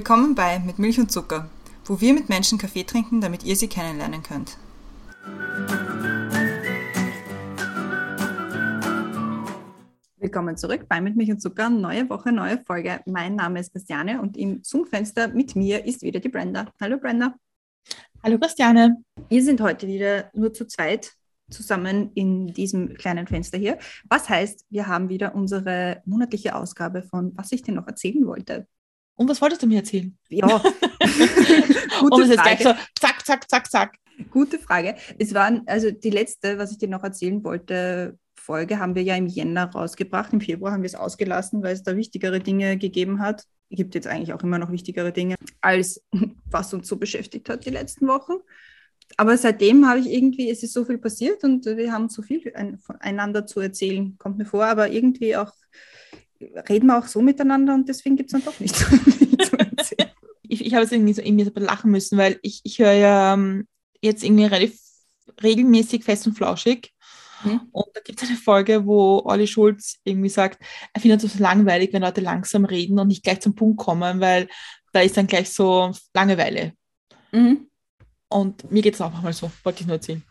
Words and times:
Willkommen 0.00 0.34
bei 0.34 0.58
Mit 0.60 0.78
Milch 0.78 0.98
und 0.98 1.12
Zucker, 1.12 1.50
wo 1.84 2.00
wir 2.00 2.14
mit 2.14 2.30
Menschen 2.30 2.56
Kaffee 2.56 2.84
trinken, 2.84 3.20
damit 3.20 3.44
ihr 3.44 3.54
sie 3.54 3.68
kennenlernen 3.68 4.22
könnt. 4.22 4.56
Willkommen 10.16 10.56
zurück 10.56 10.86
bei 10.88 11.02
Mit 11.02 11.16
Milch 11.16 11.30
und 11.30 11.42
Zucker. 11.42 11.68
Neue 11.68 12.08
Woche, 12.08 12.32
neue 12.32 12.64
Folge. 12.64 13.00
Mein 13.04 13.34
Name 13.36 13.60
ist 13.60 13.72
Christiane 13.72 14.22
und 14.22 14.38
im 14.38 14.64
Zoom-Fenster 14.64 15.28
mit 15.28 15.54
mir 15.54 15.84
ist 15.84 16.00
wieder 16.00 16.18
die 16.18 16.30
Brenda. 16.30 16.72
Hallo 16.80 16.96
Brenda. 16.96 17.34
Hallo 18.24 18.38
Christiane. 18.38 19.04
Wir 19.28 19.44
sind 19.44 19.60
heute 19.60 19.86
wieder 19.86 20.30
nur 20.32 20.54
zu 20.54 20.66
zweit 20.66 21.12
zusammen 21.50 22.10
in 22.14 22.46
diesem 22.54 22.94
kleinen 22.94 23.26
Fenster 23.26 23.58
hier. 23.58 23.76
Was 24.08 24.30
heißt, 24.30 24.64
wir 24.70 24.86
haben 24.86 25.10
wieder 25.10 25.34
unsere 25.34 26.00
monatliche 26.06 26.54
Ausgabe 26.54 27.02
von 27.02 27.36
Was 27.36 27.52
ich 27.52 27.60
dir 27.60 27.74
noch 27.74 27.86
erzählen 27.86 28.26
wollte. 28.26 28.66
Und 29.20 29.28
was 29.28 29.42
wolltest 29.42 29.62
du 29.62 29.66
mir 29.66 29.80
erzählen? 29.80 30.16
Ja. 30.30 30.46
Und 32.00 32.22
es 32.22 32.30
ist 32.30 32.42
gleich 32.42 32.62
so 32.62 32.72
zack, 32.98 33.26
zack, 33.26 33.50
zack, 33.50 33.70
zack. 33.70 33.94
Gute 34.30 34.58
Frage. 34.58 34.94
Es 35.18 35.34
waren, 35.34 35.60
also 35.66 35.90
die 35.90 36.08
letzte, 36.08 36.56
was 36.56 36.72
ich 36.72 36.78
dir 36.78 36.88
noch 36.88 37.04
erzählen 37.04 37.44
wollte, 37.44 38.18
Folge 38.34 38.78
haben 38.78 38.94
wir 38.94 39.02
ja 39.02 39.16
im 39.16 39.26
Jänner 39.26 39.70
rausgebracht. 39.70 40.32
Im 40.32 40.40
Februar 40.40 40.72
haben 40.72 40.80
wir 40.80 40.86
es 40.86 40.94
ausgelassen, 40.94 41.62
weil 41.62 41.74
es 41.74 41.82
da 41.82 41.96
wichtigere 41.96 42.40
Dinge 42.40 42.78
gegeben 42.78 43.20
hat. 43.20 43.42
Es 43.68 43.76
gibt 43.76 43.94
jetzt 43.94 44.06
eigentlich 44.06 44.32
auch 44.32 44.42
immer 44.42 44.58
noch 44.58 44.72
wichtigere 44.72 45.12
Dinge, 45.12 45.34
als 45.60 46.02
was 46.46 46.72
uns 46.72 46.88
so 46.88 46.96
beschäftigt 46.96 47.50
hat 47.50 47.66
die 47.66 47.70
letzten 47.70 48.08
Wochen 48.08 48.40
aber 49.16 49.36
seitdem 49.36 49.88
habe 49.88 50.00
ich 50.00 50.06
irgendwie, 50.06 50.50
es 50.50 50.62
ist 50.62 50.72
so 50.72 50.84
viel 50.84 50.98
passiert 50.98 51.42
und 51.44 51.66
wir 51.66 51.92
haben 51.92 52.08
so 52.08 52.22
viel 52.22 52.52
voneinander 52.80 53.44
zu 53.44 53.60
erzählen, 53.60 54.16
kommt 54.18 54.38
mir 54.38 54.44
vor, 54.44 54.64
aber 54.64 54.90
irgendwie 54.90 55.36
auch 55.36 55.52
reden 56.68 56.86
wir 56.86 56.98
auch 56.98 57.06
so 57.06 57.20
miteinander 57.20 57.74
und 57.74 57.88
deswegen 57.88 58.16
gibt 58.16 58.28
es 58.28 58.32
dann 58.32 58.44
doch 58.44 58.58
nicht 58.60 58.76
so 58.76 58.84
viel 58.86 59.38
zu 59.38 59.58
erzählen. 59.58 60.10
Ich, 60.52 60.66
ich 60.66 60.74
habe 60.74 60.82
jetzt 60.82 60.92
irgendwie 60.92 61.12
so 61.12 61.22
irgendwie 61.22 61.44
so 61.44 61.52
lachen 61.54 61.92
müssen, 61.92 62.18
weil 62.18 62.40
ich, 62.42 62.60
ich 62.64 62.80
höre 62.80 62.90
ja 62.90 63.34
ähm, 63.34 63.68
jetzt 64.00 64.24
irgendwie 64.24 64.46
relativ 64.46 64.80
regelmäßig 65.40 66.02
fest 66.02 66.26
und 66.26 66.34
flauschig. 66.34 66.92
Mhm. 67.44 67.60
Und 67.70 67.86
da 67.94 68.00
gibt 68.00 68.20
es 68.20 68.28
eine 68.28 68.36
Folge, 68.36 68.84
wo 68.84 69.22
Olli 69.24 69.46
Schulz 69.46 70.00
irgendwie 70.02 70.28
sagt, 70.28 70.60
er 70.92 71.00
findet 71.00 71.22
es 71.22 71.34
so 71.34 71.38
langweilig, 71.38 71.92
wenn 71.92 72.02
Leute 72.02 72.20
langsam 72.20 72.64
reden 72.64 72.98
und 72.98 73.06
nicht 73.06 73.22
gleich 73.22 73.38
zum 73.38 73.54
Punkt 73.54 73.78
kommen, 73.78 74.20
weil 74.20 74.48
da 74.92 75.02
ist 75.02 75.16
dann 75.16 75.28
gleich 75.28 75.50
so 75.50 75.92
Langeweile. 76.14 76.72
Mhm. 77.30 77.68
Und 78.28 78.70
mir 78.72 78.82
geht 78.82 78.94
es 78.94 79.00
auch 79.00 79.12
manchmal 79.12 79.32
so, 79.32 79.50
wollte 79.62 79.82
ich 79.82 79.86
nur 79.86 79.96
erzählen. 79.96 80.22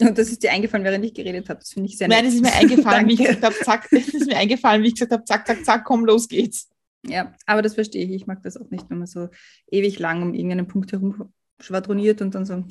Und 0.00 0.18
das 0.18 0.30
ist 0.30 0.42
dir 0.42 0.52
eingefallen, 0.52 0.84
während 0.84 1.04
ich 1.04 1.14
geredet 1.14 1.48
habe. 1.48 1.60
Das 1.60 1.72
finde 1.72 1.88
ich 1.88 1.98
sehr 1.98 2.08
nett. 2.08 2.18
Nein, 2.18 2.24
das 2.26 2.34
ist 2.34 2.42
mir 2.42 2.52
eingefallen, 2.52 3.08
wie 3.08 3.12
ich 3.14 3.18
gesagt 3.18 3.42
habe, 3.42 3.54
zack, 3.54 3.88
das 3.90 4.08
ist 4.08 4.26
mir 4.26 4.36
eingefallen, 4.36 4.82
wie 4.82 4.88
ich 4.88 4.94
gesagt 4.94 5.12
habe, 5.12 5.24
zack, 5.24 5.46
zack, 5.46 5.64
zack, 5.64 5.84
komm, 5.84 6.04
los 6.04 6.28
geht's. 6.28 6.68
Ja, 7.06 7.34
aber 7.46 7.62
das 7.62 7.74
verstehe 7.74 8.04
ich. 8.04 8.10
Ich 8.10 8.26
mag 8.26 8.42
das 8.42 8.56
auch 8.56 8.70
nicht, 8.70 8.88
wenn 8.90 8.98
man 8.98 9.06
so 9.06 9.28
ewig 9.70 9.98
lang 9.98 10.22
um 10.22 10.34
irgendeinen 10.34 10.66
Punkt 10.66 10.92
herum 10.92 11.32
schwadroniert 11.60 12.20
und 12.20 12.34
dann 12.34 12.44
so, 12.44 12.64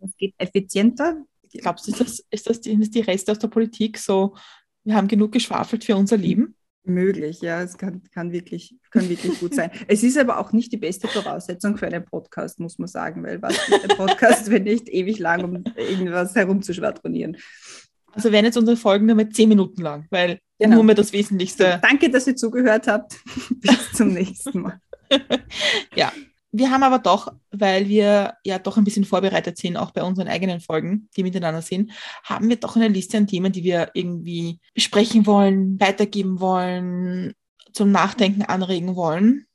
das 0.00 0.16
geht 0.16 0.34
effizienter. 0.38 1.24
Glaubst 1.52 1.86
du, 1.86 1.92
ist 1.92 2.00
das, 2.00 2.24
ist 2.30 2.48
das 2.48 2.60
die, 2.60 2.72
ist 2.72 2.94
die 2.94 3.00
Reste 3.00 3.32
aus 3.32 3.38
der 3.38 3.48
Politik 3.48 3.98
so, 3.98 4.34
wir 4.84 4.94
haben 4.94 5.08
genug 5.08 5.32
geschwafelt 5.32 5.84
für 5.84 5.96
unser 5.96 6.16
Leben? 6.16 6.56
Möglich, 6.86 7.40
ja, 7.40 7.62
es 7.62 7.78
kann, 7.78 8.02
kann, 8.12 8.32
wirklich, 8.32 8.76
kann 8.90 9.08
wirklich 9.08 9.40
gut 9.40 9.54
sein. 9.54 9.70
Es 9.88 10.02
ist 10.02 10.18
aber 10.18 10.38
auch 10.38 10.52
nicht 10.52 10.70
die 10.70 10.76
beste 10.76 11.08
Voraussetzung 11.08 11.78
für 11.78 11.86
einen 11.86 12.04
Podcast, 12.04 12.60
muss 12.60 12.78
man 12.78 12.88
sagen, 12.88 13.22
weil 13.22 13.40
was 13.40 13.56
ist 13.56 13.90
ein 13.90 13.96
Podcast, 13.96 14.50
wenn 14.50 14.64
nicht 14.64 14.90
ewig 14.90 15.18
lang, 15.18 15.44
um 15.44 15.64
irgendwas 15.76 16.34
herumzuschwadronieren. 16.34 17.38
Also 18.12 18.30
werden 18.32 18.44
jetzt 18.44 18.58
unsere 18.58 18.76
Folgen 18.76 19.06
nur 19.06 19.16
mit 19.16 19.34
zehn 19.34 19.48
Minuten 19.48 19.80
lang, 19.80 20.06
weil 20.10 20.40
genau. 20.58 20.76
nur 20.76 20.84
mehr 20.84 20.94
das 20.94 21.12
Wesentlichste. 21.12 21.80
Danke, 21.82 22.10
dass 22.10 22.26
ihr 22.26 22.36
zugehört 22.36 22.86
habt. 22.86 23.18
Bis 23.50 23.92
zum 23.92 24.12
nächsten 24.12 24.60
Mal. 24.60 24.78
ja, 25.94 26.12
wir 26.56 26.70
haben 26.70 26.84
aber 26.84 27.00
doch, 27.00 27.32
weil 27.50 27.88
wir 27.88 28.34
ja 28.44 28.60
doch 28.60 28.76
ein 28.76 28.84
bisschen 28.84 29.04
vorbereitet 29.04 29.58
sind, 29.58 29.76
auch 29.76 29.90
bei 29.90 30.04
unseren 30.04 30.28
eigenen 30.28 30.60
Folgen, 30.60 31.08
die 31.16 31.24
miteinander 31.24 31.62
sind, 31.62 31.90
haben 32.22 32.48
wir 32.48 32.54
doch 32.54 32.76
eine 32.76 32.86
Liste 32.86 33.16
an 33.16 33.26
Themen, 33.26 33.50
die 33.50 33.64
wir 33.64 33.90
irgendwie 33.94 34.60
besprechen 34.72 35.26
wollen, 35.26 35.80
weitergeben 35.80 36.38
wollen, 36.38 37.34
zum 37.72 37.90
Nachdenken 37.90 38.42
anregen 38.42 38.94
wollen. 38.94 39.46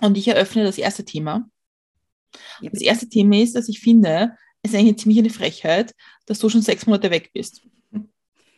Und 0.00 0.18
ich 0.18 0.28
eröffne 0.28 0.64
das 0.64 0.76
erste 0.76 1.06
Thema. 1.06 1.48
Das 2.60 2.82
erste 2.82 3.08
Thema 3.08 3.36
ist, 3.36 3.56
dass 3.56 3.70
ich 3.70 3.80
finde, 3.80 4.36
es 4.62 4.72
ist 4.72 4.78
eigentlich 4.78 4.98
ziemlich 4.98 5.18
eine 5.18 5.30
Frechheit, 5.30 5.94
dass 6.26 6.38
du 6.38 6.50
schon 6.50 6.60
sechs 6.60 6.86
Monate 6.86 7.10
weg 7.10 7.30
bist. 7.32 7.62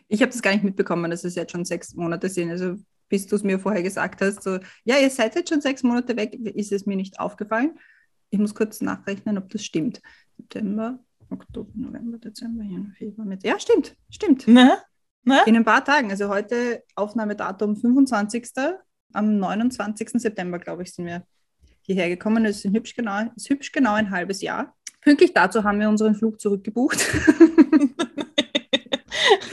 Ich 0.08 0.22
habe 0.22 0.32
das 0.32 0.42
gar 0.42 0.52
nicht 0.52 0.64
mitbekommen, 0.64 1.08
dass 1.08 1.22
es 1.22 1.36
jetzt 1.36 1.52
schon 1.52 1.64
sechs 1.64 1.94
Monate 1.94 2.28
sind. 2.28 2.50
Also 2.50 2.76
bis 3.08 3.26
du 3.26 3.36
es 3.36 3.42
mir 3.42 3.58
vorher 3.58 3.82
gesagt 3.82 4.20
hast, 4.20 4.42
so, 4.42 4.58
ja, 4.84 4.98
ihr 4.98 5.10
seid 5.10 5.34
jetzt 5.34 5.50
schon 5.50 5.60
sechs 5.60 5.82
Monate 5.82 6.16
weg, 6.16 6.34
ist 6.34 6.72
es 6.72 6.86
mir 6.86 6.96
nicht 6.96 7.20
aufgefallen. 7.20 7.78
Ich 8.30 8.38
muss 8.38 8.54
kurz 8.54 8.80
nachrechnen, 8.80 9.38
ob 9.38 9.48
das 9.50 9.64
stimmt. 9.64 10.00
September, 10.36 10.98
Oktober, 11.30 11.70
November, 11.74 12.18
Dezember, 12.18 12.64
Januar, 12.64 12.92
Februar, 12.96 13.26
März. 13.26 13.42
Ja, 13.44 13.58
stimmt, 13.58 13.96
stimmt. 14.10 14.44
Na? 14.46 14.82
Na? 15.22 15.42
In 15.44 15.56
ein 15.56 15.64
paar 15.64 15.84
Tagen, 15.84 16.10
also 16.10 16.28
heute 16.28 16.82
Aufnahmedatum 16.96 17.76
25. 17.76 18.50
Am 19.12 19.38
29. 19.38 20.10
September, 20.14 20.58
glaube 20.58 20.82
ich, 20.82 20.92
sind 20.92 21.06
wir 21.06 21.24
hierher 21.82 22.08
gekommen. 22.08 22.44
Es 22.44 22.64
ist 22.64 22.74
hübsch 22.74 22.96
genau, 22.96 23.30
ist 23.36 23.48
hübsch 23.48 23.70
genau 23.70 23.94
ein 23.94 24.10
halbes 24.10 24.42
Jahr. 24.42 24.74
Pünktlich 25.00 25.32
dazu 25.32 25.62
haben 25.62 25.78
wir 25.78 25.88
unseren 25.88 26.14
Flug 26.14 26.40
zurückgebucht. 26.40 26.98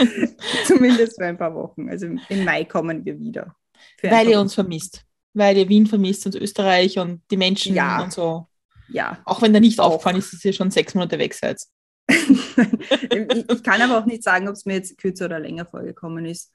Zumindest 0.66 1.18
für 1.18 1.26
ein 1.26 1.38
paar 1.38 1.54
Wochen. 1.54 1.90
Also 1.90 2.08
im 2.08 2.44
Mai 2.44 2.66
kommen 2.66 3.04
wir 3.06 3.20
wieder. 3.20 3.56
Weil 4.02 4.30
ihr 4.30 4.40
uns 4.40 4.54
vermisst. 4.54 5.06
Weil 5.34 5.58
ihr 5.58 5.70
Wien 5.70 5.88
vermisst 5.88 6.26
und 6.26 6.36
Österreich 6.36 7.00
und 7.00 7.22
die 7.32 7.38
Menschen 7.38 7.76
ja. 7.76 8.04
und 8.04 8.12
so. 8.12 8.48
Ja. 8.90 9.20
Auch 9.26 9.42
wenn 9.42 9.54
da 9.54 9.60
nicht 9.60 9.80
aufgefallen 9.80 10.18
ist, 10.18 10.34
dass 10.34 10.44
ihr 10.44 10.54
schon 10.54 10.72
sechs 10.72 10.94
Monate 10.94 11.18
weg 11.18 11.34
seid. 11.34 11.62
ich, 12.10 13.50
ich 13.50 13.64
kann 13.64 13.82
aber 13.82 14.00
auch 14.00 14.06
nicht 14.06 14.24
sagen, 14.24 14.48
ob 14.48 14.56
es 14.56 14.66
mir 14.66 14.74
jetzt 14.74 14.98
kürzer 14.98 15.26
oder 15.26 15.40
länger 15.40 15.66
vorgekommen 15.66 16.26
ist. 16.26 16.52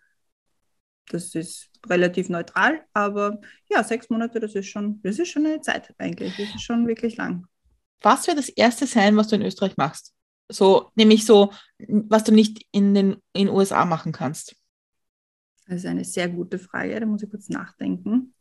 Das 1.08 1.34
ist 1.34 1.70
relativ 1.88 2.28
neutral, 2.28 2.82
aber 2.92 3.40
ja, 3.70 3.84
sechs 3.84 4.10
Monate, 4.10 4.40
das 4.40 4.54
ist 4.54 4.66
schon, 4.66 5.00
das 5.02 5.18
ist 5.18 5.28
schon 5.28 5.46
eine 5.46 5.60
Zeit 5.60 5.94
eigentlich. 5.98 6.36
Das 6.36 6.54
ist 6.54 6.62
schon 6.62 6.86
wirklich 6.86 7.16
lang. 7.16 7.46
Was 8.02 8.26
wird 8.26 8.38
das 8.38 8.48
erste 8.48 8.86
sein, 8.86 9.16
was 9.16 9.28
du 9.28 9.36
in 9.36 9.42
Österreich 9.42 9.76
machst? 9.76 10.15
So, 10.48 10.90
nämlich 10.94 11.26
so, 11.26 11.52
was 11.78 12.24
du 12.24 12.32
nicht 12.32 12.64
in 12.70 12.94
den 12.94 13.16
in 13.32 13.48
USA 13.48 13.84
machen 13.84 14.12
kannst. 14.12 14.56
Das 15.66 15.78
ist 15.78 15.86
eine 15.86 16.04
sehr 16.04 16.28
gute 16.28 16.58
Frage, 16.58 16.98
da 17.00 17.06
muss 17.06 17.22
ich 17.22 17.30
kurz 17.30 17.48
nachdenken. 17.48 18.34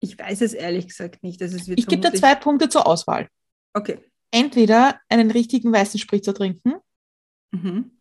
Ich 0.00 0.16
weiß 0.16 0.42
es 0.42 0.52
ehrlich 0.52 0.86
gesagt 0.86 1.22
nicht. 1.24 1.42
Also 1.42 1.56
ich 1.74 1.86
gebe 1.86 2.08
dir 2.08 2.16
zwei 2.16 2.36
Punkte 2.36 2.68
zur 2.68 2.86
Auswahl. 2.86 3.28
Okay. 3.74 3.98
Entweder 4.30 5.00
einen 5.08 5.30
richtigen 5.32 5.72
weißen 5.72 5.98
Spritzer 5.98 6.34
trinken 6.34 6.74
mhm. 7.50 7.98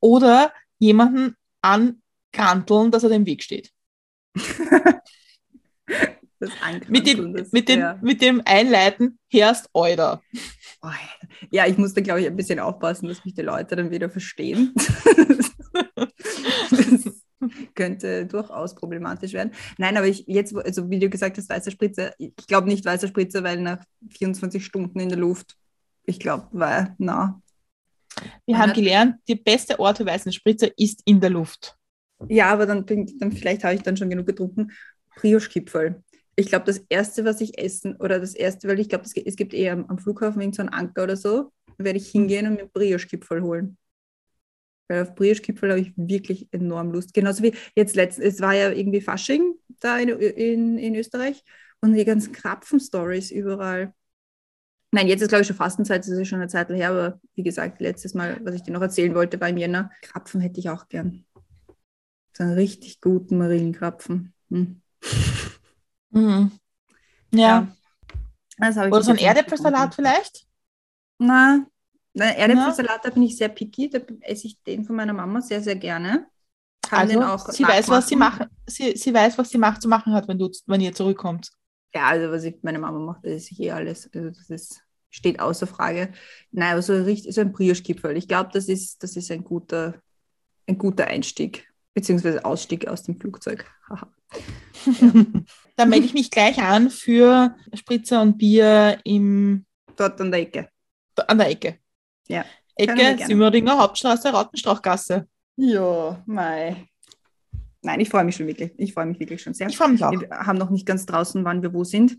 oder 0.00 0.54
jemanden 0.78 1.36
angranteln, 1.60 2.90
dass 2.90 3.02
er 3.02 3.10
dem 3.10 3.26
Weg 3.26 3.42
steht. 3.42 3.72
mit, 6.88 7.06
dem, 7.06 7.32
mit, 7.50 7.68
dem, 7.68 7.98
mit 8.00 8.22
dem 8.22 8.40
Einleiten 8.44 9.18
herrscht 9.28 9.66
Euder. 9.74 10.22
Oh, 10.82 10.88
ja, 11.50 11.66
ich 11.66 11.78
musste, 11.78 12.02
glaube 12.02 12.20
ich, 12.20 12.26
ein 12.26 12.36
bisschen 12.36 12.60
aufpassen, 12.60 13.08
dass 13.08 13.24
mich 13.24 13.34
die 13.34 13.42
Leute 13.42 13.76
dann 13.76 13.90
wieder 13.90 14.10
verstehen. 14.10 14.72
das 16.70 17.22
könnte 17.74 18.26
durchaus 18.26 18.74
problematisch 18.74 19.32
werden. 19.32 19.52
Nein, 19.78 19.96
aber 19.96 20.06
ich 20.06 20.24
jetzt, 20.26 20.54
also 20.56 20.90
wie 20.90 20.98
du 20.98 21.08
gesagt 21.08 21.38
hast, 21.38 21.48
weißer 21.48 21.70
Spritzer, 21.70 22.12
ich 22.18 22.34
glaube 22.46 22.68
nicht 22.68 22.84
weißer 22.84 23.08
Spritzer, 23.08 23.44
weil 23.44 23.60
nach 23.60 23.82
24 24.10 24.64
Stunden 24.64 24.98
in 25.00 25.08
der 25.08 25.18
Luft, 25.18 25.56
ich 26.04 26.18
glaube, 26.18 26.48
war 26.52 26.94
na. 26.98 27.40
Wir 28.46 28.58
haben 28.58 28.72
gelernt, 28.72 29.16
der 29.28 29.36
beste 29.36 29.78
Ort 29.78 29.98
für 29.98 30.06
weißen 30.06 30.32
Spritzer 30.32 30.70
ist 30.76 31.02
in 31.04 31.20
der 31.20 31.30
Luft. 31.30 31.76
Ja, 32.28 32.50
aber 32.50 32.66
dann, 32.66 32.84
dann 32.86 33.30
vielleicht 33.30 33.62
habe 33.62 33.74
ich 33.74 33.82
dann 33.82 33.96
schon 33.96 34.10
genug 34.10 34.26
getrunken. 34.26 34.72
Brioche-Kipferl 35.16 36.02
ich 36.38 36.46
glaube, 36.46 36.66
das 36.66 36.78
Erste, 36.88 37.24
was 37.24 37.40
ich 37.40 37.58
essen, 37.58 37.96
oder 37.96 38.20
das 38.20 38.32
Erste, 38.34 38.68
weil 38.68 38.78
ich 38.78 38.88
glaube, 38.88 39.04
es 39.04 39.36
gibt 39.36 39.52
eher 39.52 39.72
am, 39.72 39.86
am 39.86 39.98
Flughafen 39.98 40.40
irgend 40.40 40.54
so 40.54 40.62
einen 40.62 40.68
Anker 40.68 41.02
oder 41.02 41.16
so, 41.16 41.52
werde 41.78 41.98
ich 41.98 42.10
hingehen 42.10 42.46
und 42.46 42.54
mir 42.54 42.66
Brioche-Kipferl 42.66 43.42
holen. 43.42 43.76
Weil 44.86 45.02
auf 45.02 45.16
Brioche-Kipferl 45.16 45.70
habe 45.70 45.80
ich 45.80 45.92
wirklich 45.96 46.48
enorm 46.52 46.92
Lust. 46.92 47.12
Genauso 47.12 47.42
wie 47.42 47.54
jetzt 47.74 47.96
letztens, 47.96 48.34
es 48.34 48.40
war 48.40 48.54
ja 48.54 48.70
irgendwie 48.70 49.00
Fasching 49.00 49.54
da 49.80 49.98
in, 49.98 50.10
in, 50.10 50.78
in 50.78 50.94
Österreich 50.94 51.42
und 51.80 51.94
die 51.94 52.04
ganzen 52.04 52.32
Krapfen-Stories 52.32 53.32
überall. 53.32 53.92
Nein, 54.92 55.08
jetzt 55.08 55.22
ist 55.22 55.28
glaube 55.28 55.42
ich 55.42 55.48
schon 55.48 55.56
Fastenzeit, 55.56 56.02
das 56.02 56.08
ist 56.08 56.28
schon 56.28 56.38
eine 56.38 56.48
Zeit 56.48 56.68
her, 56.70 56.90
aber 56.90 57.20
wie 57.34 57.42
gesagt, 57.42 57.80
letztes 57.80 58.14
Mal, 58.14 58.40
was 58.44 58.54
ich 58.54 58.62
dir 58.62 58.72
noch 58.72 58.80
erzählen 58.80 59.14
wollte, 59.14 59.40
war 59.40 59.48
im 59.48 59.58
Jänner. 59.58 59.90
Krapfen 60.02 60.40
hätte 60.40 60.60
ich 60.60 60.70
auch 60.70 60.88
gern. 60.88 61.24
So 62.32 62.44
einen 62.44 62.52
richtig 62.52 63.00
guten 63.00 63.38
Marienkrapfen. 63.38 64.32
Hm. 64.50 64.82
Mhm. 66.10 66.52
Ja. 67.30 67.68
ja. 68.60 68.86
Oder 68.86 69.02
so 69.02 69.12
ein 69.12 69.18
Erdäpfelsalat 69.18 69.94
vielleicht? 69.94 70.46
Na, 71.18 71.66
Nein, 72.18 72.34
Erdäpfelsalat, 72.36 73.04
da 73.04 73.10
bin 73.10 73.22
ich 73.22 73.36
sehr 73.36 73.48
picky. 73.48 73.88
Da 73.88 74.00
esse 74.22 74.48
ich 74.48 74.62
den 74.62 74.84
von 74.84 74.96
meiner 74.96 75.12
Mama 75.12 75.40
sehr, 75.40 75.62
sehr 75.62 75.76
gerne. 75.76 76.26
Kann 76.82 77.10
also, 77.10 77.52
sie 77.52 77.64
weiß, 77.64 77.88
was 77.88 78.08
sie. 78.08 78.18
Sie, 78.66 78.96
sie 78.96 79.14
weiß, 79.14 79.38
was 79.38 79.50
sie 79.50 79.58
macht 79.58 79.82
zu 79.82 79.88
machen 79.88 80.12
hat, 80.12 80.26
wenn 80.26 80.38
du, 80.38 80.50
wenn 80.66 80.80
ihr 80.80 80.92
zurückkommt. 80.92 81.50
Ja, 81.94 82.08
also 82.08 82.30
was 82.30 82.44
ich 82.44 82.56
meine 82.62 82.78
Mama 82.78 82.98
macht, 82.98 83.24
das 83.24 83.32
ist 83.34 83.60
eh 83.60 83.70
alles. 83.70 84.10
Also 84.12 84.30
das 84.30 84.50
ist, 84.50 84.82
steht 85.10 85.38
außer 85.38 85.66
Frage. 85.66 86.12
Nein, 86.50 86.72
aber 86.72 86.82
so, 86.82 86.94
richtig, 86.94 87.34
so 87.34 87.40
ein 87.40 87.52
Brioche-Gipfel. 87.52 88.16
Ich 88.16 88.26
glaube, 88.26 88.50
das 88.52 88.68
ist, 88.68 89.02
das 89.02 89.16
ist 89.16 89.30
ein 89.30 89.44
guter, 89.44 89.94
ein 90.66 90.76
guter 90.76 91.06
Einstieg, 91.06 91.67
beziehungsweise 91.98 92.44
Ausstieg 92.44 92.86
aus 92.86 93.02
dem 93.02 93.18
Flugzeug. 93.18 93.66
Haha. 93.88 94.08
Da 95.76 95.86
melde 95.86 96.06
ich 96.06 96.14
mich 96.14 96.32
gleich 96.32 96.60
an 96.60 96.90
für 96.90 97.54
Spritzer 97.72 98.20
und 98.20 98.36
Bier 98.36 98.98
im, 99.04 99.64
Dort 99.94 100.20
an 100.20 100.32
der 100.32 100.40
Ecke. 100.40 100.68
an 101.28 101.38
der 101.38 101.50
Ecke. 101.50 101.78
Ja. 102.26 102.44
Ecke. 102.74 103.24
Simmeringer 103.24 103.78
Hauptstraße, 103.78 104.30
Rautenstrauchgasse. 104.30 105.28
Ja, 105.54 106.20
mei. 106.26 106.88
Nein, 107.82 108.00
ich 108.00 108.08
freue 108.08 108.24
mich 108.24 108.34
schon 108.34 108.48
wirklich. 108.48 108.72
Ich 108.76 108.92
freue 108.92 109.06
mich 109.06 109.20
wirklich 109.20 109.40
schon 109.40 109.54
sehr. 109.54 109.68
Ich 109.68 109.76
freue 109.76 109.90
mich 109.90 110.02
auch. 110.02 110.10
Wir 110.10 110.28
haben 110.30 110.58
noch 110.58 110.70
nicht 110.70 110.84
ganz 110.84 111.06
draußen, 111.06 111.44
wann 111.44 111.62
wir 111.62 111.72
wo 111.72 111.84
sind. 111.84 112.18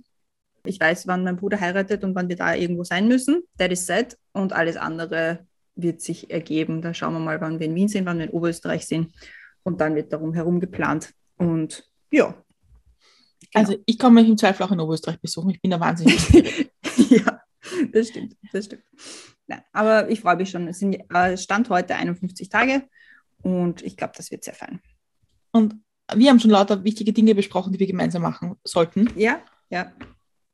Ich 0.65 0.79
weiß, 0.79 1.05
wann 1.07 1.25
mein 1.25 1.35
Bruder 1.35 1.59
heiratet 1.59 2.05
und 2.05 2.15
wann 2.15 2.29
wir 2.29 2.37
da 2.37 2.55
irgendwo 2.55 2.85
sein 2.85 3.09
müssen. 3.09 3.43
That 3.57 3.73
is 3.73 3.85
set. 3.85 4.17
Und 4.31 4.53
alles 4.53 4.77
andere 4.77 5.45
wird 5.75 6.01
sich 6.01 6.31
ergeben. 6.31 6.81
Da 6.81 6.93
schauen 6.93 7.13
wir 7.13 7.19
mal, 7.19 7.41
wann 7.41 7.59
wir 7.59 7.67
in 7.67 7.75
Wien 7.75 7.89
sind, 7.89 8.05
wann 8.05 8.19
wir 8.19 8.25
in 8.25 8.31
Oberösterreich 8.31 8.87
sind. 8.87 9.13
Und 9.69 9.79
dann 9.79 9.93
wird 9.93 10.11
darum 10.11 10.33
herum 10.33 10.59
geplant. 10.59 11.13
Und 11.37 11.87
ja. 12.11 12.33
Also 13.53 13.75
ich 13.85 13.99
komme 13.99 14.21
mich 14.21 14.29
im 14.29 14.35
Zweifel 14.37 14.63
auch 14.63 14.71
in 14.71 14.79
Oberösterreich 14.79 15.19
besuchen. 15.21 15.51
Ich 15.51 15.61
bin 15.61 15.69
da 15.69 15.79
wahnsinnig. 15.79 16.17
ja, 17.09 17.39
das 17.91 18.07
stimmt. 18.07 18.35
Das 18.51 18.65
stimmt. 18.65 18.81
Nein, 19.45 19.61
aber 19.71 20.09
ich 20.09 20.21
freue 20.21 20.37
mich 20.37 20.49
schon. 20.49 20.67
Es 20.67 20.79
sind 20.79 20.95
äh, 21.13 21.37
Stand 21.37 21.69
heute 21.69 21.93
51 21.95 22.49
Tage. 22.49 22.89
Und 23.43 23.83
ich 23.83 23.95
glaube, 23.95 24.13
das 24.17 24.31
wird 24.31 24.43
sehr 24.43 24.55
fein. 24.55 24.81
und 25.51 25.75
wir 26.15 26.31
haben 26.31 26.39
schon 26.39 26.49
lauter 26.49 26.83
wichtige 26.83 27.13
Dinge 27.13 27.35
besprochen, 27.35 27.71
die 27.71 27.79
wir 27.79 27.85
gemeinsam 27.85 28.23
machen 28.23 28.55
sollten. 28.63 29.11
Ja, 29.15 29.41
ja. 29.69 29.91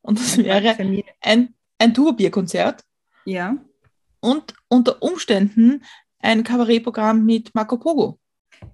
Und 0.02 0.18
das 0.20 0.36
wäre 0.36 0.76
ein, 1.22 1.54
ein 1.78 1.94
Turbobierkonzert 1.94 2.84
Ja. 3.24 3.56
und 4.20 4.52
unter 4.68 5.02
Umständen 5.02 5.82
ein 6.18 6.44
Kabarettprogramm 6.44 7.24
mit 7.24 7.54
Marco 7.54 7.78
Pogo. 7.78 8.18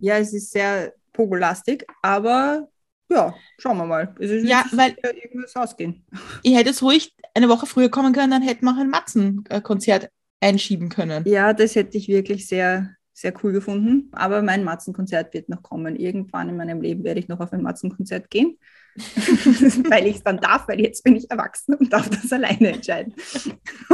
Ja, 0.02 0.18
es 0.18 0.32
ist 0.34 0.50
sehr 0.50 0.92
pogolastig, 1.12 1.86
aber 2.02 2.68
ja, 3.08 3.32
schauen 3.58 3.76
wir 3.76 3.86
mal. 3.86 4.14
Es 4.18 4.30
ist 4.30 4.48
Ja, 4.48 4.64
es 4.66 4.76
weil- 4.76 4.96
ja 5.02 5.10
irgendwas 5.14 5.54
ausgehen. 5.54 6.04
Ihr 6.42 6.56
hättet 6.58 6.82
ruhig 6.82 7.14
eine 7.34 7.48
Woche 7.48 7.66
früher 7.66 7.88
kommen 7.88 8.12
können, 8.12 8.32
dann 8.32 8.42
hätten 8.42 8.64
wir 8.64 8.72
auch 8.72 8.78
ein 8.80 8.90
Matzen-Konzert 8.90 10.10
einschieben 10.40 10.88
können. 10.88 11.22
Ja, 11.24 11.52
das 11.52 11.76
hätte 11.76 11.96
ich 11.98 12.08
wirklich 12.08 12.48
sehr, 12.48 12.96
sehr 13.12 13.32
cool 13.44 13.52
gefunden. 13.52 14.08
Aber 14.12 14.42
mein 14.42 14.64
Matzenkonzert 14.64 15.32
wird 15.34 15.48
noch 15.48 15.62
kommen. 15.62 15.94
Irgendwann 15.94 16.48
in 16.48 16.56
meinem 16.56 16.80
Leben 16.80 17.04
werde 17.04 17.20
ich 17.20 17.28
noch 17.28 17.38
auf 17.38 17.52
ein 17.52 17.62
Matzenkonzert 17.62 18.28
gehen. 18.28 18.58
weil 19.88 20.06
ich 20.08 20.16
es 20.16 20.22
dann 20.24 20.38
darf, 20.40 20.66
weil 20.66 20.80
jetzt 20.80 21.04
bin 21.04 21.14
ich 21.14 21.30
erwachsen 21.30 21.74
und 21.76 21.92
darf 21.92 22.10
das 22.10 22.32
alleine 22.32 22.72
entscheiden. 22.72 23.14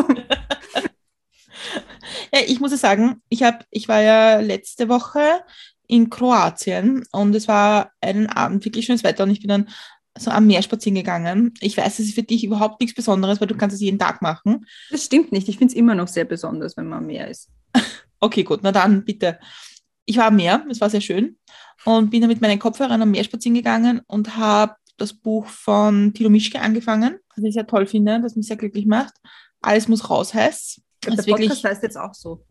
Ja, 2.32 2.40
ich 2.46 2.60
muss 2.60 2.70
ja 2.70 2.76
sagen, 2.76 3.22
ich, 3.28 3.42
hab, 3.42 3.64
ich 3.70 3.88
war 3.88 4.00
ja 4.02 4.40
letzte 4.40 4.88
Woche 4.88 5.40
in 5.88 6.10
Kroatien 6.10 7.04
und 7.12 7.34
es 7.34 7.48
war 7.48 7.90
einen 8.00 8.28
Abend 8.28 8.64
wirklich 8.64 8.86
schönes 8.86 9.02
Wetter 9.02 9.24
und 9.24 9.30
ich 9.30 9.40
bin 9.40 9.48
dann 9.48 9.68
so 10.16 10.30
am 10.30 10.46
Meer 10.46 10.62
spazieren 10.62 10.94
gegangen. 10.94 11.54
Ich 11.60 11.76
weiß, 11.76 11.96
das 11.96 12.06
ist 12.06 12.14
für 12.14 12.22
dich 12.22 12.44
überhaupt 12.44 12.80
nichts 12.80 12.94
Besonderes, 12.94 13.40
weil 13.40 13.48
du 13.48 13.56
kannst 13.56 13.74
es 13.74 13.80
jeden 13.80 13.98
Tag 13.98 14.20
machen. 14.20 14.66
Das 14.90 15.04
stimmt 15.04 15.32
nicht. 15.32 15.48
Ich 15.48 15.58
finde 15.58 15.72
es 15.72 15.76
immer 15.76 15.94
noch 15.94 16.08
sehr 16.08 16.24
besonders, 16.24 16.76
wenn 16.76 16.88
man 16.88 17.06
mehr 17.06 17.28
ist. 17.28 17.50
Okay, 18.20 18.42
gut, 18.42 18.64
na 18.64 18.72
dann 18.72 19.04
bitte. 19.04 19.38
Ich 20.04 20.16
war 20.16 20.26
am 20.26 20.34
Meer, 20.34 20.66
es 20.68 20.80
war 20.80 20.90
sehr 20.90 21.00
schön 21.00 21.38
und 21.84 22.10
bin 22.10 22.20
dann 22.20 22.28
mit 22.28 22.40
meinen 22.40 22.58
Kopfhörern 22.58 23.00
am 23.00 23.12
Meer 23.12 23.22
spazieren 23.22 23.54
gegangen 23.54 24.00
und 24.08 24.36
habe 24.36 24.74
das 24.96 25.12
Buch 25.12 25.46
von 25.46 26.12
Tilo 26.14 26.28
Mischke 26.28 26.60
angefangen, 26.60 27.20
das 27.36 27.44
ich 27.44 27.54
sehr 27.54 27.68
toll 27.68 27.86
finde, 27.86 28.20
das 28.20 28.34
mich 28.34 28.48
sehr 28.48 28.56
glücklich 28.56 28.86
macht. 28.86 29.14
Alles 29.60 29.86
muss 29.86 30.10
raus 30.10 30.34
heißt. 30.34 30.80
Der 31.04 31.16
wirklich, 31.16 31.48
Podcast 31.48 31.62
heißt 31.62 31.82
jetzt 31.84 31.96
auch 31.96 32.12
so. 32.12 32.44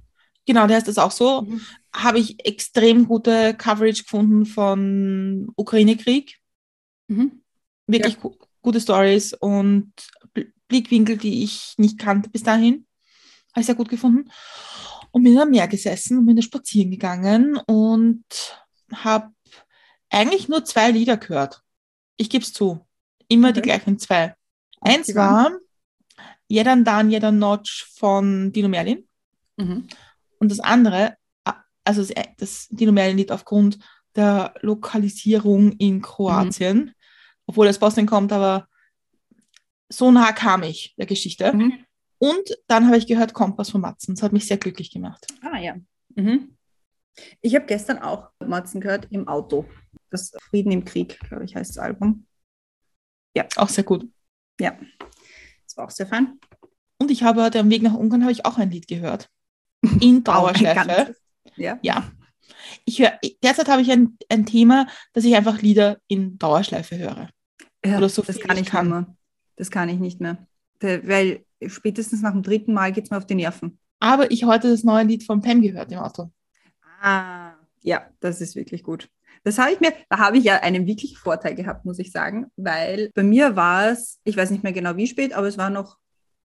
Genau, 0.48 0.66
der 0.66 0.78
heißt 0.78 0.88
das 0.88 0.98
auch 0.98 1.12
so. 1.12 1.44
Mhm. 1.44 1.62
Habe 1.94 2.18
ich 2.18 2.44
extrem 2.44 3.08
gute 3.08 3.54
Coverage 3.54 4.02
gefunden 4.04 4.48
von 4.48 5.50
Ukraine-Krieg. 5.56 6.40
Mhm. 7.08 7.44
Wirklich 7.86 8.20
gu 8.20 8.34
gute 8.64 8.82
Stories 8.82 9.34
und 9.34 9.94
Bl- 10.36 10.52
Blickwinkel, 10.68 11.18
die 11.18 11.44
ich 11.44 11.76
nicht 11.78 12.00
kannte 12.00 12.30
bis 12.30 12.44
dahin. 12.44 12.86
Habe 13.52 13.62
ich 13.62 13.66
sehr 13.68 13.76
gut 13.76 13.90
gefunden. 13.90 14.30
Und 15.12 15.24
bin 15.24 15.38
am 15.38 15.52
Meer 15.52 15.68
gesessen 15.68 16.18
und 16.18 16.26
bin 16.26 16.36
da 16.36 16.42
spazieren 16.42 16.92
gegangen 16.92 17.58
und 17.66 18.26
habe 18.94 19.32
eigentlich 20.10 20.50
nur 20.50 20.66
zwei 20.66 20.92
Lieder 20.92 21.18
gehört. 21.18 21.62
Ich 22.18 22.30
gebe 22.30 22.44
es 22.44 22.52
zu. 22.52 22.86
Immer 23.30 23.52
die 23.54 23.60
Okay. 23.60 23.70
gleichen 23.70 24.00
zwei. 24.00 24.36
Eins 24.82 25.08
Die 25.08 25.16
war 25.16 25.52
Jedan 26.50 26.84
Dan, 26.84 27.10
Jedan 27.10 27.40
Notch 27.40 27.86
von 27.96 28.52
Dino 28.52 28.68
Merlin. 28.68 29.08
Mhm. 29.58 29.88
Und 30.40 30.52
das 30.52 30.60
andere, 30.60 31.16
also 31.84 32.04
das, 32.04 32.14
das 32.38 32.68
Dino 32.70 32.92
Merlin-Lied 32.92 33.32
aufgrund 33.32 33.80
der 34.16 34.54
Lokalisierung 34.62 35.74
in 35.74 36.02
Kroatien, 36.02 36.94
obwohl 37.46 37.68
das 37.68 37.80
Bosnien 37.80 38.08
kommt, 38.08 38.32
aber 38.32 38.68
so 39.90 40.12
nah 40.12 40.32
kam 40.32 40.64
ich 40.64 40.96
der 40.98 41.06
Geschichte. 41.06 41.54
Mhm. 41.54 41.86
Und 42.20 42.58
dann 42.68 42.88
habe 42.88 42.98
ich 42.98 43.08
gehört 43.08 43.34
Kompass 43.34 43.70
von 43.70 43.82
Matzen. 43.82 44.16
Das 44.16 44.24
hat 44.24 44.34
mich 44.34 44.48
sehr 44.48 44.58
glücklich 44.58 44.92
gemacht. 44.92 45.28
Ah 45.42 45.60
ja. 45.60 45.76
Mhm. 46.16 46.58
Ich 47.42 47.56
habe 47.56 47.66
gestern 47.66 48.00
auch 48.00 48.32
Matzen 48.40 48.82
gehört 48.82 49.08
im 49.12 49.28
Auto. 49.28 49.66
Das 50.10 50.32
Frieden 50.50 50.72
im 50.72 50.84
Krieg, 50.84 51.20
glaube 51.28 51.46
ich, 51.46 51.56
heißt 51.56 51.72
das 51.72 51.78
Album. 51.78 52.26
Auch 53.56 53.70
sehr 53.70 53.84
gut. 53.84 54.08
Ja, 54.60 54.78
das 55.66 55.78
war 55.78 55.86
auch 55.86 55.92
sehr 55.92 56.08
fein. 56.08 56.40
Und 56.98 57.12
ich 57.12 57.22
habe 57.24 57.44
heute 57.44 57.60
am 57.60 57.70
Weg 57.70 57.84
nach 57.84 57.94
Ungarn 57.94 58.24
habe 58.24 58.32
ich 58.32 58.46
auch 58.46 58.58
ein 58.58 58.72
Lied 58.72 58.88
gehört. 58.88 59.30
In 60.00 60.24
ganzes. 60.24 61.22
Ja. 61.56 61.80
Ja. 61.82 62.12
Ich 62.86 63.00
höre, 63.00 63.20
derzeit 63.44 63.70
habe 63.70 63.82
ich 63.82 63.92
ein, 63.92 64.18
ein 64.30 64.46
Thema, 64.46 64.88
dass 65.14 65.24
ich 65.24 65.36
einfach 65.36 65.62
Lieder 65.62 65.98
in 66.08 66.38
Dauerschleife 66.38 66.98
höre. 66.98 67.30
Ja, 67.86 67.98
Oder 67.98 68.10
so 68.10 68.22
das 68.22 68.40
kann 68.40 68.58
ich 68.58 68.68
kann. 68.68 68.88
nicht 68.88 68.96
mehr. 68.96 69.16
Das 69.56 69.72
kann 69.72 69.90
ich 69.90 70.00
nicht 70.00 70.22
mehr. 70.22 70.48
Weil 70.80 71.46
spätestens 71.66 72.22
nach 72.22 72.32
dem 72.32 72.44
dritten 72.44 72.74
Mal 72.74 72.92
geht 72.92 73.06
es 73.06 73.10
mir 73.12 73.18
auf 73.18 73.26
die 73.26 73.36
Nerven. 73.36 73.80
Aber 74.00 74.30
ich 74.32 74.44
habe 74.44 74.54
heute 74.54 74.70
das 74.70 74.84
neue 74.84 75.06
Lied 75.06 75.24
von 75.24 75.42
Pam 75.42 75.62
gehört 75.62 75.92
im 75.92 76.00
Auto. 76.00 76.32
Ah, 77.02 77.54
ja, 77.82 78.08
das 78.20 78.42
ist 78.42 78.56
wirklich 78.56 78.84
gut. 78.84 79.10
Das 79.44 79.58
habe 79.58 79.72
ich 79.72 79.80
mir, 79.80 79.94
da 80.10 80.18
habe 80.20 80.38
ich 80.38 80.44
ja 80.44 80.58
einen 80.58 80.86
wirklichen 80.86 81.18
Vorteil 81.18 81.56
gehabt, 81.56 81.86
muss 81.86 82.00
ich 82.00 82.12
sagen, 82.12 82.48
weil 82.58 83.12
bei 83.14 83.24
mir 83.24 83.56
war 83.56 83.88
es, 83.90 84.20
ich 84.24 84.36
weiß 84.36 84.52
nicht 84.52 84.64
mehr 84.64 84.74
genau 84.74 84.96
wie 84.98 85.08
spät, 85.08 85.34
aber 85.34 85.48
es 85.48 85.58
war 85.58 85.70
noch 85.70 85.98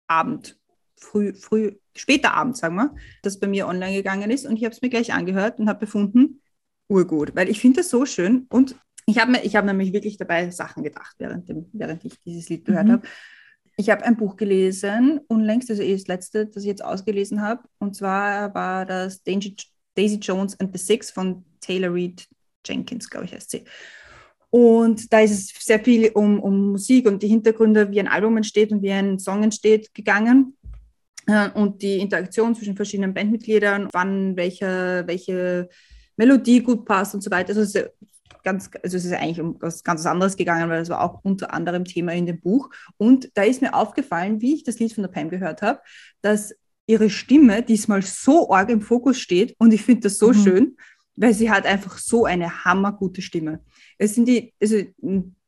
Abend, 0.07 0.59
früh, 1.03 1.35
früh, 1.35 1.73
später 1.95 2.35
Abend, 2.35 2.57
sagen 2.57 2.77
wir, 2.77 2.95
das 3.23 3.39
bei 3.39 3.47
mir 3.47 3.67
online 3.67 3.95
gegangen 3.95 4.31
ist 4.31 4.47
und 4.47 4.57
ich 4.57 4.65
habe 4.65 4.75
es 4.75 4.83
mir 4.83 4.89
gleich 4.89 5.13
angehört 5.13 5.59
und 5.59 5.69
habe 5.69 5.81
befunden, 5.81 6.41
urgut, 6.89 7.35
weil 7.35 7.49
ich 7.49 7.61
finde 7.61 7.81
das 7.81 7.91
so 7.91 8.07
schön 8.07 8.47
und 8.51 8.77
ich 9.07 9.19
habe 9.19 9.33
mir, 9.33 9.45
ich 9.45 9.57
habe 9.57 9.67
nämlich 9.67 9.93
wirklich 9.93 10.17
dabei 10.17 10.51
Sachen 10.51 10.83
gedacht, 10.83 11.17
während, 11.19 11.49
dem, 11.49 11.67
während 11.73 12.05
ich 12.05 12.19
dieses 12.21 12.49
Lied 12.49 12.65
gehört 12.65 12.87
Mhm. 12.87 12.93
habe. 12.93 13.09
Ich 13.77 13.91
habe 13.91 14.05
ein 14.05 14.17
Buch 14.17 14.37
gelesen, 14.37 15.21
unlängst, 15.29 15.71
also 15.71 15.83
eh 15.83 15.93
das 15.95 16.07
letzte, 16.07 16.47
das 16.47 16.63
ich 16.63 16.69
jetzt 16.69 16.85
ausgelesen 16.85 17.41
habe. 17.41 17.63
Und 17.79 17.97
zwar 17.97 18.55
war 18.55 18.87
das 18.87 19.23
Daisy, 19.25 19.57
Daisy 19.97 20.17
Jones 20.17 20.59
and 20.61 20.73
the 20.73 20.79
Six 20.79 21.11
von 21.11 21.45
Taylor 21.61 21.93
Reed 21.93 22.29
Jenkins, 22.65 23.11
glaube 23.11 23.25
ich, 23.25 23.33
heißt 23.33 23.51
sie. 23.51 23.65
Und 24.51 25.13
da 25.13 25.21
ist 25.21 25.33
es 25.33 25.65
sehr 25.65 25.81
viel 25.83 26.11
um, 26.11 26.39
um 26.39 26.73
Musik 26.73 27.07
und 27.07 27.23
die 27.23 27.29
Hintergründe, 27.29 27.91
wie 27.91 28.01
ein 28.01 28.09
Album 28.09 28.37
entsteht 28.37 28.71
und 28.71 28.83
wie 28.83 28.93
ein 28.93 29.19
Song 29.19 29.43
entsteht, 29.43 29.95
gegangen. 29.95 30.57
Äh, 31.27 31.51
Und 31.51 31.83
die 31.83 31.99
Interaktion 31.99 32.55
zwischen 32.55 32.77
verschiedenen 32.77 33.15
Bandmitgliedern, 33.15 33.89
wann 33.93 34.37
welche, 34.37 35.05
welche 35.07 35.69
Melodie 36.17 36.63
gut 36.63 36.85
passt 36.85 37.15
und 37.15 37.23
so 37.23 37.31
weiter. 37.31 37.51
Also 37.51 37.63
es 37.63 37.75
ist 37.75 37.91
ganz, 38.45 38.71
also 38.83 38.97
es 38.97 39.05
ist 39.05 39.13
eigentlich 39.13 39.41
um 39.41 39.57
was 39.61 39.85
ganz 39.85 40.05
anderes 40.05 40.37
gegangen, 40.37 40.69
weil 40.69 40.81
das 40.81 40.89
war 40.89 41.01
auch 41.03 41.21
unter 41.23 41.55
anderem 41.55 41.85
Thema 41.85 42.13
in 42.13 42.27
dem 42.27 42.41
Buch. 42.41 42.71
Und 42.97 43.31
da 43.35 43.43
ist 43.45 43.63
mir 43.63 43.75
aufgefallen, 43.75 44.41
wie 44.41 44.55
ich 44.55 44.65
das 44.65 44.79
Lied 44.79 44.93
von 44.93 45.03
der 45.03 45.11
Pam 45.11 45.31
gehört 45.31 45.63
habe, 45.63 45.81
dass 46.23 46.55
ihre 46.87 47.09
Stimme 47.09 47.63
diesmal 47.63 48.03
so 48.03 48.51
arg 48.53 48.69
im 48.69 48.81
Fokus 48.81 49.19
steht 49.19 49.55
und 49.59 49.73
ich 49.73 49.83
finde 49.83 50.03
das 50.03 50.19
so 50.19 50.31
Mhm. 50.31 50.35
schön, 50.35 50.77
weil 51.15 51.33
sie 51.35 51.51
hat 51.51 51.65
einfach 51.67 51.99
so 51.99 52.25
eine 52.25 52.65
hammergute 52.65 53.23
Stimme. 53.23 53.61
Es 53.99 54.15
sind 54.17 54.27
die, 54.27 54.53
also 54.61 54.77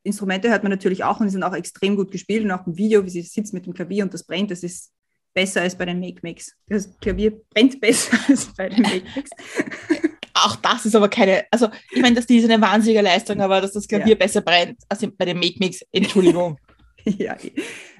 Instrumente 0.03 0.49
hört 0.49 0.63
man 0.63 0.71
natürlich 0.71 1.03
auch 1.03 1.19
und 1.19 1.25
die 1.25 1.31
sind 1.31 1.43
auch 1.43 1.55
extrem 1.55 1.97
gut 1.97 2.11
gespielt 2.11 2.45
und 2.45 2.51
auch 2.51 2.65
im 2.65 2.77
Video, 2.77 3.03
wie 3.03 3.09
sie 3.09 3.23
sitzt 3.23 3.53
mit 3.53 3.65
dem 3.65 3.73
Klavier 3.73 4.03
und 4.03 4.13
das 4.13 4.23
brennt, 4.23 4.51
das 4.51 4.63
ist 4.63 4.91
besser 5.35 5.61
als 5.61 5.77
bei 5.77 5.85
den 5.85 5.99
Make-Mix. 5.99 6.55
Das 6.67 6.97
Klavier 6.99 7.39
brennt 7.53 7.79
besser 7.79 8.17
als 8.27 8.51
bei 8.55 8.69
den 8.69 8.81
Make-Mix. 8.81 9.29
Auch 10.33 10.55
das 10.55 10.85
ist 10.85 10.95
aber 10.95 11.09
keine, 11.09 11.45
also 11.51 11.69
ich 11.91 12.01
meine, 12.01 12.15
das 12.15 12.25
ist 12.25 12.49
eine 12.49 12.61
wahnsinnige 12.61 13.01
Leistung, 13.01 13.39
aber 13.39 13.61
dass 13.61 13.73
das 13.73 13.87
Klavier 13.87 14.13
Ja. 14.13 14.15
besser 14.15 14.41
brennt 14.41 14.79
als 14.89 15.05
bei 15.17 15.25
dem 15.25 15.39
Make 15.39 15.59
Mix, 15.59 15.81
Entschuldigung. 15.91 16.57
ja, 17.05 17.37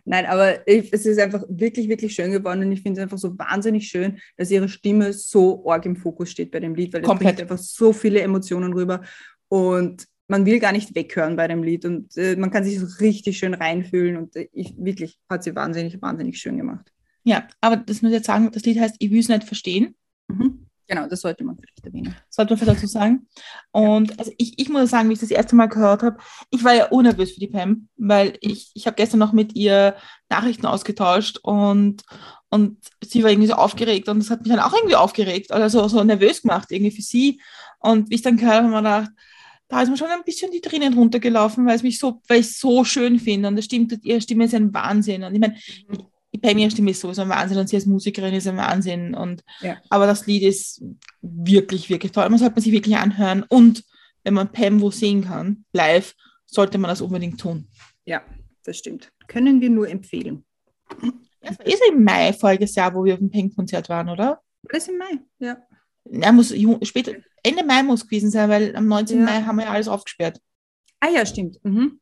nein, 0.03 0.25
aber 0.25 0.67
ich, 0.67 0.91
es 0.91 1.05
ist 1.05 1.19
einfach 1.19 1.43
wirklich, 1.47 1.87
wirklich 1.87 2.13
schön 2.15 2.31
geworden 2.31 2.63
und 2.63 2.71
ich 2.71 2.81
finde 2.81 2.99
es 2.99 3.03
einfach 3.03 3.17
so 3.17 3.37
wahnsinnig 3.37 3.87
schön, 3.87 4.19
dass 4.37 4.51
ihre 4.51 4.67
Stimme 4.67 5.13
so 5.13 5.69
arg 5.69 5.85
im 5.85 5.95
Fokus 5.95 6.31
steht 6.31 6.51
bei 6.51 6.59
dem 6.59 6.75
Lied, 6.75 6.93
weil 6.93 7.03
es 7.03 7.07
bringt 7.07 7.39
einfach 7.39 7.57
so 7.57 7.93
viele 7.93 8.21
Emotionen 8.21 8.73
rüber 8.73 9.01
und 9.47 10.07
man 10.27 10.45
will 10.45 10.59
gar 10.59 10.71
nicht 10.71 10.95
weghören 10.95 11.35
bei 11.35 11.47
dem 11.47 11.63
Lied 11.63 11.85
und 11.85 12.17
äh, 12.17 12.35
man 12.35 12.49
kann 12.49 12.63
sich 12.63 12.79
so 12.79 12.87
richtig 12.99 13.37
schön 13.37 13.53
reinfühlen 13.53 14.17
und 14.17 14.35
äh, 14.35 14.49
ich, 14.51 14.73
wirklich 14.77 15.19
hat 15.29 15.43
sie 15.43 15.55
wahnsinnig, 15.55 16.01
wahnsinnig 16.01 16.39
schön 16.39 16.57
gemacht. 16.57 16.91
Ja, 17.25 17.47
aber 17.59 17.77
das 17.77 18.01
muss 18.01 18.11
ich 18.11 18.17
jetzt 18.17 18.27
sagen, 18.27 18.51
das 18.51 18.63
Lied 18.63 18.79
heißt 18.79 18.95
Ich 18.99 19.11
will 19.11 19.19
es 19.19 19.27
nicht 19.27 19.43
verstehen. 19.43 19.95
Mhm. 20.27 20.67
Genau, 20.87 21.07
das 21.07 21.21
sollte 21.21 21.43
man 21.43 21.57
vielleicht 21.57 21.83
erwähnen. 21.83 22.15
Sollte 22.29 22.53
man 22.53 22.59
vielleicht 22.59 22.77
dazu 22.77 22.87
sagen. 22.87 23.27
Und 23.71 24.19
also 24.19 24.31
ich, 24.37 24.59
ich 24.59 24.69
muss 24.69 24.91
sagen, 24.91 25.09
wie 25.09 25.13
ich 25.13 25.19
das 25.19 25.31
erste 25.31 25.55
Mal 25.55 25.65
gehört 25.65 26.03
habe, 26.03 26.17
ich 26.51 26.63
war 26.63 26.75
ja 26.75 26.89
unnervös 26.89 27.31
für 27.31 27.39
die 27.39 27.47
Pam, 27.47 27.89
weil 27.97 28.37
ich, 28.41 28.69
ich 28.75 28.85
habe 28.85 28.95
gestern 28.95 29.19
noch 29.19 29.33
mit 29.33 29.55
ihr 29.55 29.95
Nachrichten 30.29 30.67
ausgetauscht 30.67 31.39
und, 31.41 32.03
und 32.49 32.77
sie 33.03 33.23
war 33.23 33.31
irgendwie 33.31 33.47
so 33.47 33.55
aufgeregt 33.55 34.07
und 34.09 34.19
das 34.19 34.29
hat 34.29 34.41
mich 34.41 34.49
dann 34.49 34.59
auch 34.59 34.73
irgendwie 34.73 34.95
aufgeregt, 34.95 35.51
also 35.51 35.87
so 35.87 36.03
nervös 36.03 36.43
gemacht 36.43 36.71
irgendwie 36.71 36.95
für 36.95 37.01
sie. 37.01 37.41
Und 37.79 38.11
wie 38.11 38.15
ich 38.15 38.21
dann 38.21 38.37
gehört 38.37 38.63
habe, 38.63 38.75
habe 38.75 38.87
ich 38.87 39.07
gedacht, 39.07 39.11
da 39.67 39.81
ist 39.81 39.89
mir 39.89 39.97
schon 39.97 40.09
ein 40.09 40.23
bisschen 40.23 40.51
die 40.51 40.61
Tränen 40.61 40.93
runtergelaufen, 40.93 41.65
weil 41.65 41.75
es 41.75 41.83
mich 41.83 41.97
so, 41.97 42.21
weil 42.27 42.41
ich 42.41 42.47
es 42.47 42.59
so 42.59 42.83
schön 42.83 43.19
finde. 43.19 43.47
Und 43.47 43.55
das 43.55 43.65
stimmt, 43.65 43.97
ihre 44.03 44.21
Stimme 44.21 44.45
ist 44.45 44.53
ein 44.53 44.71
Wahnsinn. 44.71 45.23
Und 45.23 45.33
ich 45.33 45.39
meine, 45.39 45.55
mhm. 45.87 46.05
Bei 46.37 46.55
mir 46.55 46.69
Stimme 46.69 46.91
ist 46.91 47.01
sowieso 47.01 47.21
ein 47.21 47.29
Wahnsinn 47.29 47.57
und 47.57 47.69
sie 47.69 47.75
als 47.75 47.85
Musikerin 47.85 48.33
ist 48.33 48.47
ein 48.47 48.57
Wahnsinn. 48.57 49.13
Und, 49.13 49.43
ja. 49.61 49.77
Aber 49.89 50.07
das 50.07 50.25
Lied 50.27 50.43
ist 50.43 50.83
wirklich, 51.21 51.89
wirklich 51.89 52.11
toll. 52.11 52.29
Man 52.29 52.39
sollte 52.39 52.55
man 52.55 52.63
sich 52.63 52.71
wirklich 52.71 52.97
anhören. 52.97 53.43
Und 53.43 53.83
wenn 54.23 54.33
man 54.33 54.51
Pam 54.51 54.81
wo 54.81 54.91
sehen 54.91 55.23
kann, 55.23 55.65
live, 55.73 56.13
sollte 56.45 56.77
man 56.77 56.89
das 56.89 57.01
unbedingt 57.01 57.39
tun. 57.39 57.67
Ja, 58.05 58.23
das 58.63 58.77
stimmt. 58.77 59.11
Können 59.27 59.61
wir 59.61 59.69
nur 59.69 59.89
empfehlen. 59.89 60.45
Das 61.41 61.57
so 61.57 61.91
im 61.91 62.03
Mai 62.03 62.33
voriges 62.33 62.75
Jahr, 62.75 62.93
wo 62.95 63.03
wir 63.03 63.13
auf 63.13 63.19
dem 63.19 63.29
Pink-Konzert 63.29 63.89
waren, 63.89 64.09
oder? 64.09 64.41
Das 64.63 64.83
ist 64.83 64.89
im 64.89 64.97
Mai, 64.97 65.19
ja. 65.39 65.57
Er 66.11 66.31
muss 66.31 66.53
später, 66.83 67.13
Ende 67.43 67.63
Mai 67.63 67.83
muss 67.83 68.03
gewesen 68.03 68.29
sein, 68.31 68.49
weil 68.49 68.75
am 68.75 68.87
19. 68.87 69.19
Ja. 69.19 69.25
Mai 69.25 69.41
haben 69.43 69.55
wir 69.57 69.65
ja 69.65 69.71
alles 69.71 69.87
aufgesperrt. 69.87 70.39
Ah 70.99 71.09
ja, 71.09 71.25
stimmt. 71.25 71.63
Mhm. 71.63 71.99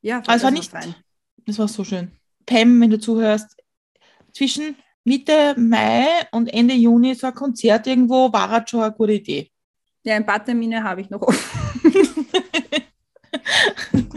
Ja, 0.00 0.18
Aber 0.18 0.34
es 0.34 0.42
war 0.42 0.50
nicht. 0.50 0.70
Fein. 0.70 0.94
Das 1.46 1.58
war 1.58 1.68
so 1.68 1.84
schön. 1.84 2.12
Pam, 2.46 2.80
wenn 2.80 2.90
du 2.90 2.98
zuhörst, 2.98 3.56
zwischen 4.32 4.76
Mitte 5.04 5.54
Mai 5.58 6.06
und 6.30 6.52
Ende 6.52 6.74
Juni 6.74 7.14
so 7.14 7.26
ein 7.26 7.34
Konzert 7.34 7.86
irgendwo 7.86 8.32
war 8.32 8.50
halt 8.50 8.70
schon 8.70 8.80
eine 8.80 8.92
gute 8.92 9.14
Idee. 9.14 9.50
Ja, 10.04 10.16
ein 10.16 10.26
paar 10.26 10.44
Termine 10.44 10.82
habe 10.82 11.00
ich 11.00 11.10
noch 11.10 11.22
offen. 11.22 12.26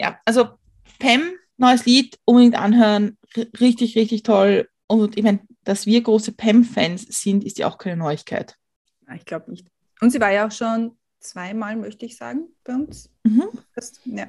ja, 0.00 0.18
also 0.24 0.50
Pam, 0.98 1.32
neues 1.56 1.86
Lied, 1.86 2.18
unbedingt 2.24 2.56
anhören. 2.56 3.18
R 3.34 3.46
richtig, 3.60 3.96
richtig 3.96 4.22
toll. 4.22 4.68
Und 4.86 5.16
ich 5.16 5.24
meine, 5.24 5.40
dass 5.64 5.86
wir 5.86 6.02
große 6.02 6.32
Pam-Fans 6.32 7.06
sind, 7.08 7.44
ist 7.44 7.58
ja 7.58 7.68
auch 7.68 7.78
keine 7.78 7.96
Neuigkeit. 7.96 8.56
Ich 9.14 9.24
glaube 9.24 9.50
nicht. 9.50 9.66
Und 10.00 10.10
sie 10.10 10.20
war 10.20 10.30
ja 10.30 10.46
auch 10.46 10.52
schon 10.52 10.96
zweimal, 11.20 11.76
möchte 11.76 12.06
ich 12.06 12.16
sagen, 12.16 12.48
bei 12.62 12.74
uns. 12.74 13.10
Mhm. 13.24 13.48
Das, 13.74 13.92
ja. 14.04 14.28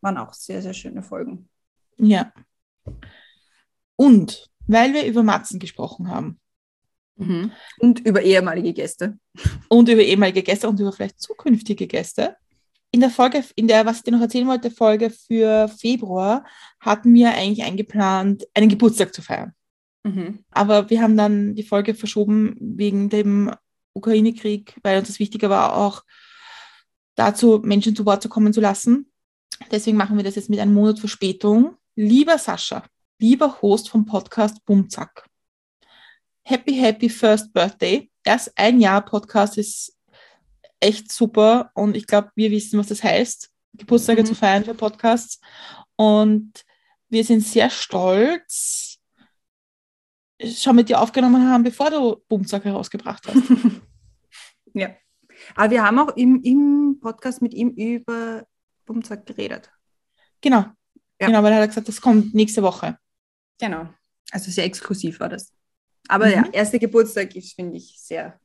Waren 0.00 0.16
auch 0.16 0.32
sehr, 0.32 0.62
sehr 0.62 0.72
schöne 0.72 1.02
Folgen. 1.02 1.48
Ja. 1.98 2.32
Und 4.00 4.48
weil 4.66 4.94
wir 4.94 5.04
über 5.04 5.22
Matzen 5.22 5.58
gesprochen 5.58 6.08
haben. 6.08 6.40
Mhm. 7.16 7.52
Und 7.80 8.00
über 8.00 8.22
ehemalige 8.22 8.72
Gäste. 8.72 9.18
Und 9.68 9.90
über 9.90 10.00
ehemalige 10.00 10.42
Gäste 10.42 10.70
und 10.70 10.80
über 10.80 10.90
vielleicht 10.90 11.20
zukünftige 11.20 11.86
Gäste. 11.86 12.34
In 12.92 13.00
der 13.00 13.10
Folge, 13.10 13.44
in 13.56 13.68
der, 13.68 13.84
was 13.84 13.98
ich 13.98 14.04
dir 14.04 14.12
noch 14.12 14.22
erzählen 14.22 14.48
wollte, 14.48 14.70
Folge 14.70 15.10
für 15.10 15.68
Februar, 15.68 16.46
hatten 16.80 17.12
wir 17.12 17.34
eigentlich 17.34 17.62
eingeplant, 17.62 18.46
einen 18.54 18.70
Geburtstag 18.70 19.12
zu 19.12 19.20
feiern. 19.20 19.52
Mhm. 20.02 20.44
Aber 20.50 20.88
wir 20.88 21.02
haben 21.02 21.18
dann 21.18 21.54
die 21.54 21.62
Folge 21.62 21.94
verschoben 21.94 22.56
wegen 22.58 23.10
dem 23.10 23.54
Ukraine-Krieg, 23.92 24.76
weil 24.82 24.98
uns 24.98 25.08
das 25.08 25.18
wichtiger 25.18 25.50
war, 25.50 25.76
auch 25.76 26.04
dazu 27.16 27.60
Menschen 27.62 27.94
zu 27.94 28.06
Wort 28.06 28.22
zu 28.22 28.30
kommen 28.30 28.54
zu 28.54 28.62
lassen. 28.62 29.12
Deswegen 29.70 29.98
machen 29.98 30.16
wir 30.16 30.24
das 30.24 30.36
jetzt 30.36 30.48
mit 30.48 30.58
einem 30.58 30.72
Monat 30.72 30.98
Verspätung. 30.98 31.76
Lieber 31.96 32.38
Sascha, 32.38 32.82
lieber 33.20 33.60
Host 33.60 33.90
vom 33.90 34.06
Podcast 34.06 34.64
Bumzack. 34.64 35.26
Happy, 36.42 36.74
happy 36.74 37.10
first 37.10 37.52
birthday. 37.52 38.10
Erst 38.24 38.56
ein 38.56 38.80
Jahr 38.80 39.04
Podcast 39.04 39.58
ist 39.58 39.96
echt 40.80 41.12
super 41.12 41.70
und 41.74 41.96
ich 41.96 42.06
glaube, 42.06 42.30
wir 42.34 42.50
wissen, 42.50 42.78
was 42.78 42.88
das 42.88 43.02
heißt, 43.02 43.50
Geburtstage 43.74 44.22
mhm. 44.22 44.26
zu 44.26 44.34
feiern 44.34 44.64
für 44.64 44.74
Podcasts. 44.74 45.38
Und 45.96 46.64
wir 47.10 47.22
sind 47.24 47.42
sehr 47.42 47.68
stolz, 47.68 48.98
schon 50.42 50.76
mit 50.76 50.88
dir 50.88 51.00
aufgenommen 51.00 51.46
haben, 51.46 51.62
bevor 51.62 51.90
du 51.90 52.24
Bumzack 52.26 52.64
herausgebracht 52.64 53.28
hast. 53.28 53.42
ja. 54.72 54.96
Aber 55.54 55.70
wir 55.70 55.84
haben 55.84 55.98
auch 55.98 56.16
im, 56.16 56.42
im 56.42 56.98
Podcast 57.00 57.42
mit 57.42 57.52
ihm 57.52 57.68
über 57.70 58.46
Bumzack 58.86 59.26
geredet. 59.26 59.70
Genau. 60.40 60.64
Ja. 61.20 61.26
Genau, 61.26 61.42
weil 61.42 61.52
er 61.52 61.60
hat 61.60 61.68
gesagt, 61.68 61.88
das 61.88 62.00
kommt 62.00 62.34
nächste 62.34 62.62
Woche. 62.62 62.98
Genau. 63.60 63.88
Also 64.30 64.50
sehr 64.50 64.64
exklusiv 64.64 65.20
war 65.20 65.28
das. 65.28 65.52
Aber 66.08 66.26
mhm. 66.26 66.32
ja, 66.32 66.44
erster 66.52 66.78
Geburtstag 66.78 67.34
ist, 67.36 67.54
finde 67.54 67.76
ich, 67.76 67.94
sehr, 67.98 68.40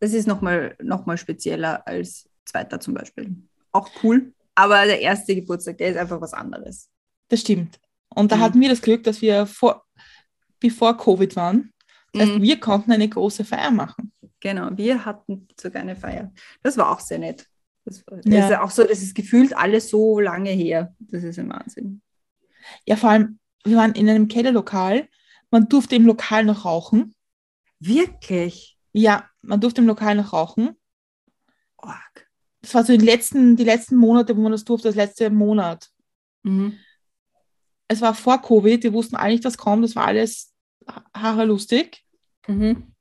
das 0.00 0.12
ist 0.12 0.26
nochmal 0.26 0.76
noch 0.82 1.06
mal 1.06 1.18
spezieller 1.18 1.86
als 1.86 2.28
zweiter 2.44 2.80
zum 2.80 2.94
Beispiel. 2.94 3.36
Auch 3.72 3.90
cool. 4.02 4.32
Aber 4.54 4.84
der 4.84 5.00
erste 5.00 5.34
Geburtstag, 5.34 5.78
der 5.78 5.90
ist 5.90 5.96
einfach 5.96 6.20
was 6.20 6.32
anderes. 6.32 6.88
Das 7.28 7.40
stimmt. 7.40 7.80
Und 8.08 8.30
da 8.32 8.36
mhm. 8.36 8.40
hatten 8.40 8.60
wir 8.60 8.68
das 8.68 8.82
Glück, 8.82 9.02
dass 9.04 9.20
wir 9.20 9.46
vor, 9.46 9.84
bevor 10.60 10.96
Covid 10.96 11.34
waren. 11.36 11.72
Das 12.12 12.22
heißt, 12.22 12.38
mhm. 12.38 12.42
wir 12.42 12.60
konnten 12.60 12.92
eine 12.92 13.08
große 13.08 13.44
Feier 13.44 13.70
machen. 13.70 14.12
Genau, 14.40 14.70
wir 14.76 15.04
hatten 15.04 15.48
sogar 15.58 15.82
eine 15.82 15.96
Feier. 15.96 16.32
Das 16.62 16.76
war 16.76 16.90
auch 16.90 17.00
sehr 17.00 17.18
nett. 17.18 17.46
Das, 17.84 18.06
war, 18.06 18.20
ja. 18.24 18.48
ist 18.48 18.58
auch 18.58 18.70
so, 18.70 18.84
das 18.84 19.02
ist 19.02 19.14
gefühlt 19.14 19.56
alles 19.56 19.90
so 19.90 20.20
lange 20.20 20.50
her. 20.50 20.94
Das 20.98 21.22
ist 21.22 21.38
ein 21.38 21.48
Wahnsinn. 21.48 22.02
Ja, 22.86 22.96
vor 22.96 23.10
allem, 23.10 23.38
wir 23.64 23.76
waren 23.76 23.94
in 23.94 24.08
einem 24.08 24.28
Kellerlokal. 24.28 25.08
Man 25.50 25.68
durfte 25.68 25.96
im 25.96 26.06
Lokal 26.06 26.44
noch 26.44 26.64
rauchen. 26.64 27.14
Wirklich? 27.80 28.78
Ja, 28.92 29.28
man 29.42 29.60
durfte 29.60 29.80
im 29.80 29.86
Lokal 29.86 30.14
noch 30.14 30.32
rauchen. 30.32 30.76
Org. 31.76 32.28
Das 32.62 32.74
war 32.74 32.84
so 32.84 32.96
die 32.96 33.04
letzten, 33.04 33.56
die 33.56 33.64
letzten 33.64 33.96
Monate, 33.96 34.36
wo 34.36 34.40
man 34.40 34.52
das 34.52 34.64
durfte, 34.64 34.88
das 34.88 34.96
letzte 34.96 35.30
Monat. 35.30 35.90
Mhm. 36.42 36.78
Es 37.88 38.00
war 38.00 38.14
vor 38.14 38.40
Covid, 38.40 38.82
wir 38.82 38.92
wussten 38.92 39.16
eigentlich, 39.16 39.42
dass 39.42 39.58
kommt, 39.58 39.84
das 39.84 39.94
war 39.94 40.06
alles 40.06 40.54
haare 41.14 41.44
lustig. 41.44 42.04
Mhm. 42.46 42.94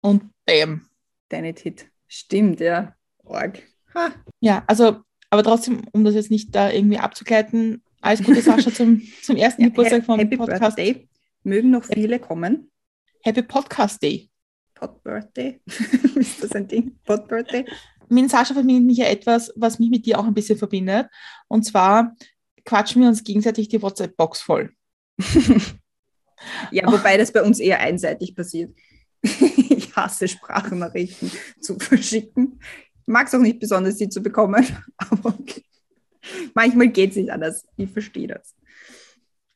Und 0.00 0.30
bam. 0.44 0.88
Deine 1.28 1.54
Hit. 1.56 1.86
Stimmt, 2.08 2.60
ja. 2.60 2.94
Org. 3.22 3.62
Ha. 3.94 4.12
Ja, 4.40 4.64
also, 4.66 5.02
aber 5.30 5.42
trotzdem, 5.42 5.82
um 5.92 6.04
das 6.04 6.14
jetzt 6.14 6.30
nicht 6.30 6.54
da 6.54 6.70
irgendwie 6.70 6.98
abzugleiten, 6.98 7.82
alles 8.04 8.22
Gute, 8.22 8.42
Sascha, 8.42 8.72
zum, 8.72 9.02
zum 9.22 9.36
ersten 9.36 9.62
ja, 9.62 9.68
Geburtstag 9.68 10.04
vom 10.04 10.18
Happy 10.18 10.36
Podcast. 10.36 10.76
Birthday. 10.76 11.08
Mögen 11.42 11.70
noch 11.70 11.84
viele 11.84 12.18
kommen. 12.18 12.70
Happy 13.22 13.42
Podcast 13.42 14.02
Day. 14.02 14.30
Pod 14.74 15.02
Birthday. 15.02 15.60
Ist 16.14 16.42
das 16.42 16.52
ein 16.52 16.68
Ding? 16.68 16.98
Pod 17.04 17.26
Birthday? 17.28 17.64
Mit 18.08 18.30
Sascha 18.30 18.52
verbindet 18.52 18.84
mich 18.84 18.98
ja 18.98 19.06
etwas, 19.06 19.52
was 19.56 19.78
mich 19.78 19.88
mit 19.88 20.04
dir 20.04 20.18
auch 20.18 20.26
ein 20.26 20.34
bisschen 20.34 20.58
verbindet. 20.58 21.08
Und 21.48 21.64
zwar 21.64 22.14
quatschen 22.64 23.00
wir 23.00 23.08
uns 23.08 23.24
gegenseitig 23.24 23.68
die 23.68 23.80
WhatsApp-Box 23.80 24.42
voll. 24.42 24.70
Ja, 26.70 26.90
wobei 26.92 27.16
das 27.16 27.32
bei 27.32 27.42
uns 27.42 27.58
eher 27.58 27.80
einseitig 27.80 28.36
passiert. 28.36 28.76
ich 29.22 29.96
hasse 29.96 30.28
Sprachnachrichten 30.28 31.30
zu 31.58 31.78
verschicken. 31.78 32.60
Mag 33.06 33.28
es 33.28 33.34
auch 33.34 33.40
nicht 33.40 33.60
besonders, 33.60 33.96
sie 33.96 34.10
zu 34.10 34.22
bekommen, 34.22 34.66
aber 34.98 35.30
okay. 35.38 35.64
Manchmal 36.54 36.88
geht 36.88 37.10
es 37.10 37.16
nicht 37.16 37.30
anders. 37.30 37.66
Ich 37.76 37.90
verstehe 37.90 38.28
das. 38.28 38.54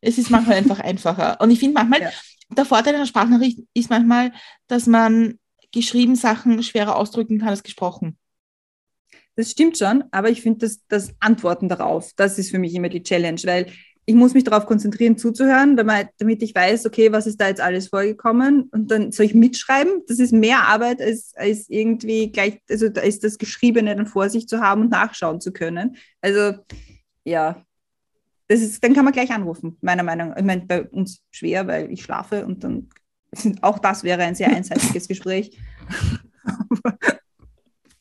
Es 0.01 0.19
ist 0.19 0.31
manchmal 0.31 0.57
einfach 0.59 0.81
einfacher. 0.81 1.41
Und 1.41 1.51
ich 1.51 1.59
finde 1.59 1.75
manchmal, 1.75 2.03
ja. 2.03 2.11
der 2.51 2.65
Vorteil 2.65 2.95
einer 2.95 3.07
Sprachnachricht 3.07 3.61
ist 3.75 3.91
manchmal, 3.91 4.33
dass 4.67 4.87
man 4.87 5.39
geschrieben 5.73 6.17
Sachen 6.17 6.63
schwerer 6.63 6.97
ausdrücken 6.97 7.39
kann 7.39 7.49
als 7.49 7.63
gesprochen. 7.63 8.19
Das 9.37 9.51
stimmt 9.53 9.79
schon, 9.79 10.05
aber 10.11 10.31
ich 10.31 10.43
finde, 10.43 10.67
dass 10.67 10.85
das 10.89 11.15
Antworten 11.21 11.69
darauf, 11.69 12.13
das 12.17 12.39
ist 12.39 12.51
für 12.51 12.59
mich 12.59 12.75
immer 12.75 12.89
die 12.89 13.03
Challenge, 13.03 13.41
weil 13.45 13.73
ich 14.09 14.15
muss 14.15 14.33
mich 14.33 14.45
darauf 14.45 14.65
konzentrieren, 14.65 15.19
zuzuhören, 15.19 15.77
damit, 15.77 16.43
ich 16.43 16.55
weiß, 16.55 16.87
okay, 16.87 17.13
was 17.13 17.27
ist 17.27 17.39
da 17.39 17.49
jetzt 17.49 17.61
alles 17.61 17.89
vorgekommen 17.89 18.63
und 18.73 18.91
dann 18.91 19.13
soll 19.13 19.27
ich 19.27 19.35
mitschreiben. 19.35 20.03
Das 20.09 20.19
ist 20.19 20.33
mehr 20.33 20.67
Arbeit, 20.67 21.03
als, 21.03 21.35
als 21.37 21.69
irgendwie 21.69 22.33
gleich, 22.33 22.63
also 22.71 22.89
da 22.89 23.03
ist 23.03 23.23
das 23.23 23.37
Geschriebene 23.37 23.95
dann 23.95 24.07
vor 24.07 24.31
sich 24.31 24.49
zu 24.49 24.61
haben 24.61 24.81
und 24.81 24.91
nachschauen 24.93 25.43
zu 25.43 25.53
können. 25.53 25.99
Also 26.23 26.55
ja, 27.25 27.63
das 28.47 28.63
ist, 28.63 28.83
dann 28.83 28.95
kann 28.95 29.05
man 29.05 29.13
gleich 29.13 29.31
anrufen, 29.31 29.77
meiner 29.83 30.05
Meinung 30.05 30.31
nach. 30.31 30.39
Ich 30.39 30.45
meine, 30.45 30.63
bei 30.63 30.85
uns 30.85 31.21
schwer, 31.31 31.67
weil 31.67 31.93
ich 31.93 32.03
schlafe 32.03 32.47
und 32.47 32.65
dann 32.65 32.89
auch 33.61 33.79
das 33.79 34.05
wäre 34.05 34.23
ein 34.23 34.35
sehr 34.35 34.49
einseitiges 34.49 35.07
Gespräch. 35.09 35.59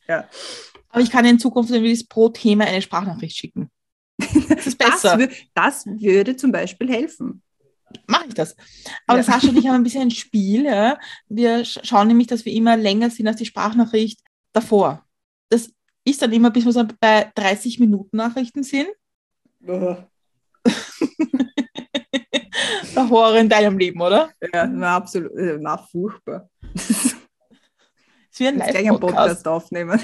ja. 0.08 0.24
Aber 0.88 1.02
ich 1.02 1.12
kann 1.12 1.26
in 1.26 1.38
Zukunft 1.38 1.74
pro 2.08 2.30
Thema 2.30 2.64
eine 2.64 2.82
Sprachnachricht 2.82 3.36
schicken. 3.36 3.70
Das 4.18 4.68
ist 4.68 4.78
besser. 4.78 5.18
Das, 5.18 5.30
das 5.54 5.86
würde 5.86 6.36
zum 6.36 6.52
Beispiel 6.52 6.90
helfen. 6.92 7.42
Mache 8.08 8.26
ich 8.28 8.34
das. 8.34 8.56
Aber 9.06 9.20
ja. 9.20 9.24
Sascha 9.24 9.50
und 9.50 9.58
ich 9.58 9.68
haben 9.68 9.76
ein 9.82 9.84
bisschen 9.84 10.04
ein 10.04 10.12
Spiel. 10.12 10.66
Ja. 10.66 11.00
Wir 11.30 11.64
schauen 11.66 12.08
nämlich, 12.08 12.28
dass 12.28 12.46
wir 12.46 12.54
immer 12.54 12.76
länger 12.78 13.10
sind 13.10 13.28
als 13.28 13.38
die 13.38 13.46
Sprachnachricht 13.46 14.20
davor. 14.54 15.06
Das 15.50 15.72
ist 16.04 16.22
dann 16.22 16.34
immer, 16.34 16.52
bis 16.52 16.66
wir 16.66 16.72
so 16.72 16.86
bei 17.00 17.32
30 17.36 17.80
Minuten 17.80 18.18
Nachrichten 18.18 18.64
sind. 18.64 18.90
der 19.62 20.08
Horror 23.10 23.38
in 23.38 23.50
deinem 23.50 23.78
Leben, 23.78 24.02
oder? 24.02 24.32
Ja, 24.54 24.66
na, 24.66 24.96
absolut, 24.96 25.36
äh, 25.38 25.58
na, 25.60 25.78
furchtbar. 25.78 26.50
Es 28.30 28.42
wird 28.42 28.54
ein 28.54 28.60
Jetzt 28.60 28.70
gleich 28.70 28.86
einen 28.86 29.02
Live-Podcast. 29.02 29.44
Podcast 29.44 29.48
aufnehmen. 29.48 30.00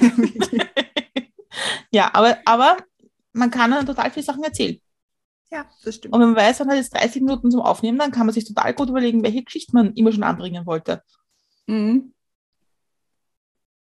Ja, 1.93 2.09
aber, 2.13 2.39
aber 2.45 2.77
man 3.33 3.51
kann 3.51 3.71
dann 3.71 3.85
total 3.85 4.09
viele 4.11 4.25
Sachen 4.25 4.43
erzählen. 4.43 4.79
ja, 5.51 5.69
das 5.83 5.95
stimmt. 5.95 6.13
Und 6.13 6.21
wenn 6.21 6.29
man 6.29 6.37
weiß, 6.37 6.59
man 6.59 6.69
hat 6.69 6.77
jetzt 6.77 6.93
30 6.95 7.21
Minuten 7.21 7.51
zum 7.51 7.61
Aufnehmen, 7.61 7.97
dann 7.99 8.11
kann 8.11 8.25
man 8.25 8.33
sich 8.33 8.45
total 8.45 8.73
gut 8.73 8.89
überlegen, 8.89 9.23
welche 9.23 9.43
Geschichte 9.43 9.73
man 9.73 9.93
immer 9.93 10.11
schon 10.11 10.23
anbringen 10.23 10.65
wollte. 10.65 11.01
Mhm. 11.67 12.13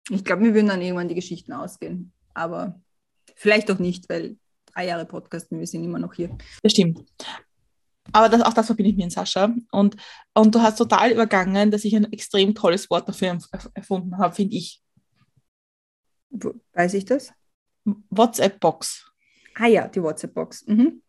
Ich 0.09 0.23
glaube, 0.23 0.43
mir 0.43 0.53
würden 0.53 0.67
dann 0.67 0.81
irgendwann 0.81 1.07
die 1.07 1.15
Geschichten 1.15 1.51
ausgehen. 1.53 2.11
Aber 2.33 2.79
vielleicht 3.35 3.71
auch 3.71 3.79
nicht, 3.79 4.07
weil 4.09 4.37
drei 4.73 4.85
Jahre 4.87 5.05
Podcast 5.05 5.51
und 5.51 5.59
wir 5.59 5.67
sind 5.67 5.83
immer 5.83 5.97
noch 5.99 6.13
hier. 6.13 6.37
Das 6.61 6.73
stimmt. 6.73 7.03
Aber 8.11 8.29
das, 8.29 8.41
auch 8.43 8.53
das 8.53 8.67
verbinde 8.67 8.91
ich 8.91 8.97
mir 8.97 9.05
in 9.05 9.09
Sascha. 9.09 9.55
Und, 9.71 9.95
und 10.35 10.53
du 10.53 10.61
hast 10.61 10.75
total 10.77 11.11
übergangen, 11.11 11.71
dass 11.71 11.85
ich 11.85 11.95
ein 11.95 12.11
extrem 12.13 12.53
tolles 12.53 12.87
Wort 12.91 13.09
dafür 13.09 13.29
erf- 13.29 13.71
erfunden 13.73 14.17
habe, 14.19 14.35
finde 14.35 14.55
ich. 14.57 14.79
Weiß 16.73 16.93
ich 16.93 17.05
das? 17.05 17.33
WhatsApp-Box. 18.09 19.11
Ah 19.55 19.67
ja, 19.67 19.87
die 19.87 20.01
WhatsApp-Box. 20.01 20.67
Mhm. 20.67 21.01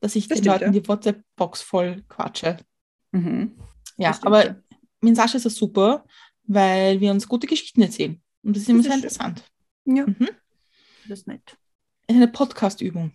Dass 0.00 0.14
ich 0.16 0.28
Das 0.28 0.38
den 0.38 0.44
stimmt, 0.44 0.60
Leuten 0.60 0.74
ja. 0.74 0.80
die 0.80 0.88
WhatsApp-Box 0.88 1.62
voll 1.62 2.02
quatsche. 2.08 2.58
Mhm. 3.12 3.56
Ja, 3.96 4.12
stimmt, 4.12 4.26
aber 4.26 4.46
ja. 4.46 4.56
mit 5.00 5.16
Sascha 5.16 5.36
ist 5.38 5.46
das 5.46 5.54
super, 5.56 6.04
weil 6.44 7.00
wir 7.00 7.10
uns 7.10 7.26
gute 7.28 7.46
Geschichten 7.46 7.82
erzählen. 7.82 8.20
Und 8.42 8.54
das 8.56 8.62
ist 8.64 8.68
immer 8.68 8.78
Das 8.82 8.86
sehr 8.86 8.94
ist 9.06 9.16
schön. 9.16 9.28
interessant. 9.30 9.52
Ja, 9.84 10.06
Mhm. 10.06 10.28
das 11.08 11.20
ist 11.20 11.26
nett. 11.26 11.56
Eine 12.08 12.28
Podcast-Übung. 12.28 13.12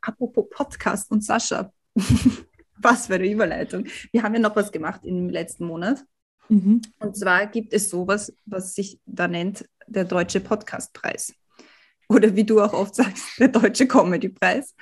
Apropos 0.00 0.46
Podcast 0.50 1.10
und 1.10 1.22
Sascha. 1.24 1.72
was 2.82 3.08
für 3.08 3.14
eine 3.16 3.30
Überleitung. 3.30 3.86
Wir 4.12 4.22
haben 4.22 4.32
ja 4.34 4.40
noch 4.40 4.56
was 4.56 4.72
gemacht 4.72 5.04
im 5.04 5.28
letzten 5.28 5.66
Monat. 5.66 6.02
Mhm. 6.48 6.80
Und 6.98 7.16
zwar 7.16 7.46
gibt 7.46 7.72
es 7.74 7.90
sowas, 7.90 8.32
was 8.46 8.74
sich 8.74 8.98
da 9.04 9.28
nennt 9.28 9.68
der 9.86 10.04
Deutsche 10.04 10.40
Podcastpreis. 10.40 11.34
Oder 12.10 12.34
wie 12.34 12.42
du 12.44 12.60
auch 12.60 12.72
oft 12.72 12.96
sagst, 12.96 13.38
der 13.38 13.48
Deutsche 13.48 13.86
Comedypreis. 13.86 14.74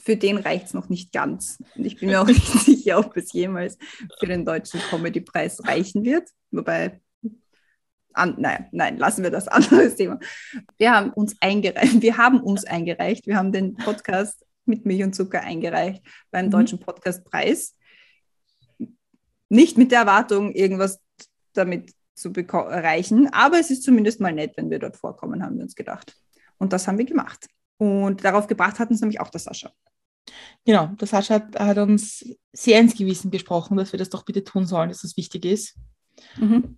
Für 0.00 0.16
den 0.16 0.36
reicht 0.36 0.66
es 0.66 0.74
noch 0.74 0.88
nicht 0.88 1.12
ganz. 1.12 1.62
Und 1.76 1.84
ich 1.84 1.96
bin 2.00 2.08
mir 2.08 2.20
auch 2.20 2.26
nicht 2.26 2.44
sicher, 2.64 2.98
ob 2.98 3.16
es 3.16 3.32
jemals 3.32 3.78
für 4.18 4.26
den 4.26 4.44
Deutschen 4.44 4.80
Comedypreis 4.90 5.64
reichen 5.64 6.04
wird. 6.04 6.28
Wobei, 6.50 7.00
an, 8.12 8.34
nein, 8.36 8.66
nein, 8.72 8.98
lassen 8.98 9.22
wir 9.22 9.30
das 9.30 9.46
anderes 9.46 9.94
Thema. 9.96 10.18
Wir 10.76 10.92
haben 10.92 11.12
uns 11.12 11.36
eingereicht. 11.40 12.02
Wir 12.02 12.16
haben 12.16 12.40
uns 12.40 12.64
eingereicht. 12.64 13.28
Wir 13.28 13.36
haben 13.36 13.52
den 13.52 13.74
Podcast 13.76 14.44
mit 14.64 14.84
Milch 14.84 15.04
und 15.04 15.14
Zucker 15.14 15.40
eingereicht 15.40 16.02
beim 16.32 16.46
Mhm. 16.46 16.50
Deutschen 16.50 16.80
Podcastpreis. 16.80 17.76
Nicht 19.48 19.78
mit 19.78 19.92
der 19.92 20.00
Erwartung, 20.00 20.50
irgendwas 20.52 21.00
damit 21.52 21.92
zu 22.16 22.32
erreichen, 22.32 23.28
aber 23.32 23.60
es 23.60 23.70
ist 23.70 23.84
zumindest 23.84 24.20
mal 24.20 24.32
nett, 24.32 24.56
wenn 24.56 24.70
wir 24.70 24.80
dort 24.80 24.96
vorkommen, 24.96 25.44
haben 25.44 25.56
wir 25.56 25.62
uns 25.62 25.74
gedacht. 25.76 26.16
Und 26.62 26.72
das 26.72 26.86
haben 26.86 26.98
wir 26.98 27.04
gemacht. 27.04 27.46
Und 27.76 28.22
darauf 28.24 28.46
gebracht 28.46 28.78
hat 28.78 28.90
uns 28.90 29.00
nämlich 29.00 29.20
auch 29.20 29.30
der 29.30 29.40
Sascha. 29.40 29.72
Genau, 30.64 30.86
der 30.86 31.08
Sascha 31.08 31.34
hat, 31.34 31.58
hat 31.58 31.78
uns 31.78 32.24
sehr 32.52 32.78
ins 32.80 32.94
Gewissen 32.94 33.30
gesprochen, 33.32 33.76
dass 33.76 33.92
wir 33.92 33.98
das 33.98 34.10
doch 34.10 34.24
bitte 34.24 34.44
tun 34.44 34.64
sollen, 34.66 34.88
dass 34.88 35.02
das 35.02 35.16
wichtig 35.16 35.44
ist. 35.44 35.76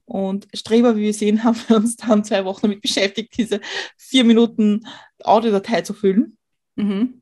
Und 0.06 0.48
Streber, 0.54 0.96
wie 0.96 1.02
wir 1.02 1.12
sehen, 1.14 1.44
haben 1.44 1.58
wir 1.68 1.76
uns 1.76 1.96
dann 1.96 2.24
zwei 2.24 2.44
Wochen 2.46 2.62
damit 2.62 2.80
beschäftigt, 2.80 3.36
diese 3.36 3.60
vier 3.98 4.24
Minuten 4.24 4.86
Audiodatei 5.22 5.82
zu 5.82 5.92
füllen, 5.92 6.38
Mhm. 6.76 7.20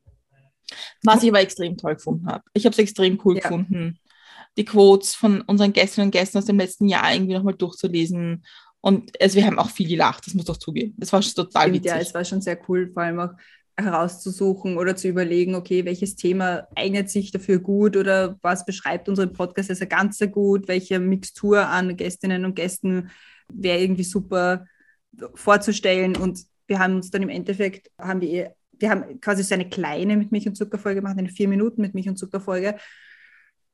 was 1.03 1.21
ich 1.21 1.29
aber 1.29 1.41
extrem 1.41 1.75
toll 1.77 1.95
gefunden 1.95 2.27
habe. 2.27 2.43
Ich 2.53 2.65
habe 2.65 2.73
es 2.73 2.79
extrem 2.79 3.19
cool 3.25 3.35
Ja. 3.35 3.41
gefunden, 3.41 3.99
die 4.57 4.65
Quotes 4.65 5.13
von 5.15 5.41
unseren 5.41 5.73
Gästinnen 5.73 6.07
und 6.07 6.11
Gästen 6.11 6.37
aus 6.37 6.45
dem 6.45 6.57
letzten 6.57 6.87
Jahr 6.87 7.13
irgendwie 7.13 7.33
nochmal 7.33 7.55
durchzulesen. 7.55 8.45
Und 8.85 9.11
also 9.21 9.37
wir 9.37 9.45
haben 9.45 9.59
auch 9.59 9.69
viel 9.69 9.87
gelacht, 9.87 10.27
das 10.27 10.33
muss 10.33 10.43
doch 10.43 10.57
zugeben. 10.57 10.93
Das 10.97 11.13
war 11.13 11.21
schon 11.21 11.33
total 11.35 11.61
Stimmt, 11.61 11.75
witzig. 11.75 11.91
ja, 11.91 11.97
es 11.99 12.13
war 12.13 12.25
schon 12.25 12.41
sehr 12.41 12.59
cool, 12.67 12.91
vor 12.91 13.03
allem 13.03 13.19
auch 13.21 13.29
herauszusuchen 13.77 14.77
oder 14.77 14.97
zu 14.97 15.07
überlegen, 15.07 15.55
okay, 15.55 15.85
welches 15.85 16.17
Thema 16.17 16.67
eignet 16.75 17.09
sich 17.09 17.31
dafür 17.31 17.59
gut 17.59 17.95
oder 17.95 18.37
was 18.41 18.65
beschreibt 18.65 19.07
unseren 19.07 19.31
Podcast 19.31 19.69
als 19.69 19.79
Ganze 19.87 20.29
gut, 20.29 20.67
welche 20.67 20.99
Mixtur 20.99 21.65
an 21.65 21.95
Gästinnen 21.95 22.43
und 22.43 22.55
Gästen 22.55 23.09
wäre 23.51 23.79
irgendwie 23.79 24.03
super 24.03 24.65
vorzustellen 25.33 26.17
und 26.17 26.41
wir 26.67 26.79
haben 26.79 26.97
uns 26.97 27.09
dann 27.09 27.23
im 27.23 27.29
Endeffekt, 27.29 27.89
haben 27.97 28.19
wir, 28.19 28.53
wir 28.73 28.89
haben 28.89 29.21
quasi 29.21 29.43
so 29.43 29.53
eine 29.53 29.69
kleine 29.69 30.17
mit 30.17 30.33
Milch 30.33 30.47
und 30.47 30.55
Zucker 30.55 30.77
Folge 30.77 30.99
gemacht, 30.99 31.17
eine 31.17 31.29
vier 31.29 31.47
Minuten 31.47 31.81
mit 31.81 31.93
Milch 31.93 32.09
und 32.09 32.17
Zucker 32.17 32.41
Folge 32.41 32.75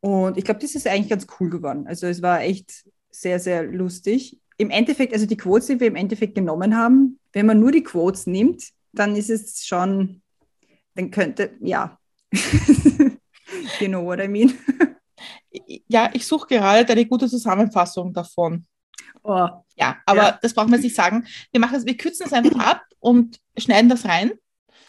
und 0.02 0.38
ich 0.38 0.44
glaube, 0.44 0.60
das 0.60 0.76
ist 0.76 0.88
eigentlich 0.88 1.10
ganz 1.10 1.26
cool 1.40 1.50
geworden. 1.50 1.88
Also 1.88 2.06
es 2.06 2.22
war 2.22 2.42
echt 2.42 2.86
sehr, 3.10 3.40
sehr 3.40 3.64
lustig. 3.64 4.40
Im 4.60 4.70
Endeffekt, 4.70 5.14
also 5.14 5.26
die 5.26 5.38
Quotes, 5.38 5.68
die 5.68 5.80
wir 5.80 5.88
im 5.88 5.96
Endeffekt 5.96 6.36
genommen 6.36 6.76
haben, 6.76 7.18
wenn 7.34 7.46
man 7.46 7.60
nur 7.60 7.72
die 7.72 7.82
Quotes 7.84 8.28
nimmt, 8.28 8.62
dann 8.92 9.16
ist 9.16 9.30
es 9.30 9.66
schon, 9.66 10.22
dann 10.96 11.10
könnte, 11.12 11.56
ja. 11.62 11.98
you 13.80 13.88
know 13.88 14.04
what 14.06 14.20
I 14.20 14.28
mean? 14.28 14.54
Ja, 15.88 16.10
ich 16.14 16.28
suche 16.28 16.48
gerade 16.48 16.92
eine 16.92 17.06
gute 17.06 17.28
Zusammenfassung 17.28 18.14
davon. 18.14 18.66
Oh, 19.24 19.48
Ja, 19.76 19.98
aber 20.06 20.22
Ja. 20.22 20.40
das 20.42 20.56
wir 20.56 20.68
jetzt 20.70 20.84
nicht 20.84 20.96
sagen. 20.96 21.26
Wir, 21.52 21.60
machen 21.62 21.76
es, 21.76 21.86
wir 21.86 21.98
kürzen 21.98 22.26
es 22.26 22.34
einfach 22.34 22.60
ab 22.60 22.84
und 23.00 23.40
schneiden 23.58 23.90
das 23.90 24.06
rein. 24.06 24.34